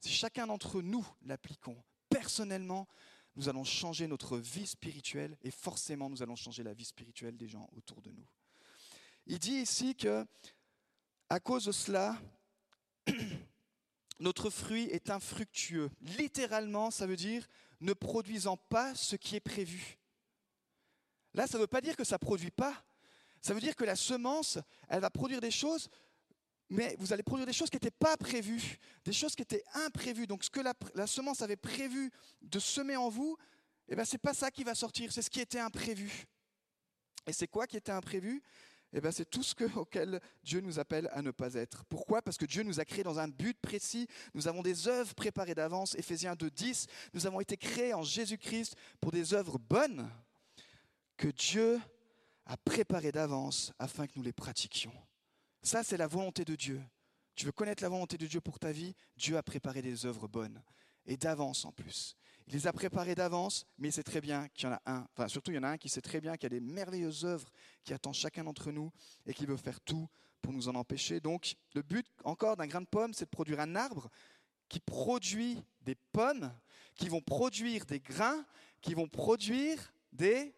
si 0.00 0.08
chacun 0.08 0.46
d'entre 0.46 0.80
nous 0.80 1.06
l'appliquons 1.26 1.76
personnellement, 2.08 2.88
nous 3.36 3.50
allons 3.50 3.62
changer 3.62 4.06
notre 4.06 4.38
vie 4.38 4.66
spirituelle 4.66 5.36
et 5.42 5.50
forcément 5.50 6.08
nous 6.08 6.22
allons 6.22 6.34
changer 6.34 6.62
la 6.62 6.72
vie 6.72 6.86
spirituelle 6.86 7.36
des 7.36 7.46
gens 7.46 7.68
autour 7.76 8.00
de 8.00 8.10
nous. 8.10 8.26
Il 9.26 9.38
dit 9.38 9.54
ici 9.54 9.94
que, 9.94 10.26
à 11.28 11.40
cause 11.40 11.66
de 11.66 11.72
cela, 11.72 12.18
notre 14.20 14.50
fruit 14.50 14.84
est 14.84 15.10
infructueux. 15.10 15.90
Littéralement, 16.00 16.90
ça 16.90 17.06
veut 17.06 17.16
dire 17.16 17.46
ne 17.80 17.92
produisant 17.92 18.56
pas 18.56 18.94
ce 18.94 19.16
qui 19.16 19.36
est 19.36 19.40
prévu. 19.40 19.98
Là, 21.34 21.46
ça 21.46 21.58
ne 21.58 21.62
veut 21.62 21.68
pas 21.68 21.80
dire 21.80 21.96
que 21.96 22.04
ça 22.04 22.16
ne 22.16 22.24
produit 22.26 22.50
pas. 22.50 22.84
Ça 23.40 23.54
veut 23.54 23.60
dire 23.60 23.74
que 23.74 23.84
la 23.84 23.96
semence, 23.96 24.58
elle 24.88 25.00
va 25.00 25.10
produire 25.10 25.40
des 25.40 25.50
choses, 25.50 25.88
mais 26.68 26.94
vous 26.98 27.12
allez 27.12 27.22
produire 27.22 27.46
des 27.46 27.52
choses 27.52 27.70
qui 27.70 27.76
n'étaient 27.76 27.90
pas 27.90 28.16
prévues, 28.16 28.78
des 29.04 29.12
choses 29.12 29.34
qui 29.34 29.42
étaient 29.42 29.64
imprévues. 29.74 30.26
Donc 30.26 30.44
ce 30.44 30.50
que 30.50 30.60
la, 30.60 31.06
semence 31.06 31.42
avait 31.42 31.56
prévu 31.56 32.10
de 32.40 32.58
semer 32.58 32.96
en 32.96 33.08
vous, 33.08 33.36
eh 33.88 33.96
ben, 33.96 34.04
ce 34.04 34.14
n'est 34.14 34.18
pas 34.20 34.34
ça 34.34 34.50
qui 34.50 34.62
va 34.62 34.74
sortir, 34.74 35.12
c'est 35.12 35.22
ce 35.22 35.30
qui 35.30 35.40
était 35.40 35.58
imprévu. 35.58 36.26
Et 37.26 37.32
c'est 37.32 37.48
quoi 37.48 37.66
qui 37.66 37.76
était 37.76 37.92
imprévu? 37.92 38.42
Eh 38.92 39.00
bien, 39.00 39.10
c'est 39.10 39.28
tout 39.28 39.42
ce 39.42 39.54
que, 39.54 39.64
auquel 39.78 40.20
Dieu 40.42 40.60
nous 40.60 40.78
appelle 40.78 41.08
à 41.12 41.22
ne 41.22 41.30
pas 41.30 41.54
être. 41.54 41.84
Pourquoi? 41.86 42.20
Parce 42.20 42.36
que 42.36 42.44
Dieu 42.44 42.62
nous 42.62 42.78
a 42.78 42.84
créés 42.84 43.04
dans 43.04 43.18
un 43.18 43.28
but 43.28 43.58
précis. 43.58 44.06
Nous 44.34 44.48
avons 44.48 44.62
des 44.62 44.86
œuvres 44.86 45.14
préparées 45.14 45.54
d'avance. 45.54 45.94
Éphésiens 45.94 46.34
2, 46.34 46.50
10. 46.50 46.86
Nous 47.14 47.26
avons 47.26 47.40
été 47.40 47.56
créés 47.56 47.94
en 47.94 48.02
Jésus-Christ 48.02 48.76
pour 49.00 49.10
des 49.10 49.32
œuvres 49.32 49.58
bonnes 49.58 50.10
que 51.16 51.28
Dieu 51.28 51.80
a 52.44 52.56
préparées 52.58 53.12
d'avance 53.12 53.72
afin 53.78 54.06
que 54.06 54.12
nous 54.16 54.22
les 54.22 54.32
pratiquions. 54.32 54.92
Ça, 55.62 55.82
c'est 55.82 55.96
la 55.96 56.06
volonté 56.06 56.44
de 56.44 56.54
Dieu. 56.54 56.82
Tu 57.34 57.46
veux 57.46 57.52
connaître 57.52 57.82
la 57.82 57.88
volonté 57.88 58.18
de 58.18 58.26
Dieu 58.26 58.40
pour 58.40 58.58
ta 58.58 58.72
vie? 58.72 58.94
Dieu 59.16 59.38
a 59.38 59.42
préparé 59.42 59.80
des 59.80 60.04
œuvres 60.04 60.28
bonnes 60.28 60.62
et 61.06 61.16
d'avance 61.16 61.64
en 61.64 61.72
plus. 61.72 62.16
Il 62.46 62.54
les 62.54 62.66
a 62.66 62.72
préparés 62.72 63.14
d'avance, 63.14 63.66
mais 63.78 63.88
il 63.88 63.92
sait 63.92 64.02
très 64.02 64.20
bien 64.20 64.48
qu'il 64.48 64.68
y 64.68 64.72
en 64.72 64.74
a 64.74 64.82
un, 64.86 65.06
enfin 65.12 65.28
surtout 65.28 65.52
il 65.52 65.54
y 65.54 65.58
en 65.58 65.62
a 65.62 65.68
un 65.68 65.78
qui 65.78 65.88
sait 65.88 66.00
très 66.00 66.20
bien 66.20 66.36
qu'il 66.36 66.44
y 66.44 66.56
a 66.56 66.58
des 66.58 66.60
merveilleuses 66.60 67.24
œuvres 67.24 67.48
qui 67.84 67.94
attendent 67.94 68.14
chacun 68.14 68.44
d'entre 68.44 68.70
nous 68.72 68.90
et 69.26 69.34
qui 69.34 69.46
veut 69.46 69.56
faire 69.56 69.80
tout 69.80 70.08
pour 70.40 70.52
nous 70.52 70.68
en 70.68 70.74
empêcher. 70.74 71.20
Donc 71.20 71.54
le 71.74 71.82
but 71.82 72.06
encore 72.24 72.56
d'un 72.56 72.66
grain 72.66 72.80
de 72.80 72.86
pomme, 72.86 73.14
c'est 73.14 73.26
de 73.26 73.30
produire 73.30 73.60
un 73.60 73.76
arbre 73.76 74.10
qui 74.68 74.80
produit 74.80 75.62
des 75.82 75.94
pommes, 75.94 76.52
qui 76.96 77.08
vont 77.08 77.20
produire 77.20 77.86
des 77.86 78.00
grains, 78.00 78.44
qui 78.80 78.94
vont 78.94 79.08
produire 79.08 79.92
des 80.12 80.54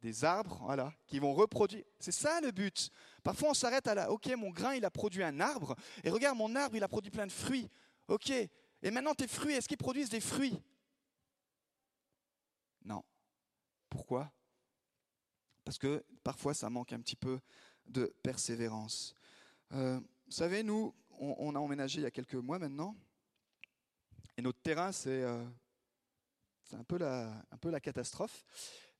des 0.00 0.22
arbres, 0.22 0.60
voilà, 0.64 0.92
qui 1.06 1.18
vont 1.18 1.32
reproduire. 1.32 1.82
C'est 1.98 2.12
ça 2.12 2.38
le 2.42 2.50
but. 2.50 2.90
Parfois 3.22 3.50
on 3.50 3.54
s'arrête 3.54 3.86
à 3.86 3.94
la, 3.94 4.10
ok, 4.10 4.26
mon 4.36 4.50
grain 4.50 4.74
il 4.74 4.84
a 4.84 4.90
produit 4.90 5.22
un 5.22 5.40
arbre, 5.40 5.74
et 6.02 6.10
regarde 6.10 6.36
mon 6.36 6.54
arbre 6.56 6.76
il 6.76 6.82
a 6.82 6.88
produit 6.88 7.10
plein 7.10 7.26
de 7.26 7.32
fruits. 7.32 7.70
Ok, 8.06 8.30
et 8.84 8.90
maintenant, 8.90 9.14
tes 9.14 9.26
fruits, 9.26 9.54
est-ce 9.54 9.66
qu'ils 9.66 9.78
produisent 9.78 10.10
des 10.10 10.20
fruits? 10.20 10.60
Non. 12.84 13.02
Pourquoi? 13.88 14.30
Parce 15.64 15.78
que 15.78 16.04
parfois, 16.22 16.52
ça 16.52 16.68
manque 16.68 16.92
un 16.92 17.00
petit 17.00 17.16
peu 17.16 17.40
de 17.86 18.14
persévérance. 18.22 19.14
Euh, 19.72 19.98
vous 20.26 20.32
savez, 20.32 20.62
nous, 20.62 20.94
on, 21.18 21.54
a 21.54 21.58
emménagé 21.58 22.00
il 22.00 22.02
y 22.02 22.06
a 22.06 22.10
quelques 22.10 22.34
mois 22.34 22.58
maintenant, 22.58 22.94
et 24.36 24.42
notre 24.42 24.60
terrain, 24.60 24.92
c'est 24.92 25.22
euh, 25.22 25.42
un, 26.72 26.84
peu 26.84 26.98
la, 26.98 27.42
un 27.50 27.80
catastrophe. 27.80 28.44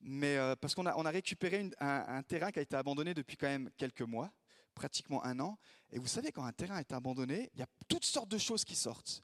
Mais 0.01 0.39
euh, 0.39 0.57
parce 0.57 0.75
qu'on 0.75 0.87
a, 0.87 1.11
récupéré 1.11 1.71
un, 1.79 2.23
terrain 2.23 2.51
qui 2.53 2.59
a 2.59 2.63
été 2.63 2.75
abandonné 2.75 3.13
depuis 3.13 3.37
quand 3.37 3.49
même 3.49 3.71
quelques 3.77 4.01
mois, 4.01 4.33
pratiquement 4.75 5.23
un 5.27 5.41
an. 5.41 5.59
Et 5.91 5.99
vous 5.99 6.07
savez, 6.07 6.33
quand 6.33 6.45
un 6.45 6.53
terrain 6.53 6.79
est 6.79 6.93
abandonné, 6.93 7.51
il 7.53 7.61
y 7.61 7.63
a 7.63 7.69
toutes 7.87 8.07
sortes 8.07 8.31
de 8.31 8.39
choses 8.39 8.65
qui 8.65 8.77
sortent. 8.77 9.23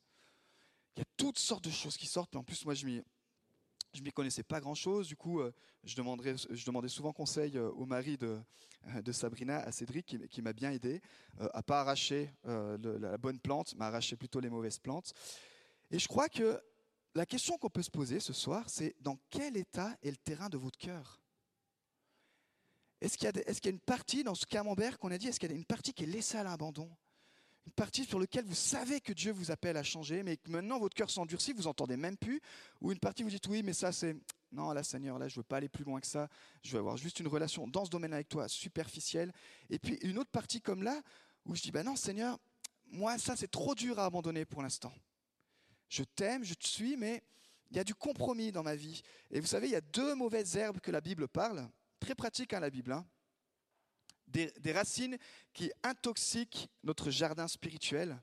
Il 0.97 1.01
y 1.01 1.03
a 1.03 1.07
toutes 1.17 1.39
sortes 1.39 1.65
de 1.65 1.71
choses 1.71 1.97
qui 1.97 2.07
sortent. 2.07 2.35
en 2.37 2.43
plus, 2.43 2.65
moi, 2.65 2.75
je 2.75 2.87
m'y, 2.87 3.03
je 3.93 4.03
m'y 4.03 4.13
connaissais 4.13 4.43
pas 4.43 4.61
grand-chose. 4.61 5.09
Du 5.09 5.17
coup, 5.17 5.41
euh, 5.41 5.53
je, 5.85 5.95
demandais 5.97 6.89
souvent 6.89 7.13
conseil 7.13 7.57
euh, 7.57 7.71
au 7.71 7.87
mari 7.87 8.17
de, 8.17 8.41
euh, 8.89 9.03
de 9.03 9.13
Sabrina, 9.13 9.59
à 9.59 9.73
Cédric, 9.73 10.29
qui, 10.29 10.43
m'a 10.43 10.53
bien 10.53 10.71
aidé 10.71 11.01
à 11.39 11.63
pas 11.63 11.81
arracher 11.81 12.33
la 12.45 13.19
bonne 13.19 13.39
plante, 13.39 13.75
mais 13.77 13.85
à 13.85 13.89
arracher 13.89 14.17
plutôt 14.17 14.41
les 14.41 14.51
mauvaises 14.51 14.79
plantes. 14.79 15.13
Et 15.91 15.99
je 15.99 16.09
crois 16.09 16.29
que 16.29 16.61
la 17.15 17.27
question 17.27 17.59
qu'on 17.59 17.71
peut 17.71 17.83
se 17.83 17.91
poser 17.91 18.21
ce 18.21 18.33
soir, 18.33 18.69
c'est 18.69 18.95
dans 19.01 19.19
quel 19.31 19.57
état 19.57 19.97
est 20.03 20.11
le 20.11 20.17
terrain 20.17 20.49
de 20.49 20.57
votre 20.57 20.79
cœur? 20.79 21.21
Est-ce 23.01 23.17
qu'il 23.17 23.31
y 23.31 23.69
a 23.69 23.71
une 23.71 23.81
partie 23.81 24.23
dans 24.23 24.35
ce 24.35 24.45
camembert 24.45 24.99
qu'on 24.99 25.11
a 25.11 25.19
dit, 25.19 25.29
est-ce 25.29 25.41
qu'il 25.41 25.51
y 25.51 25.55
a 25.55 25.57
une 25.57 25.65
partie 25.65 25.95
qui 25.95 26.05
est 26.05 26.07
laissée 26.07 26.37
à 26.37 26.45
l'abandon? 26.45 26.91
Une 27.67 27.73
partie 27.73 28.05
sur 28.05 28.19
laquelle 28.19 28.45
vous 28.45 28.55
savez 28.55 29.01
que 29.01 29.13
Dieu 29.13 29.33
vous 29.33 29.51
appelle 29.51 29.77
à 29.77 29.83
changer, 29.83 30.23
mais 30.23 30.37
que 30.37 30.51
maintenant 30.51 30.79
votre 30.79 30.95
cœur 30.95 31.11
s'endurcit, 31.11 31.53
vous 31.53 31.67
entendez 31.67 31.97
même 31.97 32.17
plus, 32.17 32.41
ou 32.81 32.93
une 32.93 32.99
partie 32.99 33.23
vous 33.23 33.31
dites 33.31 33.47
oui, 33.49 33.63
mais 33.63 33.73
ça 33.73 33.93
c'est 33.93 34.17
non, 34.53 34.73
là 34.73 34.83
Seigneur, 34.83 35.19
là 35.19 35.29
je 35.29 35.37
veux 35.37 35.45
pas 35.45 35.59
aller 35.59 35.69
plus 35.69 35.85
loin 35.85 36.01
que 36.01 36.07
ça, 36.07 36.29
je 36.63 36.73
veux 36.73 36.79
avoir 36.79 36.97
juste 36.97 37.21
une 37.21 37.29
relation 37.29 37.69
dans 37.69 37.85
ce 37.85 37.91
domaine 37.91 38.13
avec 38.13 38.29
toi 38.29 38.49
superficielle, 38.49 39.33
et 39.69 39.79
puis 39.79 39.99
une 40.03 40.19
autre 40.19 40.31
partie 40.31 40.61
comme 40.61 40.83
là 40.83 41.01
où 41.45 41.55
je 41.55 41.63
dis 41.63 41.71
ben 41.71 41.85
non 41.85 41.97
Seigneur, 41.97 42.39
moi 42.87 43.19
ça 43.19 43.37
c'est 43.37 43.51
trop 43.51 43.75
dur 43.75 43.99
à 43.99 44.07
abandonner 44.07 44.45
pour 44.45 44.63
l'instant. 44.63 44.93
Je 45.89 46.05
t'aime, 46.05 46.45
je 46.45 46.55
te 46.55 46.67
suis, 46.67 46.97
mais 46.97 47.23
il 47.71 47.77
y 47.77 47.81
a 47.81 47.85
du 47.85 47.95
compromis 47.95 48.53
dans 48.53 48.63
ma 48.63 48.77
vie. 48.77 49.03
Et 49.31 49.41
vous 49.41 49.47
savez, 49.47 49.69
il 49.69 49.73
y 49.73 49.77
a 49.77 49.81
deux 49.81 50.15
mauvaises 50.15 50.57
herbes 50.57 50.81
que 50.81 50.91
la 50.91 51.01
Bible 51.01 51.29
parle, 51.29 51.69
très 51.99 52.15
pratique 52.15 52.53
hein, 52.53 52.61
la 52.61 52.71
Bible. 52.71 52.93
Hein 52.93 53.07
des, 54.31 54.73
racines 54.73 55.19
qui 55.53 55.73
intoxiquent 55.83 56.69
notre 56.85 57.11
jardin 57.11 57.49
spirituel. 57.49 58.21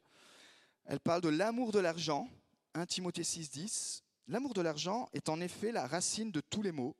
Elle 0.85 0.99
parle 0.99 1.21
de 1.21 1.29
l'amour 1.29 1.71
de 1.71 1.79
l'argent, 1.79 2.29
1 2.73 2.85
Timothée 2.85 3.23
6, 3.23 3.49
10. 3.51 4.03
L'amour 4.27 4.53
de 4.53 4.61
l'argent 4.61 5.09
est 5.13 5.29
en 5.29 5.39
effet 5.41 5.71
la 5.71 5.87
racine 5.87 6.31
de 6.31 6.41
tous 6.41 6.61
les 6.61 6.71
maux. 6.71 6.95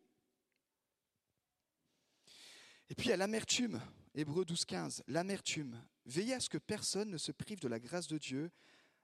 Et 2.90 2.96
puis 2.96 3.12
a 3.12 3.18
l'amertume, 3.18 3.82
Hébreu 4.16 4.46
12, 4.46 4.66
15. 4.66 5.04
L'amertume. 5.08 5.82
Veillez 6.06 6.34
à 6.34 6.40
ce 6.40 6.50
que 6.50 6.58
personne 6.58 7.10
ne 7.10 7.18
se 7.18 7.32
prive 7.32 7.60
de 7.60 7.68
la 7.68 7.80
grâce 7.80 8.08
de 8.08 8.18
Dieu, 8.18 8.50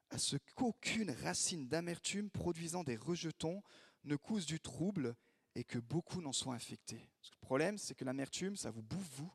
à 0.09 0.17
ce 0.17 0.37
qu'aucune 0.55 1.11
racine 1.11 1.67
d'amertume 1.67 2.29
produisant 2.29 2.83
des 2.83 2.95
rejetons 2.95 3.61
ne 4.05 4.15
cause 4.15 4.45
du 4.45 4.59
trouble 4.59 5.15
et 5.55 5.63
que 5.63 5.79
beaucoup 5.79 6.21
n'en 6.21 6.33
soient 6.33 6.55
infectés. 6.55 7.09
le 7.31 7.37
problème, 7.41 7.77
c'est 7.77 7.95
que 7.95 8.05
l'amertume, 8.05 8.55
ça 8.55 8.71
vous 8.71 8.81
bouffe 8.81 9.09
vous, 9.17 9.31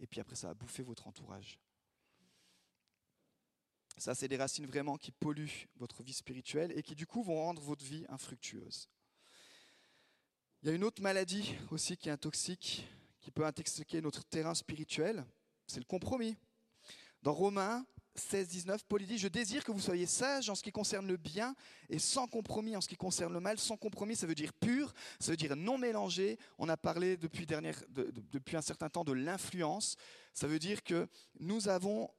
et 0.00 0.06
puis 0.06 0.20
après 0.20 0.36
ça 0.36 0.48
va 0.48 0.54
bouffer 0.54 0.82
votre 0.82 1.06
entourage. 1.06 1.60
Ça, 4.00 4.14
c'est 4.14 4.28
des 4.28 4.38
racines 4.38 4.64
vraiment 4.64 4.96
qui 4.96 5.12
polluent 5.12 5.68
votre 5.76 6.02
vie 6.02 6.14
spirituelle 6.14 6.72
et 6.74 6.82
qui 6.82 6.94
du 6.94 7.06
coup 7.06 7.22
vont 7.22 7.34
rendre 7.34 7.60
votre 7.60 7.84
vie 7.84 8.06
infructueuse. 8.08 8.88
Il 10.62 10.68
y 10.68 10.72
a 10.72 10.74
une 10.74 10.84
autre 10.84 11.02
maladie 11.02 11.54
aussi 11.70 11.98
qui 11.98 12.08
est 12.08 12.12
un 12.12 12.16
toxique, 12.16 12.86
qui 13.20 13.30
peut 13.30 13.44
intoxiquer 13.44 14.00
notre 14.00 14.24
terrain 14.24 14.54
spirituel, 14.54 15.26
c'est 15.66 15.80
le 15.80 15.84
compromis. 15.84 16.36
Dans 17.22 17.34
Romains 17.34 17.84
16, 18.14 18.48
19, 18.48 18.84
Paul 18.84 19.04
dit, 19.04 19.18
je 19.18 19.28
désire 19.28 19.64
que 19.64 19.72
vous 19.72 19.80
soyez 19.80 20.06
sages 20.06 20.50
en 20.50 20.54
ce 20.54 20.62
qui 20.62 20.72
concerne 20.72 21.06
le 21.06 21.16
bien 21.16 21.54
et 21.88 21.98
sans 21.98 22.26
compromis 22.26 22.76
en 22.76 22.80
ce 22.80 22.88
qui 22.88 22.96
concerne 22.96 23.32
le 23.32 23.40
mal. 23.40 23.58
Sans 23.58 23.76
compromis, 23.76 24.16
ça 24.16 24.26
veut 24.26 24.34
dire 24.34 24.52
pur, 24.52 24.92
ça 25.18 25.30
veut 25.30 25.36
dire 25.36 25.56
non 25.56 25.78
mélangé. 25.78 26.38
On 26.58 26.68
a 26.68 26.76
parlé 26.76 27.16
depuis, 27.16 27.46
un 27.54 28.62
certain 28.62 28.88
temps 28.88 29.04
de 29.04 29.12
l'influence. 29.12 29.96
Ça 30.34 30.46
veut 30.46 30.58
dire 30.58 30.82
que 30.82 31.08
nous 31.38 31.68
avons 31.68 32.10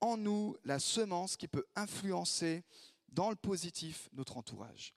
en 0.00 0.16
nous 0.16 0.56
la 0.64 0.78
semence 0.78 1.36
qui 1.36 1.48
peut 1.48 1.66
influencer 1.74 2.62
dans 3.08 3.30
le 3.30 3.36
positif 3.36 4.08
notre 4.12 4.36
entourage. 4.36 4.94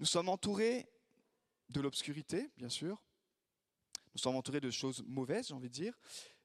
Nous 0.00 0.06
sommes 0.06 0.28
entourés 0.28 0.88
de 1.68 1.80
l'obscurité, 1.80 2.50
bien 2.56 2.68
sûr. 2.68 3.02
Nous 4.14 4.20
sommes 4.20 4.36
entourés 4.36 4.60
de 4.60 4.70
choses 4.70 5.02
mauvaises, 5.06 5.48
j'ai 5.48 5.54
envie 5.54 5.68
de 5.68 5.74
dire. 5.74 5.98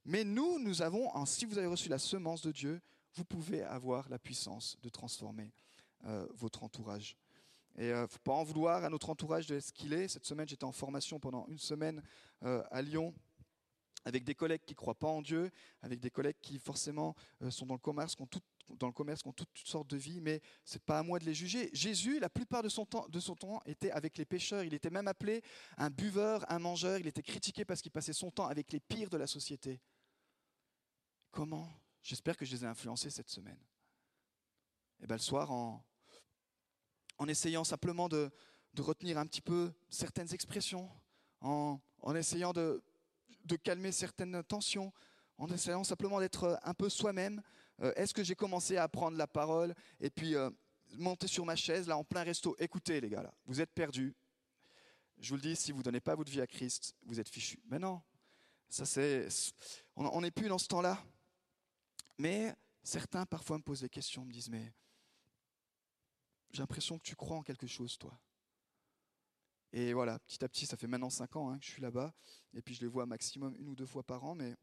Mais 0.06 0.24
nous, 0.24 0.60
nous 0.60 0.82
avons, 0.82 1.26
si 1.26 1.46
vous 1.46 1.58
avez 1.58 1.68
reçu 1.68 1.90
la 1.90 2.00
semence 2.00 2.42
de 2.42 2.52
Dieu, 2.52 2.82
vous 3.18 3.26
pouvez 3.26 3.64
avoir 3.64 4.08
la 4.10 4.20
puissance 4.20 4.78
de 4.84 4.90
transformer 4.90 5.52
euh, 6.06 6.28
votre 6.36 6.64
entourage. 6.64 7.18
Et 7.78 7.92
euh, 7.92 8.08
faut 8.08 8.20
pas 8.20 8.34
en 8.34 8.44
vouloir 8.44 8.84
à 8.84 8.90
notre 8.90 9.10
entourage 9.10 9.48
de 9.48 9.60
ce 9.60 9.72
qu'il 9.72 9.94
est. 9.94 10.08
Cette 10.08 10.26
semaine, 10.26 10.48
j'étais 10.48 10.64
en 10.64 10.72
formation 10.72 11.20
pendant 11.20 11.48
une 11.48 11.60
semaine 11.60 12.02
euh, 12.44 12.64
à 12.72 12.82
Lyon 12.82 13.14
avec 14.06 14.24
des 14.24 14.36
collègues 14.36 14.62
qui 14.66 14.74
ne 14.74 14.78
croient 14.78 14.98
pas 14.98 15.08
en 15.08 15.22
Dieu, 15.22 15.52
avec 15.82 16.00
des 16.00 16.10
collègues 16.10 16.38
qui 16.42 16.60
forcément 16.60 17.14
euh, 17.42 17.52
sont 17.52 17.66
dans 17.66 17.74
le 17.74 17.80
commerce, 17.80 18.16
qui 18.16 18.22
ont, 18.22 18.30
dans 18.70 18.88
le 18.88 18.94
commerce, 18.94 19.26
ont 19.26 19.34
toutes, 19.34 19.50
sortes 19.66 19.90
de 19.90 19.98
vies, 19.98 20.22
mais 20.22 20.40
ce 20.64 20.76
n'est 20.76 20.84
pas 20.86 21.00
à 21.00 21.04
moi 21.04 21.20
de 21.20 21.26
les 21.26 21.34
juger. 21.34 21.70
Jésus, 21.74 22.20
la 22.20 22.30
plupart 22.30 22.64
de 22.64 22.70
son, 22.70 22.86
temps, 22.86 23.08
de 23.10 23.20
son 23.20 23.36
temps, 23.36 23.62
était 23.66 23.92
avec 23.92 24.18
les 24.18 24.26
pécheurs. 24.26 24.64
Il 24.64 24.74
était 24.74 24.90
même 24.90 25.08
appelé 25.10 25.42
un 25.78 25.90
buveur, 25.90 26.46
un 26.50 26.60
mangeur. 26.60 27.00
Il 27.00 27.08
était 27.08 27.22
critiqué 27.22 27.66
parce 27.66 27.82
qu'il 27.82 27.92
passait 27.92 28.14
son 28.14 28.32
temps 28.32 28.48
avec 28.48 28.72
les 28.72 28.80
pires 28.80 29.10
de 29.10 29.18
la 29.18 29.28
société. 29.28 29.82
Comment 31.32 31.70
J'espère 32.08 32.38
que 32.38 32.46
je 32.46 32.56
les 32.56 32.64
ai 32.64 32.68
influencés 32.68 33.10
cette 33.10 33.30
semaine. 33.30 33.60
Et 35.00 35.04
eh 35.04 35.08
bien 35.08 35.18
le 35.18 35.22
soir, 35.22 35.52
en, 35.52 35.84
essayant 37.28 37.66
simplement 37.66 38.08
de, 38.08 38.32
retenir 38.78 39.18
un 39.18 39.26
petit 39.26 39.42
peu 39.42 39.74
certaines 39.90 40.34
expressions, 40.34 40.90
en, 41.42 41.82
essayant 42.16 42.54
de, 42.54 42.82
de 43.44 43.58
calmer 43.58 43.92
certaines 43.92 44.42
tensions, 44.46 44.94
en 45.38 45.50
essayant 45.50 45.84
simplement 45.84 46.22
d'être 46.22 46.58
un 46.64 46.74
peu 46.74 46.88
soi-même. 46.88 47.42
Euh, 47.82 47.92
est-ce 47.98 48.14
que 48.14 48.24
j'ai 48.24 48.36
commencé 48.36 48.78
à 48.78 48.88
prendre 48.88 49.18
la 49.18 49.28
parole 49.28 49.76
et 50.00 50.10
puis 50.10 50.34
euh, 50.34 50.50
monter 50.94 51.28
sur 51.28 51.46
ma 51.46 51.58
chaise, 51.58 51.90
là, 51.90 51.98
en 51.98 52.06
plein 52.06 52.24
resto? 52.24 52.56
Écoutez, 52.58 53.02
les 53.02 53.10
gars, 53.10 53.24
là, 53.24 53.34
vous 53.48 53.60
êtes 53.60 53.74
perdus. 53.74 54.16
Je 55.20 55.28
vous 55.32 55.36
le 55.36 55.42
dis, 55.42 55.58
si 55.58 55.74
vous 55.74 55.80
ne 55.80 55.84
donnez 55.84 56.00
pas 56.00 56.16
votre 56.16 56.32
vie 56.32 56.40
à 56.40 56.48
Christ, 56.48 56.96
vous 57.04 57.20
êtes 57.20 57.28
fichus. 57.28 57.60
Mais 57.66 57.80
non, 57.80 58.02
ça 58.70 58.86
c'est, 58.86 59.28
on 59.98 60.22
n'est 60.22 60.32
plus 60.32 60.48
dans 60.48 60.58
ce 60.58 60.70
temps-là. 60.70 61.04
Mais 62.18 62.56
certains 62.84 63.26
parfois 63.26 63.58
me 63.58 63.64
posent 63.64 63.82
des 63.82 63.90
questions, 63.90 64.26
me 64.26 64.32
disent, 64.32 64.50
mais 64.50 64.74
j'ai 66.52 66.60
l'impression 66.60 66.98
que 66.98 67.04
tu 67.04 67.16
crois 67.16 67.38
en 67.38 67.44
quelque 67.44 67.68
chose, 67.68 67.98
toi. 67.98 68.18
Et 69.74 69.94
voilà, 69.94 70.18
petit 70.20 70.44
à 70.44 70.50
petit, 70.50 70.66
ça 70.66 70.78
fait 70.78 70.88
maintenant 70.88 71.10
cinq 71.10 71.36
ans 71.36 71.50
hein, 71.50 71.60
que 71.60 71.66
je 71.66 71.72
suis 71.72 71.82
là-bas, 71.82 72.14
et 72.54 72.62
puis 72.62 72.74
je 72.74 72.82
les 72.82 72.88
vois 72.88 73.06
maximum 73.06 73.56
une 73.60 73.68
ou 73.68 73.76
deux 73.76 73.86
fois 73.86 74.04
par 74.04 74.24
an, 74.24 74.34
mais 74.34 74.56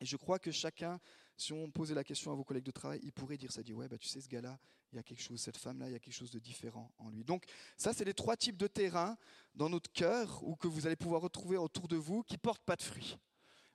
je 0.00 0.16
crois 0.16 0.38
que 0.38 0.50
chacun, 0.50 1.00
si 1.36 1.52
on 1.52 1.70
posait 1.70 1.94
la 1.94 2.04
question 2.04 2.32
à 2.32 2.34
vos 2.34 2.44
collègues 2.44 2.64
de 2.64 2.70
travail, 2.70 3.00
ils 3.02 3.12
pourraient 3.12 3.38
dire 3.38 3.52
ça, 3.52 3.62
dit 3.62 3.72
ouais, 3.72 3.88
bah 3.88 3.98
tu 3.98 4.08
sais 4.08 4.20
ce 4.20 4.28
gars-là, 4.28 4.58
il 4.92 4.96
y 4.96 4.98
a 4.98 5.02
quelque 5.02 5.22
chose, 5.22 5.40
cette 5.40 5.56
femme-là, 5.56 5.88
il 5.88 5.92
y 5.92 5.96
a 5.96 6.00
quelque 6.00 6.14
chose 6.14 6.30
de 6.30 6.38
différent 6.38 6.92
en 6.98 7.08
lui. 7.10 7.24
Donc 7.24 7.44
ça, 7.76 7.92
c'est 7.92 8.04
les 8.04 8.14
trois 8.14 8.36
types 8.36 8.56
de 8.56 8.66
terrains 8.66 9.16
dans 9.54 9.68
notre 9.68 9.90
cœur 9.92 10.42
ou 10.42 10.56
que 10.56 10.66
vous 10.66 10.86
allez 10.86 10.96
pouvoir 10.96 11.22
retrouver 11.22 11.56
autour 11.56 11.86
de 11.86 11.96
vous 11.96 12.22
qui 12.24 12.36
portent 12.36 12.64
pas 12.64 12.76
de 12.76 12.82
fruits. 12.82 13.16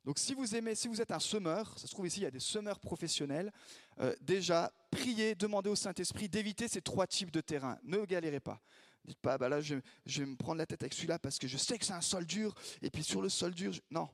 Donc 0.05 0.19
si 0.19 0.35
vous 0.35 0.55
aimez, 0.55 0.75
si 0.75 0.87
vous 0.87 1.01
êtes 1.01 1.11
un 1.11 1.19
semeur, 1.19 1.77
ça 1.79 1.87
se 1.87 1.91
trouve 1.91 2.05
ici, 2.05 2.19
il 2.19 2.23
y 2.23 2.27
a 2.27 2.31
des 2.31 2.39
semeurs 2.39 2.79
professionnels, 2.79 3.51
euh, 3.99 4.15
déjà, 4.21 4.71
priez, 4.91 5.33
demandez 5.33 5.69
au 5.69 5.75
Saint-Esprit 5.75 6.29
d'éviter 6.29 6.67
ces 6.67 6.81
trois 6.81 7.07
types 7.07 7.31
de 7.31 7.41
terrains. 7.41 7.79
Ne 7.83 8.05
galérez 8.05 8.39
pas. 8.39 8.61
Dites 9.03 9.19
pas, 9.19 9.39
bah 9.39 9.49
là, 9.49 9.61
je, 9.61 9.75
vais 10.05 10.25
me 10.25 10.35
prendre 10.35 10.59
la 10.59 10.67
tête 10.67 10.83
avec 10.83 10.93
celui-là 10.93 11.17
parce 11.17 11.39
que 11.39 11.47
je 11.47 11.57
sais 11.57 11.79
que 11.79 11.85
c'est 11.85 11.93
un 11.93 12.01
sol 12.01 12.25
dur, 12.25 12.53
et 12.83 12.91
puis 12.91 13.03
sur 13.03 13.21
le 13.21 13.29
sol 13.29 13.53
dur, 13.53 13.73
non. 13.89 14.07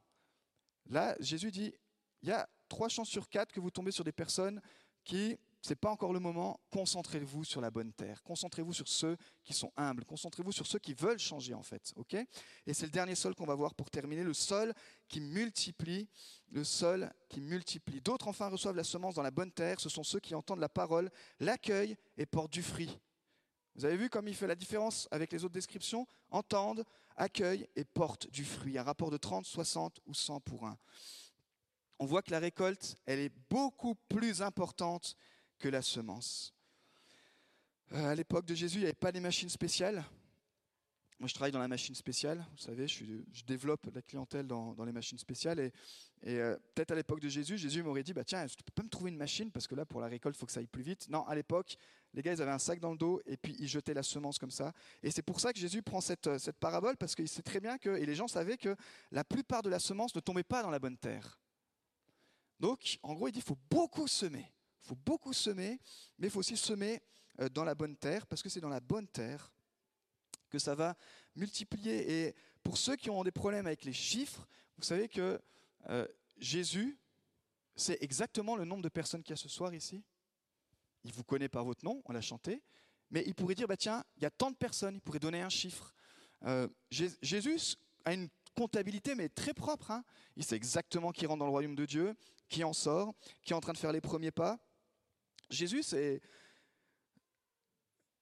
Là, 0.90 1.16
Jésus 1.20 1.52
dit, 1.52 1.74
il 2.22 2.30
y 2.30 2.32
a 2.32 2.50
trois 2.70 2.88
chances 2.88 3.10
sur 3.10 3.28
quatre 3.28 3.52
que 3.52 3.60
vous 3.60 3.72
tombez 3.72 3.92
sur 3.92 4.06
des 4.06 4.12
personnes 4.14 4.62
qui, 5.04 5.38
n'est 5.70 5.76
pas 5.76 5.92
encore 5.92 6.12
le 6.12 6.20
moment, 6.20 6.60
concentrez-vous 6.72 7.44
sur 7.44 7.62
la 7.62 7.70
bonne 7.70 7.94
terre. 7.94 8.24
Concentrez-vous 8.24 8.74
sur 8.74 8.88
ceux 8.88 9.16
qui 9.44 9.54
sont 9.54 9.72
humbles. 9.78 10.06
Concentrez-vous 10.06 10.52
sur 10.52 10.66
ceux 10.66 10.80
qui 10.80 10.94
veulent 10.94 11.20
changer, 11.20 11.54
en 11.54 11.62
fait. 11.62 11.94
ok? 11.96 12.16
Et 12.66 12.74
c'est 12.74 12.86
le 12.86 12.92
dernier 12.92 13.16
sol 13.16 13.36
qu'on 13.36 13.46
va 13.46 13.56
voir 13.56 13.76
pour 13.76 13.92
terminer, 13.92 14.24
le 14.24 14.34
sol 14.34 14.74
qui 15.08 15.22
multiplie, 15.22 16.10
le 16.50 16.64
sol 16.64 17.12
qui 17.30 17.42
multiplie. 17.42 18.02
D'autres, 18.02 18.28
enfin, 18.28 18.50
reçoivent 18.50 18.76
la 18.76 18.84
semence 18.84 19.16
dans 19.16 19.22
la 19.22 19.32
bonne 19.32 19.52
terre. 19.52 19.80
Ce 19.80 19.90
sont 19.90 20.04
ceux 20.04 20.20
qui 20.20 20.34
entendent 20.34 20.60
la 20.60 20.70
parole, 20.70 21.12
l'accueillent 21.40 21.98
et 22.18 22.26
portent 22.26 22.54
du 22.54 22.64
fruit. 22.64 23.00
Vous 23.76 23.86
avez 23.86 23.98
vu 23.98 24.10
comme 24.10 24.28
il 24.28 24.36
fait 24.36 24.48
la 24.48 24.56
différence 24.56 25.08
avec 25.12 25.32
les 25.32 25.44
autres 25.44 25.54
descriptions? 25.54 26.08
Entendent, 26.30 26.84
accueillent 27.16 27.68
et 27.76 27.86
portent 27.86 28.30
du 28.32 28.44
fruit. 28.44 28.78
Un 28.78 28.84
rapport 28.84 29.12
de 29.12 29.18
30, 29.18 29.46
60 29.46 30.00
ou 30.08 30.14
100 30.14 30.42
pour 30.42 30.66
1. 30.66 30.78
On 32.00 32.06
voit 32.06 32.24
que 32.24 32.32
la 32.32 32.40
récolte, 32.40 32.96
elle 33.06 33.20
est 33.20 33.34
beaucoup 33.50 33.96
plus 34.10 34.42
importante 34.42 35.16
que 35.62 35.70
la 35.70 35.82
semence. 35.82 36.54
Euh, 37.94 38.12
à 38.12 38.16
l'époque 38.16 38.46
de 38.46 38.56
Jésus, 38.56 38.80
il 38.80 38.82
n'y 38.82 38.86
avait 38.86 38.94
pas 38.94 39.12
des 39.12 39.20
machines 39.20 39.50
spéciales. 39.50 40.04
Moi, 41.20 41.28
je 41.28 41.36
travaille 41.36 41.52
dans 41.52 41.60
la 41.60 41.68
machine 41.68 41.94
spéciale, 41.94 42.44
vous 42.52 42.58
savez, 42.58 42.88
je, 42.88 43.04
développe 43.46 43.88
la 43.94 44.02
clientèle 44.02 44.48
dans, 44.48 44.76
les 44.84 44.92
machines 44.92 45.20
spéciales. 45.20 45.60
Et, 45.60 45.72
euh, 46.26 46.58
peut-être 46.74 46.90
à 46.90 46.96
l'époque 46.96 47.20
de 47.20 47.30
Jésus, 47.30 47.60
Jésus 47.60 47.84
m'aurait 47.84 48.02
dit, 48.02 48.12
bah, 48.12 48.24
tiens, 48.24 48.48
tu 48.48 48.56
peux 48.64 48.72
pas 48.74 48.82
me 48.82 48.90
trouver 48.90 49.12
une 49.12 49.18
machine? 49.18 49.52
Parce 49.52 49.68
que 49.68 49.76
là, 49.76 49.86
pour 49.86 50.02
la 50.02 50.08
récolte, 50.08 50.36
il 50.36 50.40
faut 50.40 50.48
que 50.48 50.52
ça 50.52 50.62
aille 50.62 50.66
plus 50.66 50.82
vite. 50.82 51.08
Non, 51.10 51.24
à 51.28 51.36
l'époque, 51.36 51.78
les 52.16 52.24
gars, 52.24 52.34
ils 52.34 52.42
avaient 52.42 52.52
un 52.52 52.58
sac 52.58 52.80
dans 52.80 52.90
le 52.90 52.98
dos 52.98 53.22
et 53.28 53.38
puis 53.38 53.56
ils 53.60 53.68
jetaient 53.68 53.94
la 53.94 54.02
semence 54.02 54.40
comme 54.40 54.50
ça. 54.50 54.74
Et 55.04 55.12
c'est 55.12 55.22
pour 55.22 55.40
ça 55.40 55.54
que 55.54 55.60
Jésus 55.60 55.84
prend 55.84 56.02
cette, 56.02 56.26
euh, 56.26 56.40
cette 56.40 56.58
parabole 56.58 56.98
parce 56.98 57.14
qu'il 57.14 57.30
sait 57.30 57.44
très 57.44 57.60
bien 57.60 57.78
que, 57.78 57.92
et 57.92 58.08
les 58.08 58.16
gens 58.16 58.28
savaient 58.28 58.58
que 58.58 58.76
la 59.12 59.24
plupart 59.24 59.62
de 59.62 59.70
la 59.70 59.78
semence 59.78 60.16
ne 60.16 60.22
tombait 60.22 60.42
pas 60.42 60.64
dans 60.64 60.72
la 60.72 60.80
bonne 60.80 60.98
terre. 60.98 61.40
Donc, 62.60 62.98
en 63.04 63.14
gros, 63.14 63.28
il 63.28 63.32
dit 63.32 63.40
qu'il 63.40 63.48
faut 63.48 63.60
beaucoup 63.70 64.08
semer. 64.08 64.52
Il 64.84 64.88
faut 64.88 64.98
beaucoup 65.06 65.34
semer, 65.34 65.80
mais 66.18 66.28
il 66.28 66.30
faut 66.32 66.40
aussi 66.40 66.58
semer 66.58 67.02
euh, 67.40 67.50
dans 67.50 67.64
la 67.64 67.76
bonne 67.76 67.96
terre 67.96 68.26
parce 68.28 68.42
que 68.42 68.50
c'est 68.50 68.62
dans 68.62 68.70
la 68.70 68.80
bonne 68.80 69.08
terre 69.08 69.52
que 70.50 70.60
ça 70.60 70.76
va 70.76 70.96
multiplier. 71.36 72.28
Et 72.28 72.36
pour 72.64 72.78
ceux 72.78 72.96
qui 72.96 73.10
ont 73.10 73.24
des 73.24 73.32
problèmes 73.32 73.68
avec 73.68 73.86
les 73.86 73.94
chiffres, 73.94 74.48
vous 74.78 74.84
savez 74.84 75.08
que 75.08 75.42
euh, 75.90 76.08
Jésus, 76.38 76.98
c'est 77.76 78.02
exactement 78.02 78.56
le 78.56 78.66
nombre 78.66 78.84
de 78.84 78.90
personnes 78.90 79.24
qu'il 79.24 79.32
y 79.32 79.34
a 79.34 79.38
ce 79.38 79.50
soir 79.50 79.74
ici. 79.74 80.04
Il 81.04 81.14
vous 81.14 81.24
connaît 81.24 81.50
par 81.50 81.64
votre 81.64 81.84
nom, 81.86 82.02
on 82.06 82.12
l'a 82.12 82.22
chanté, 82.22 82.62
mais 83.10 83.24
il 83.26 83.34
pourrait 83.34 83.56
dire, 83.56 83.68
bah 83.68 83.78
tiens, 83.78 84.04
il 84.18 84.24
y 84.24 84.26
a 84.26 84.30
tant 84.30 84.52
de 84.52 84.56
personnes, 84.56 84.96
il 84.96 85.02
pourrait 85.02 85.20
donner 85.20 85.42
un 85.42 85.50
chiffre. 85.50 85.94
Euh, 86.44 86.68
Jésus 86.90 87.78
a 88.06 88.14
une 88.14 88.30
comptabilité, 88.56 89.16
mais 89.16 89.30
très 89.30 89.54
propre. 89.54 89.92
Hein. 89.92 90.04
il 90.36 90.44
sait 90.44 90.56
exactement 90.56 91.12
qui 91.12 91.26
rentre 91.26 91.40
dans 91.40 91.46
le 91.46 91.52
royaume 91.52 91.76
de 91.76 91.86
Dieu, 91.86 92.16
qui 92.50 92.64
en 92.64 92.74
sort, 92.74 93.14
qui 93.44 93.54
est 93.54 93.56
en 93.56 93.62
train 93.62 93.74
de 93.74 93.78
faire 93.78 93.92
les 93.92 94.02
premiers 94.02 94.32
pas. 94.32 94.60
Jésus. 95.52 95.84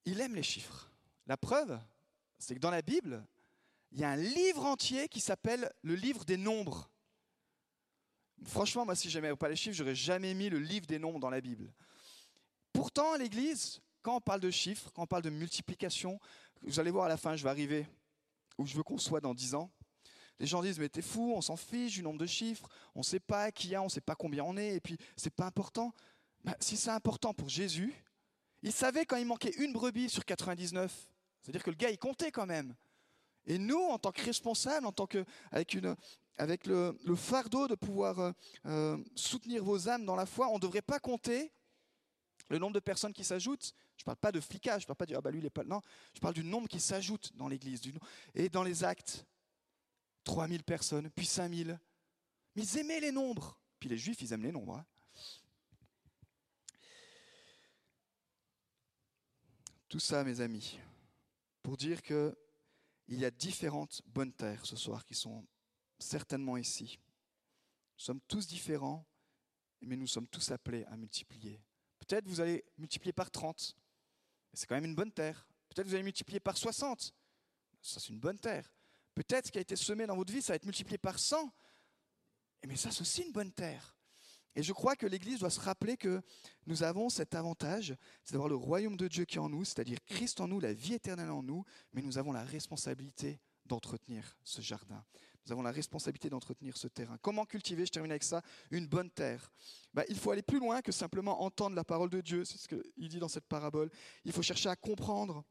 Il 0.05 0.19
aime 0.19 0.35
les 0.35 0.43
chiffres. 0.43 0.91
La 1.27 1.37
preuve, 1.37 1.79
c'est 2.37 2.55
que 2.55 2.59
dans 2.59 2.71
la 2.71 2.81
Bible, 2.81 3.25
il 3.91 3.99
y 3.99 4.03
a 4.03 4.09
un 4.09 4.15
livre 4.15 4.65
entier 4.65 5.07
qui 5.07 5.19
s'appelle 5.19 5.71
le 5.83 5.95
livre 5.95 6.25
des 6.25 6.37
nombres. 6.37 6.89
Franchement, 8.45 8.85
moi, 8.85 8.95
si 8.95 9.09
j'aimais 9.09 9.35
pas 9.35 9.49
les 9.49 9.55
chiffres, 9.55 9.75
j'aurais 9.75 9.95
jamais 9.95 10.33
mis 10.33 10.49
le 10.49 10.59
livre 10.59 10.85
des 10.85 10.99
nombres 10.99 11.19
dans 11.19 11.29
la 11.29 11.41
Bible. 11.41 11.73
Pourtant, 12.73 13.15
l'Église, 13.15 13.81
quand 14.01 14.17
on 14.17 14.21
parle 14.21 14.39
de 14.39 14.51
chiffres, 14.51 14.91
quand 14.93 15.03
on 15.03 15.07
parle 15.07 15.23
de 15.23 15.29
multiplication, 15.29 16.19
vous 16.61 16.79
allez 16.79 16.91
voir 16.91 17.05
à 17.05 17.09
la 17.09 17.17
fin, 17.17 17.35
je 17.35 17.43
vais 17.43 17.49
arriver 17.49 17.85
où 18.57 18.65
je 18.65 18.75
veux 18.75 18.83
qu'on 18.83 18.97
soit 18.97 19.21
dans 19.21 19.33
dix 19.33 19.55
ans. 19.55 19.71
Les 20.39 20.47
gens 20.47 20.61
disent, 20.61 20.79
mais 20.79 20.87
t'es 20.87 21.01
fou, 21.01 21.33
on 21.35 21.41
s'en 21.41 21.57
fiche 21.57 21.95
du 21.95 22.03
nombre 22.03 22.19
de 22.19 22.25
chiffres, 22.25 22.69
on 22.95 22.99
ne 22.99 23.03
sait 23.03 23.19
pas 23.19 23.51
qui 23.51 23.69
y 23.69 23.75
a, 23.75 23.81
on 23.81 23.85
ne 23.85 23.89
sait 23.89 24.01
pas 24.01 24.15
combien 24.15 24.43
on 24.43 24.55
est, 24.55 24.75
et 24.75 24.79
puis 24.79 24.97
c'est 25.17 25.33
pas 25.33 25.45
important. 25.45 25.93
Bah, 26.43 26.55
si 26.59 26.77
c'est 26.77 26.89
important 26.89 27.33
pour 27.33 27.49
Jésus, 27.49 27.93
il 28.61 28.71
savait 28.71 29.05
quand 29.05 29.17
il 29.17 29.25
manquait 29.25 29.53
une 29.57 29.73
brebis 29.73 30.09
sur 30.09 30.25
99. 30.25 31.09
C'est-à-dire 31.41 31.63
que 31.63 31.69
le 31.69 31.75
gars, 31.75 31.89
il 31.89 31.97
comptait 31.97 32.31
quand 32.31 32.45
même. 32.45 32.75
Et 33.45 33.57
nous, 33.57 33.79
en 33.79 33.97
tant 33.97 34.11
que 34.11 34.21
responsables, 34.21 34.85
en 34.85 34.91
tant 34.91 35.07
que, 35.07 35.25
avec, 35.51 35.73
le, 35.73 35.95
fardeau 37.15 37.67
de 37.67 37.75
pouvoir 37.75 38.19
euh, 38.19 38.31
euh, 38.65 38.97
soutenir 39.15 39.63
vos 39.63 39.89
âmes 39.89 40.05
dans 40.05 40.15
la 40.15 40.25
foi, 40.25 40.49
on 40.49 40.55
ne 40.55 40.59
devrait 40.59 40.81
pas 40.81 40.99
compter 40.99 41.51
le 42.49 42.57
nombre 42.57 42.73
de 42.73 42.79
personnes 42.79 43.13
qui 43.13 43.23
s'ajoutent. 43.23 43.73
Je 43.97 44.03
ne 44.03 44.05
parle 44.05 44.17
pas 44.17 44.31
de 44.31 44.39
flicage, 44.39 44.81
je 44.81 44.85
ne 44.85 44.87
parle 44.87 44.97
pas 44.97 45.05
de 45.05 45.15
ah 45.15 45.21
bah 45.21 45.31
lui, 45.31 45.39
il 45.39 45.45
est 45.45 45.49
pas. 45.49 45.63
Non, 45.63 45.81
je 46.13 46.19
parle 46.19 46.33
du 46.33 46.43
nombre 46.43 46.67
qui 46.67 46.79
s'ajoute 46.79 47.35
dans 47.35 47.47
l'Église. 47.47 47.81
Et 48.33 48.49
dans 48.49 48.63
les 48.63 48.83
actes, 48.83 49.25
3000 50.23 50.63
personnes, 50.63 51.09
puis 51.09 51.25
5000. 51.25 51.79
Mais 52.55 52.63
ils 52.63 52.77
aimaient 52.77 52.99
les 52.99 53.11
nombres. 53.11 53.59
Puis 53.79 53.89
les 53.89 53.97
Juifs, 53.97 54.21
ils 54.21 54.33
aiment 54.33 54.43
les 54.43 54.51
nombres. 54.51 54.77
Hein. 54.77 54.85
Tout 59.89 59.99
ça, 59.99 60.23
mes 60.23 60.39
amis, 60.39 60.79
pour 61.63 61.75
dire 61.75 62.03
que 62.03 62.37
il 63.07 63.17
y 63.17 63.25
a 63.25 63.31
différentes 63.31 64.03
bonnes 64.05 64.31
terres 64.31 64.63
ce 64.63 64.75
soir 64.75 65.03
qui 65.03 65.15
sont 65.15 65.43
certainement 65.97 66.57
ici. 66.57 66.99
Nous 67.97 68.03
sommes 68.03 68.21
tous 68.27 68.45
différents, 68.45 69.03
mais 69.81 69.95
nous 69.95 70.05
sommes 70.05 70.27
tous 70.27 70.51
appelés 70.51 70.85
à 70.85 70.95
multiplier. 70.95 71.59
Peut-être 71.97 72.27
vous 72.27 72.39
allez 72.39 72.63
multiplier 72.77 73.13
par 73.13 73.31
30, 73.31 73.75
c'est 74.53 74.67
quand 74.67 74.75
même 74.75 74.85
une 74.85 74.95
bonne 74.95 75.11
terre. 75.11 75.47
Peut-être 75.69 75.87
vous 75.87 75.95
allez 75.95 76.03
multiplier 76.03 76.39
par 76.39 76.55
60, 76.55 77.11
ça 77.81 77.99
c'est 77.99 78.09
une 78.09 78.19
bonne 78.19 78.37
terre. 78.37 78.71
Peut-être 79.15 79.47
ce 79.47 79.51
qui 79.51 79.57
a 79.57 79.61
été 79.61 79.75
semé 79.75 80.05
dans 80.05 80.15
votre 80.15 80.31
vie, 80.31 80.43
ça 80.43 80.53
va 80.53 80.57
être 80.57 80.65
multiplié 80.65 80.99
par 80.99 81.17
100, 81.17 81.51
mais 82.67 82.75
ça 82.75 82.91
c'est 82.91 83.01
aussi 83.01 83.23
une 83.23 83.31
bonne 83.31 83.51
terre. 83.51 83.95
Et 84.55 84.63
je 84.63 84.73
crois 84.73 84.95
que 84.95 85.05
l'Église 85.05 85.39
doit 85.39 85.49
se 85.49 85.59
rappeler 85.59 85.97
que 85.97 86.21
nous 86.65 86.83
avons 86.83 87.09
cet 87.09 87.35
avantage, 87.35 87.95
c'est 88.23 88.33
d'avoir 88.33 88.49
le 88.49 88.55
royaume 88.55 88.97
de 88.97 89.07
Dieu 89.07 89.25
qui 89.25 89.37
est 89.37 89.39
en 89.39 89.49
nous, 89.49 89.63
c'est-à-dire 89.63 89.99
Christ 90.05 90.41
en 90.41 90.47
nous, 90.47 90.59
la 90.59 90.73
vie 90.73 90.93
éternelle 90.93 91.31
en 91.31 91.43
nous, 91.43 91.63
mais 91.93 92.01
nous 92.01 92.17
avons 92.17 92.31
la 92.31 92.43
responsabilité 92.43 93.39
d'entretenir 93.65 94.37
ce 94.43 94.61
jardin. 94.61 95.03
Nous 95.45 95.53
avons 95.53 95.61
la 95.61 95.71
responsabilité 95.71 96.29
d'entretenir 96.29 96.77
ce 96.77 96.87
terrain. 96.87 97.17
Comment 97.21 97.45
cultiver, 97.45 97.85
je 97.85 97.91
termine 97.91 98.11
avec 98.11 98.23
ça, 98.23 98.41
une 98.71 98.87
bonne 98.87 99.09
terre? 99.09 99.51
Bah, 99.93 100.03
Il 100.09 100.17
faut 100.17 100.31
aller 100.31 100.41
plus 100.41 100.59
loin 100.59 100.81
que 100.81 100.91
simplement 100.91 101.41
entendre 101.41 101.75
la 101.75 101.83
parole 101.83 102.09
de 102.09 102.21
Dieu, 102.21 102.45
c'est 102.45 102.57
ce 102.57 102.67
qu'il 102.67 103.09
dit 103.09 103.19
dans 103.19 103.27
cette 103.27 103.47
parabole. 103.47 103.89
Il 104.25 104.31
faut 104.31 104.41
chercher 104.41 104.69
à 104.69 104.75
comprendre 104.75 105.43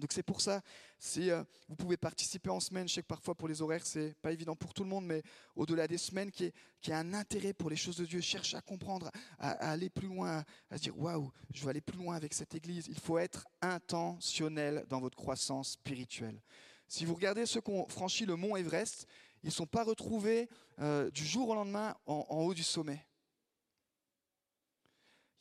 Donc 0.00 0.12
c'est 0.12 0.22
pour 0.22 0.40
ça, 0.40 0.62
si 0.98 1.30
euh, 1.30 1.44
vous 1.68 1.76
pouvez 1.76 1.96
participer 1.96 2.50
en 2.50 2.58
semaine, 2.58 2.88
je 2.88 2.94
sais 2.94 3.02
que 3.02 3.06
parfois 3.06 3.34
pour 3.34 3.48
les 3.48 3.62
horaires 3.62 3.86
c'est 3.86 4.14
pas 4.22 4.32
évident 4.32 4.56
pour 4.56 4.74
tout 4.74 4.82
le 4.82 4.88
monde, 4.88 5.04
mais 5.04 5.22
au-delà 5.54 5.86
des 5.86 5.98
semaines, 5.98 6.30
qui, 6.30 6.52
qui 6.80 6.92
a 6.92 6.98
un 6.98 7.14
intérêt 7.14 7.52
pour 7.52 7.70
les 7.70 7.76
choses 7.76 7.98
de 7.98 8.06
Dieu, 8.06 8.20
cherche 8.20 8.54
à 8.54 8.62
comprendre, 8.62 9.10
à, 9.38 9.50
aller 9.70 9.90
plus 9.90 10.08
loin, 10.08 10.42
à 10.70 10.78
se 10.78 10.82
dire 10.82 10.98
waouh, 10.98 11.30
je 11.52 11.62
vais 11.62 11.70
aller 11.70 11.80
plus 11.80 11.98
loin 11.98 12.16
avec 12.16 12.34
cette 12.34 12.54
Église. 12.54 12.86
Il 12.88 12.98
faut 12.98 13.18
être 13.18 13.46
intentionnel 13.60 14.84
dans 14.88 15.00
votre 15.00 15.16
croissance 15.16 15.72
spirituelle. 15.72 16.40
Si 16.88 17.04
vous 17.04 17.14
regardez 17.14 17.46
ceux 17.46 17.60
qui 17.60 17.70
ont 17.70 17.86
franchi 17.88 18.26
le 18.26 18.36
mont 18.36 18.56
Everest, 18.56 19.06
ils 19.42 19.46
ne 19.46 19.52
sont 19.52 19.66
pas 19.66 19.84
retrouvés 19.84 20.48
euh, 20.80 21.10
du 21.10 21.24
jour 21.24 21.50
au 21.50 21.54
lendemain 21.54 21.94
en 22.06 22.24
haut 22.30 22.54
du 22.54 22.64
sommet. 22.64 23.06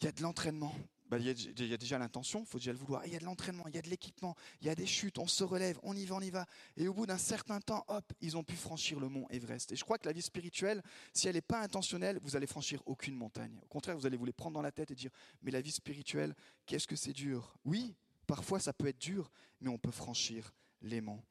Il 0.01 0.05
y 0.05 0.07
a 0.07 0.11
de 0.11 0.21
l'entraînement, 0.21 0.73
bah, 1.09 1.17
il, 1.17 1.25
y 1.25 1.73
a, 1.73 1.77
déjà 1.77 1.97
l'intention, 1.97 2.41
il 2.41 2.45
faut 2.45 2.59
déjà 2.59 2.71
le 2.71 2.77
vouloir. 2.77 3.05
Il 3.07 3.13
y 3.13 3.15
a 3.15 3.19
de 3.19 3.25
l'entraînement, 3.25 3.63
il 3.67 3.75
y 3.75 3.79
a 3.79 3.81
de 3.81 3.89
l'équipement, 3.89 4.35
il 4.61 4.67
y 4.67 4.69
a 4.69 4.75
des 4.75 4.85
chutes, 4.85 5.17
on 5.17 5.25
se 5.25 5.43
relève, 5.43 5.79
on 5.81 5.95
y 5.95 6.05
va, 6.05 6.15
on 6.15 6.21
y 6.21 6.29
va. 6.29 6.45
Et 6.77 6.87
au 6.87 6.93
bout 6.93 7.07
d'un 7.07 7.17
certain 7.17 7.59
temps, 7.59 7.83
hop, 7.87 8.13
ils 8.21 8.37
ont 8.37 8.43
pu 8.43 8.55
franchir 8.55 8.99
le 8.99 9.09
mont 9.09 9.27
Everest. 9.31 9.71
Et 9.71 9.75
je 9.75 9.83
crois 9.83 9.97
que 9.97 10.05
la 10.05 10.13
vie 10.13 10.21
spirituelle, 10.21 10.83
si 11.13 11.27
elle 11.27 11.33
n'est 11.33 11.41
pas 11.41 11.61
intentionnelle, 11.61 12.19
vous 12.21 12.35
allez 12.35 12.45
franchir 12.45 12.83
aucune 12.85 13.15
montagne. 13.15 13.59
Au 13.63 13.67
contraire, 13.67 13.97
vous 13.97 14.05
allez 14.05 14.17
vous 14.17 14.25
les 14.25 14.33
prendre 14.33 14.53
dans 14.53 14.61
la 14.61 14.71
tête 14.71 14.91
et 14.91 14.95
dire, 14.95 15.11
mais 15.41 15.49
la 15.49 15.61
vie 15.61 15.71
spirituelle, 15.71 16.35
qu'est-ce 16.67 16.87
que 16.87 16.95
c'est 16.95 17.13
dur? 17.13 17.57
Oui, 17.65 17.95
parfois 18.27 18.59
ça 18.59 18.71
peut 18.71 18.87
être 18.87 18.99
dur, 19.01 19.31
mais 19.61 19.69
on 19.69 19.79
peut 19.79 19.91
franchir 19.91 20.53
les 20.81 21.01
monts. 21.01 21.23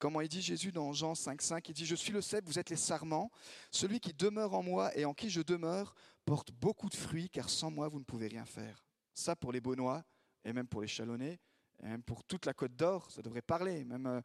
Comment 0.00 0.22
il 0.22 0.28
dit 0.28 0.42
Jésus 0.42 0.72
dans 0.72 0.92
Jean 0.92 1.12
5,5 1.12 1.62
Il 1.68 1.74
dit 1.74 1.86
Je 1.86 1.94
suis 1.94 2.12
le 2.12 2.22
cep, 2.22 2.44
vous 2.46 2.58
êtes 2.58 2.70
les 2.70 2.76
sarments. 2.76 3.30
Celui 3.70 4.00
qui 4.00 4.12
demeure 4.14 4.54
en 4.54 4.62
moi 4.62 4.96
et 4.96 5.04
en 5.04 5.14
qui 5.14 5.30
je 5.30 5.42
demeure 5.42 5.94
porte 6.24 6.50
beaucoup 6.52 6.88
de 6.88 6.96
fruits, 6.96 7.28
car 7.28 7.50
sans 7.50 7.70
moi, 7.70 7.86
vous 7.86 7.98
ne 7.98 8.04
pouvez 8.04 8.26
rien 8.26 8.46
faire. 8.46 8.89
Ça, 9.14 9.36
pour 9.36 9.52
les 9.52 9.60
Beaunois, 9.60 10.04
et 10.44 10.52
même 10.52 10.68
pour 10.68 10.80
les 10.80 10.88
Chalonnais, 10.88 11.40
et 11.82 11.86
même 11.86 12.02
pour 12.02 12.24
toute 12.24 12.46
la 12.46 12.54
Côte 12.54 12.76
d'Or, 12.76 13.10
ça 13.10 13.22
devrait 13.22 13.42
parler. 13.42 13.84
Même, 13.84 14.06
euh, 14.06 14.20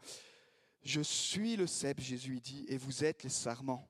je 0.81 1.01
suis 1.01 1.55
le 1.55 1.67
cep, 1.67 1.99
Jésus 1.99 2.39
dit, 2.39 2.65
et 2.67 2.77
vous 2.77 3.03
êtes 3.03 3.23
les 3.23 3.29
sarments. 3.29 3.89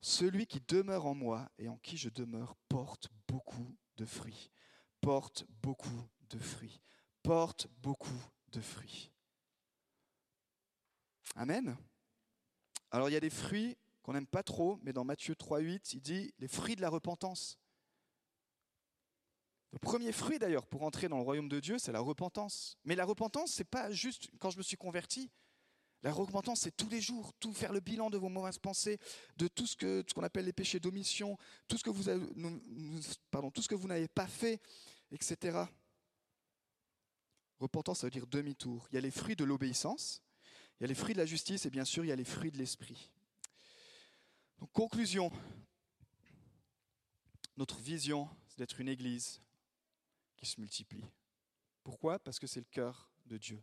Celui 0.00 0.46
qui 0.46 0.60
demeure 0.60 1.06
en 1.06 1.14
moi 1.14 1.48
et 1.58 1.68
en 1.68 1.76
qui 1.76 1.96
je 1.96 2.08
demeure 2.08 2.56
porte 2.68 3.08
beaucoup 3.28 3.76
de 3.96 4.04
fruits. 4.04 4.50
Porte 5.00 5.44
beaucoup 5.62 6.08
de 6.30 6.38
fruits. 6.38 6.80
Porte 7.22 7.68
beaucoup 7.78 8.22
de 8.48 8.60
fruits. 8.60 9.12
Amen. 11.36 11.76
Alors 12.90 13.08
il 13.08 13.12
y 13.12 13.16
a 13.16 13.20
des 13.20 13.30
fruits 13.30 13.76
qu'on 14.02 14.12
n'aime 14.12 14.26
pas 14.26 14.42
trop, 14.42 14.78
mais 14.82 14.92
dans 14.92 15.04
Matthieu 15.04 15.34
3.8, 15.34 15.94
il 15.94 16.00
dit 16.00 16.34
les 16.38 16.48
fruits 16.48 16.76
de 16.76 16.82
la 16.82 16.90
repentance. 16.90 17.58
Le 19.72 19.78
premier 19.78 20.12
fruit 20.12 20.38
d'ailleurs 20.38 20.66
pour 20.66 20.82
entrer 20.82 21.08
dans 21.08 21.16
le 21.16 21.22
royaume 21.22 21.48
de 21.48 21.58
Dieu, 21.58 21.78
c'est 21.78 21.92
la 21.92 22.00
repentance. 22.00 22.76
Mais 22.84 22.94
la 22.94 23.06
repentance, 23.06 23.52
c'est 23.52 23.64
pas 23.64 23.90
juste 23.90 24.28
quand 24.38 24.50
je 24.50 24.58
me 24.58 24.62
suis 24.62 24.76
converti. 24.76 25.30
La 26.02 26.12
repentance, 26.12 26.60
c'est 26.60 26.76
tous 26.76 26.88
les 26.88 27.00
jours, 27.00 27.32
tout 27.34 27.52
faire 27.54 27.72
le 27.72 27.80
bilan 27.80 28.10
de 28.10 28.18
vos 28.18 28.28
mauvaises 28.28 28.58
pensées, 28.58 28.98
de 29.36 29.46
tout 29.48 29.66
ce 29.66 30.12
qu'on 30.12 30.22
appelle 30.24 30.44
les 30.44 30.52
péchés 30.52 30.80
d'omission, 30.80 31.38
tout 31.68 31.78
ce 31.78 31.84
que 31.84 31.90
vous 31.90 32.08
avez, 32.08 32.26
tout 33.54 33.62
ce 33.62 33.68
que 33.68 33.74
vous 33.74 33.86
n'avez 33.86 34.08
pas 34.08 34.26
fait, 34.26 34.60
etc. 35.12 35.64
Repentance, 37.60 38.00
ça 38.00 38.08
veut 38.08 38.10
dire 38.10 38.26
demi-tour. 38.26 38.88
Il 38.90 38.96
y 38.96 38.98
a 38.98 39.00
les 39.00 39.12
fruits 39.12 39.36
de 39.36 39.44
l'obéissance, 39.44 40.22
il 40.80 40.82
y 40.82 40.84
a 40.84 40.88
les 40.88 40.94
fruits 40.96 41.14
de 41.14 41.20
la 41.20 41.26
justice 41.26 41.64
et 41.66 41.70
bien 41.70 41.84
sûr 41.84 42.04
il 42.04 42.08
y 42.08 42.12
a 42.12 42.16
les 42.16 42.24
fruits 42.24 42.50
de 42.50 42.58
l'esprit. 42.58 43.10
Conclusion. 44.72 45.30
Notre 47.56 47.80
vision, 47.80 48.28
c'est 48.48 48.58
d'être 48.58 48.80
une 48.80 48.88
église 48.88 49.40
se 50.46 50.60
multiplie. 50.60 51.04
Pourquoi? 51.82 52.18
Parce 52.18 52.38
que 52.38 52.46
c'est 52.46 52.60
le 52.60 52.66
cœur 52.70 53.10
de 53.26 53.38
Dieu. 53.38 53.62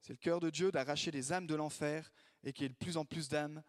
C'est 0.00 0.12
le 0.12 0.18
cœur 0.18 0.40
de 0.40 0.50
Dieu 0.50 0.72
d'arracher 0.72 1.10
des 1.10 1.32
âmes 1.32 1.46
de 1.46 1.54
l'enfer 1.54 2.12
et 2.44 2.52
qu'il 2.52 2.64
y 2.64 2.66
ait 2.66 2.70
de 2.70 2.74
plus 2.74 2.96
en 2.96 3.04
plus 3.04 3.28
d'âmes 3.28 3.62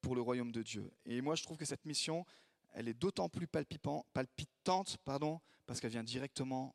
pour 0.00 0.14
le 0.14 0.20
royaume 0.20 0.52
de 0.52 0.62
Dieu. 0.62 0.90
Et 1.04 1.20
moi, 1.20 1.34
je 1.34 1.42
trouve 1.42 1.56
que 1.56 1.64
cette 1.64 1.84
mission, 1.84 2.24
elle 2.72 2.88
est 2.88 2.94
d'autant 2.94 3.28
plus 3.28 3.46
palpitante 3.46 4.96
pardon, 5.04 5.40
parce 5.66 5.80
qu'elle 5.80 5.90
vient 5.90 6.04
directement 6.04 6.74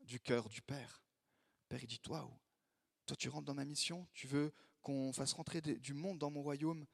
du 0.00 0.20
cœur 0.20 0.48
du 0.48 0.60
Père. 0.60 1.02
Père, 1.68 1.82
il 1.82 1.86
dit, 1.86 2.00
toi, 2.00 2.28
toi, 3.06 3.16
tu 3.16 3.28
rentres 3.28 3.46
dans 3.46 3.54
ma 3.54 3.64
mission, 3.64 4.06
tu 4.12 4.26
veux 4.26 4.52
qu'on 4.82 5.12
fasse 5.12 5.32
rentrer 5.32 5.60
du 5.60 5.94
monde 5.94 6.18
dans 6.18 6.30
mon 6.30 6.42
royaume, 6.42 6.84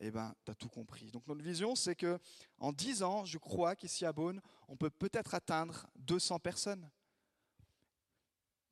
eh 0.00 0.10
ben, 0.10 0.34
tu 0.44 0.50
as 0.50 0.54
tout 0.54 0.68
compris. 0.68 1.10
Donc 1.10 1.26
notre 1.26 1.42
vision, 1.42 1.74
c'est 1.74 1.94
que 1.94 2.18
en 2.58 2.72
10 2.72 3.02
ans, 3.02 3.24
je 3.24 3.38
crois 3.38 3.76
qu'ici 3.76 4.06
à 4.06 4.12
Beaune, 4.12 4.40
on 4.68 4.76
peut 4.76 4.90
peut-être 4.90 5.34
atteindre 5.34 5.86
200 5.96 6.38
personnes. 6.38 6.88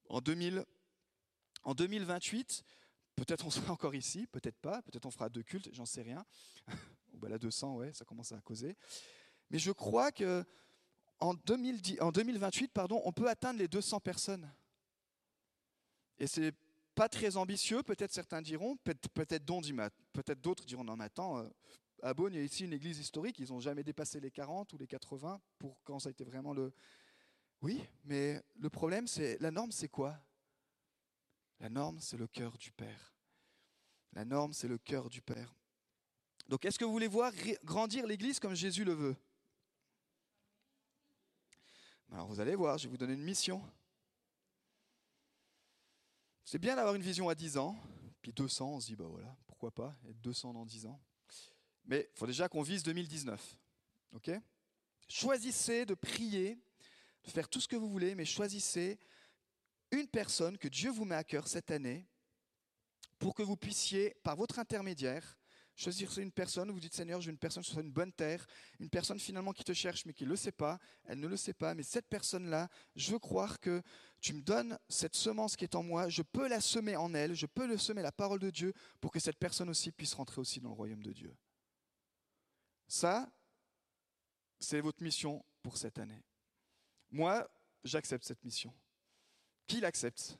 En, 0.08 0.20
2000, 0.20 0.64
en 1.64 1.74
2028, 1.74 2.64
peut-être 3.14 3.44
on 3.44 3.50
sera 3.50 3.72
encore 3.72 3.94
ici, 3.94 4.26
peut-être 4.26 4.58
pas, 4.58 4.80
peut-être 4.82 5.04
on 5.04 5.10
fera 5.10 5.28
deux 5.28 5.42
cultes, 5.42 5.68
j'en 5.72 5.84
sais 5.84 6.02
rien. 6.02 6.24
Ou 7.12 7.18
ben 7.18 7.28
là 7.28 7.38
200, 7.38 7.76
ouais, 7.76 7.92
ça 7.92 8.06
commence 8.06 8.32
à 8.32 8.40
causer. 8.40 8.74
Mais 9.50 9.58
je 9.58 9.70
crois 9.70 10.10
que 10.10 10.44
en, 11.20 11.34
2010, 11.34 12.00
en 12.00 12.10
2028, 12.10 12.72
pardon, 12.72 13.02
on 13.04 13.12
peut 13.12 13.28
atteindre 13.28 13.58
les 13.58 13.68
200 13.68 14.00
personnes. 14.00 14.50
Et 16.18 16.26
c'est 16.26 16.54
pas 16.98 17.08
très 17.08 17.36
ambitieux, 17.36 17.84
peut-être 17.84 18.12
certains 18.12 18.42
diront, 18.42 18.76
peut-être 18.78 19.44
d'autres 19.44 20.64
diront 20.64 20.82
non 20.82 20.96
mais 20.96 21.04
attends, 21.04 21.38
euh, 21.38 21.48
à 22.02 22.12
Beaune, 22.12 22.34
il 22.34 22.38
y 22.38 22.40
a 22.40 22.44
ici 22.44 22.64
une 22.64 22.72
église 22.72 22.98
historique, 22.98 23.38
ils 23.38 23.50
n'ont 23.50 23.60
jamais 23.60 23.84
dépassé 23.84 24.18
les 24.18 24.32
40 24.32 24.72
ou 24.72 24.78
les 24.78 24.88
80 24.88 25.40
pour 25.58 25.80
quand 25.84 26.00
ça 26.00 26.08
a 26.08 26.10
été 26.10 26.24
vraiment 26.24 26.52
le... 26.52 26.72
Oui, 27.62 27.80
mais 28.02 28.42
le 28.56 28.68
problème, 28.68 29.06
c'est 29.06 29.40
la 29.40 29.52
norme, 29.52 29.70
c'est 29.70 29.88
quoi? 29.88 30.18
La 31.60 31.68
norme, 31.68 32.00
c'est 32.00 32.16
le 32.16 32.26
cœur 32.26 32.58
du 32.58 32.72
Père. 32.72 33.14
La 34.14 34.24
norme, 34.24 34.52
c'est 34.52 34.68
le 34.68 34.78
cœur 34.78 35.08
du 35.08 35.22
Père. 35.22 35.54
Donc, 36.48 36.64
est-ce 36.64 36.80
que 36.80 36.84
vous 36.84 36.92
voulez 36.92 37.06
voir 37.06 37.32
grandir 37.62 38.08
l'Église 38.08 38.40
comme 38.40 38.54
Jésus 38.54 38.82
le 38.82 38.94
veut? 38.94 39.16
Alors, 42.10 42.26
vous 42.26 42.40
allez 42.40 42.56
voir, 42.56 42.76
je 42.76 42.84
vais 42.84 42.90
vous 42.90 42.98
donner 42.98 43.14
une 43.14 43.24
mission. 43.24 43.62
C'est 46.50 46.58
bien 46.58 46.76
d'avoir 46.76 46.94
une 46.94 47.02
vision 47.02 47.28
à 47.28 47.34
10 47.34 47.58
ans, 47.58 47.76
puis 48.22 48.32
200, 48.32 48.70
on 48.70 48.80
se 48.80 48.86
dit, 48.86 48.96
bah 48.96 49.04
voilà, 49.06 49.36
pourquoi 49.46 49.70
pas, 49.70 49.94
être 50.08 50.18
200 50.22 50.54
dans 50.54 50.64
10 50.64 50.86
ans. 50.86 50.98
Mais 51.84 52.08
il 52.10 52.18
faut 52.18 52.26
déjà 52.26 52.48
qu'on 52.48 52.62
vise 52.62 52.82
2019. 52.84 53.58
ok? 54.14 54.30
Choisissez 55.10 55.84
de 55.84 55.92
prier, 55.92 56.58
de 57.24 57.30
faire 57.30 57.50
tout 57.50 57.60
ce 57.60 57.68
que 57.68 57.76
vous 57.76 57.90
voulez, 57.90 58.14
mais 58.14 58.24
choisissez 58.24 58.98
une 59.90 60.08
personne 60.08 60.56
que 60.56 60.68
Dieu 60.68 60.90
vous 60.90 61.04
met 61.04 61.16
à 61.16 61.22
cœur 61.22 61.46
cette 61.46 61.70
année 61.70 62.06
pour 63.18 63.34
que 63.34 63.42
vous 63.42 63.58
puissiez, 63.58 64.14
par 64.22 64.34
votre 64.34 64.58
intermédiaire, 64.58 65.36
choisir 65.78 66.18
une 66.18 66.32
personne, 66.32 66.70
vous 66.72 66.80
dites 66.80 66.92
Seigneur, 66.92 67.20
j'ai 67.20 67.30
une 67.30 67.38
personne, 67.38 67.62
soit 67.62 67.82
une 67.82 67.92
bonne 67.92 68.12
terre, 68.12 68.44
une 68.80 68.90
personne 68.90 69.20
finalement 69.20 69.52
qui 69.52 69.62
te 69.62 69.72
cherche 69.72 70.04
mais 70.06 70.12
qui 70.12 70.24
ne 70.24 70.30
le 70.30 70.36
sait 70.36 70.52
pas, 70.52 70.78
elle 71.04 71.20
ne 71.20 71.28
le 71.28 71.36
sait 71.36 71.54
pas, 71.54 71.72
mais 71.74 71.84
cette 71.84 72.08
personne-là, 72.08 72.68
je 72.96 73.12
veux 73.12 73.20
croire 73.20 73.60
que 73.60 73.80
tu 74.20 74.34
me 74.34 74.42
donnes 74.42 74.76
cette 74.88 75.14
semence 75.14 75.56
qui 75.56 75.64
est 75.64 75.76
en 75.76 75.84
moi, 75.84 76.08
je 76.08 76.22
peux 76.22 76.48
la 76.48 76.60
semer 76.60 76.96
en 76.96 77.14
elle, 77.14 77.34
je 77.34 77.46
peux 77.46 77.66
le 77.66 77.78
semer 77.78 78.02
la 78.02 78.10
parole 78.10 78.40
de 78.40 78.50
Dieu 78.50 78.74
pour 79.00 79.12
que 79.12 79.20
cette 79.20 79.38
personne 79.38 79.70
aussi 79.70 79.92
puisse 79.92 80.14
rentrer 80.14 80.40
aussi 80.40 80.60
dans 80.60 80.70
le 80.70 80.74
royaume 80.74 81.02
de 81.02 81.12
Dieu. 81.12 81.32
Ça, 82.88 83.30
c'est 84.58 84.80
votre 84.80 85.02
mission 85.02 85.44
pour 85.62 85.76
cette 85.76 86.00
année. 86.00 86.24
Moi, 87.12 87.48
j'accepte 87.84 88.24
cette 88.24 88.42
mission. 88.44 88.74
Qui 89.68 89.78
l'accepte? 89.80 90.38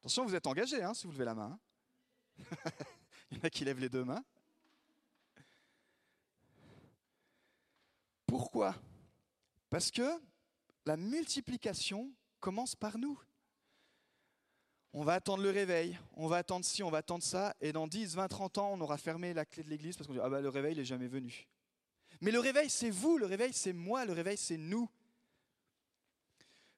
Attention, 0.00 0.26
vous 0.26 0.34
êtes 0.34 0.48
engagé 0.48 0.82
hein, 0.82 0.94
si 0.94 1.06
vous 1.06 1.12
levez 1.12 1.26
la 1.26 1.34
main. 1.36 1.60
Hein. 2.40 2.72
Il 3.32 3.38
y 3.38 3.40
en 3.40 3.44
a 3.44 3.50
qui 3.50 3.64
lèvent 3.64 3.80
les 3.80 3.88
deux 3.88 4.04
mains. 4.04 4.22
Pourquoi? 8.26 8.74
Parce 9.70 9.90
que 9.90 10.06
la 10.84 10.98
multiplication 10.98 12.12
commence 12.40 12.76
par 12.76 12.98
nous. 12.98 13.18
On 14.92 15.02
va 15.02 15.14
attendre 15.14 15.42
le 15.42 15.48
réveil, 15.48 15.98
on 16.12 16.26
va 16.26 16.36
attendre 16.36 16.66
ci, 16.66 16.82
on 16.82 16.90
va 16.90 16.98
attendre 16.98 17.24
ça, 17.24 17.56
et 17.62 17.72
dans 17.72 17.86
10, 17.86 18.16
20, 18.16 18.28
30 18.28 18.58
ans, 18.58 18.72
on 18.74 18.80
aura 18.82 18.98
fermé 18.98 19.32
la 19.32 19.46
clé 19.46 19.62
de 19.62 19.70
l'église 19.70 19.96
parce 19.96 20.06
qu'on 20.06 20.12
dit 20.12 20.20
Ah 20.22 20.28
bah 20.28 20.42
le 20.42 20.50
réveil 20.50 20.76
n'est 20.76 20.84
jamais 20.84 21.08
venu. 21.08 21.48
Mais 22.20 22.30
le 22.30 22.38
réveil, 22.38 22.68
c'est 22.68 22.90
vous, 22.90 23.16
le 23.16 23.24
réveil, 23.24 23.54
c'est 23.54 23.72
moi, 23.72 24.04
le 24.04 24.12
réveil, 24.12 24.36
c'est 24.36 24.58
nous. 24.58 24.90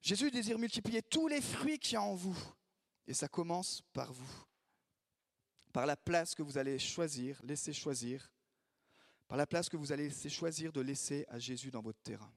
Jésus 0.01 0.31
désire 0.31 0.59
multiplier 0.59 1.03
tous 1.03 1.27
les 1.27 1.41
fruits 1.41 1.81
qu'il 1.81 1.95
y 1.95 1.97
a 1.97 2.03
en 2.03 2.15
vous, 2.15 2.39
et 3.09 3.15
ça 3.15 3.27
commence 3.27 3.83
par 3.93 4.13
vous 4.13 4.45
par 5.75 5.87
la 5.87 5.97
place 5.97 6.37
que 6.37 6.43
vous 6.45 6.57
allez 6.57 6.79
choisir, 6.79 7.37
laisser 7.43 7.73
choisir, 7.73 8.31
par 9.27 9.37
la 9.37 9.45
place 9.45 9.69
que 9.69 9.77
vous 9.77 9.91
allez 9.91 10.05
laisser 10.05 10.31
choisir 10.31 10.73
de 10.73 10.81
laisser 10.81 11.27
à 11.29 11.41
Jésus 11.41 11.73
dans 11.73 11.83
votre 11.83 12.01
terrain. 12.01 12.33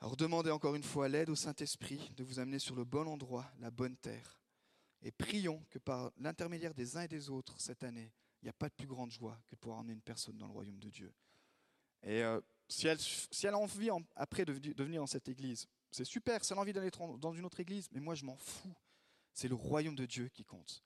Alors 0.00 0.18
demandez 0.18 0.50
encore 0.50 0.74
une 0.74 0.82
fois 0.82 1.08
l'aide 1.08 1.30
au 1.30 1.34
Saint-Esprit 1.34 2.12
de 2.14 2.24
vous 2.24 2.40
amener 2.40 2.58
sur 2.58 2.76
le 2.76 2.84
bon 2.84 3.08
endroit, 3.08 3.50
la 3.58 3.70
bonne 3.70 3.96
terre. 3.96 4.38
Et 5.00 5.10
prions 5.12 5.64
que 5.70 5.78
par 5.78 6.12
l'intermédiaire 6.18 6.74
des 6.74 6.98
uns 6.98 7.04
et 7.04 7.08
des 7.08 7.30
autres 7.30 7.58
cette 7.58 7.84
année, 7.84 8.12
il 8.42 8.44
n'y 8.44 8.50
a 8.50 8.54
pas 8.54 8.68
de 8.68 8.74
plus 8.74 8.86
grande 8.86 9.10
joie 9.10 9.40
que 9.46 9.54
de 9.54 9.60
pouvoir 9.60 9.78
emmener 9.78 9.94
une 9.94 10.02
personne 10.02 10.36
dans 10.36 10.46
le 10.46 10.52
royaume 10.52 10.78
de 10.78 10.90
Dieu. 10.90 11.10
Et 12.02 12.22
euh, 12.22 12.38
si, 12.68 12.86
elle, 12.86 13.00
si, 13.00 13.46
elle, 13.46 13.54
a 13.54 13.58
envie 13.58 13.88
après 14.14 14.44
de, 14.44 14.52
de 14.52 14.84
venir 14.84 15.00
dans 15.00 15.06
cette 15.06 15.28
église, 15.28 15.66
c'est 15.90 16.04
super, 16.04 16.44
c'est 16.44 16.54
l'envie 16.54 16.74
d'aller 16.74 16.90
dans 17.18 17.32
une 17.32 17.46
autre 17.46 17.60
église, 17.60 17.88
mais 17.92 18.00
moi 18.00 18.14
je 18.14 18.26
m'en 18.26 18.36
fous. 18.36 18.76
C'est 19.32 19.48
le 19.48 19.54
royaume 19.54 19.96
de 19.96 20.04
Dieu 20.04 20.28
qui 20.28 20.44
compte. 20.44 20.84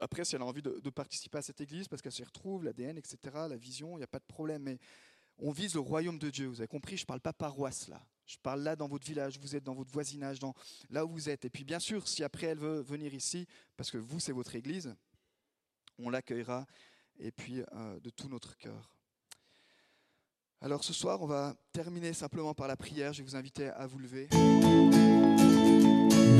Après, 0.00 0.24
si 0.24 0.34
elle 0.34 0.42
a 0.42 0.46
envie 0.46 0.62
de, 0.62 0.90
participer 0.90 1.38
à 1.38 1.42
cette 1.42 1.60
église 1.60 1.88
parce 1.88 2.02
qu'elle 2.02 2.12
s'y 2.12 2.24
retrouve, 2.24 2.64
l'ADN, 2.64 2.98
etc., 2.98 3.18
la 3.48 3.56
vision, 3.56 3.96
il 3.96 3.98
n'y 3.98 4.04
a 4.04 4.08
pas 4.08 4.18
de 4.18 4.24
problème. 4.24 4.62
Mais 4.62 4.78
on 5.38 5.50
vise 5.50 5.74
le 5.74 5.80
royaume 5.80 6.18
de 6.18 6.30
Dieu. 6.30 6.46
Vous 6.46 6.60
avez 6.60 6.68
compris, 6.68 6.96
je 6.96 7.02
ne 7.02 7.06
parle 7.06 7.20
pas 7.20 7.32
paroisse 7.32 7.88
là. 7.88 8.00
Je 8.26 8.38
parle 8.38 8.62
là 8.62 8.74
dans 8.74 8.88
votre 8.88 9.06
village, 9.06 9.38
vous 9.38 9.54
êtes 9.54 9.64
dans 9.64 9.74
votre 9.74 9.92
voisinage, 9.92 10.38
là 10.88 11.04
où 11.04 11.10
vous 11.10 11.28
êtes. 11.28 11.44
Et 11.44 11.50
puis 11.50 11.64
bien 11.64 11.78
sûr, 11.78 12.08
si 12.08 12.24
après 12.24 12.46
elle 12.46 12.58
veut 12.58 12.80
venir 12.80 13.12
ici, 13.12 13.46
parce 13.76 13.90
que 13.90 13.98
vous, 13.98 14.18
c'est 14.18 14.32
votre 14.32 14.54
église, 14.54 14.94
on 15.98 16.08
l'accueillera 16.08 16.66
et 17.18 17.30
puis 17.30 17.60
euh, 17.60 18.00
de 18.00 18.10
tout 18.10 18.28
notre 18.28 18.56
cœur. 18.56 18.94
Alors 20.60 20.82
ce 20.82 20.94
soir, 20.94 21.20
on 21.20 21.26
va 21.26 21.54
terminer 21.72 22.14
simplement 22.14 22.54
par 22.54 22.66
la 22.66 22.76
prière. 22.76 23.12
Je 23.12 23.22
vais 23.22 23.28
vous 23.28 23.36
inviter 23.36 23.68
à 23.68 23.86
vous 23.86 23.98
lever. 23.98 24.28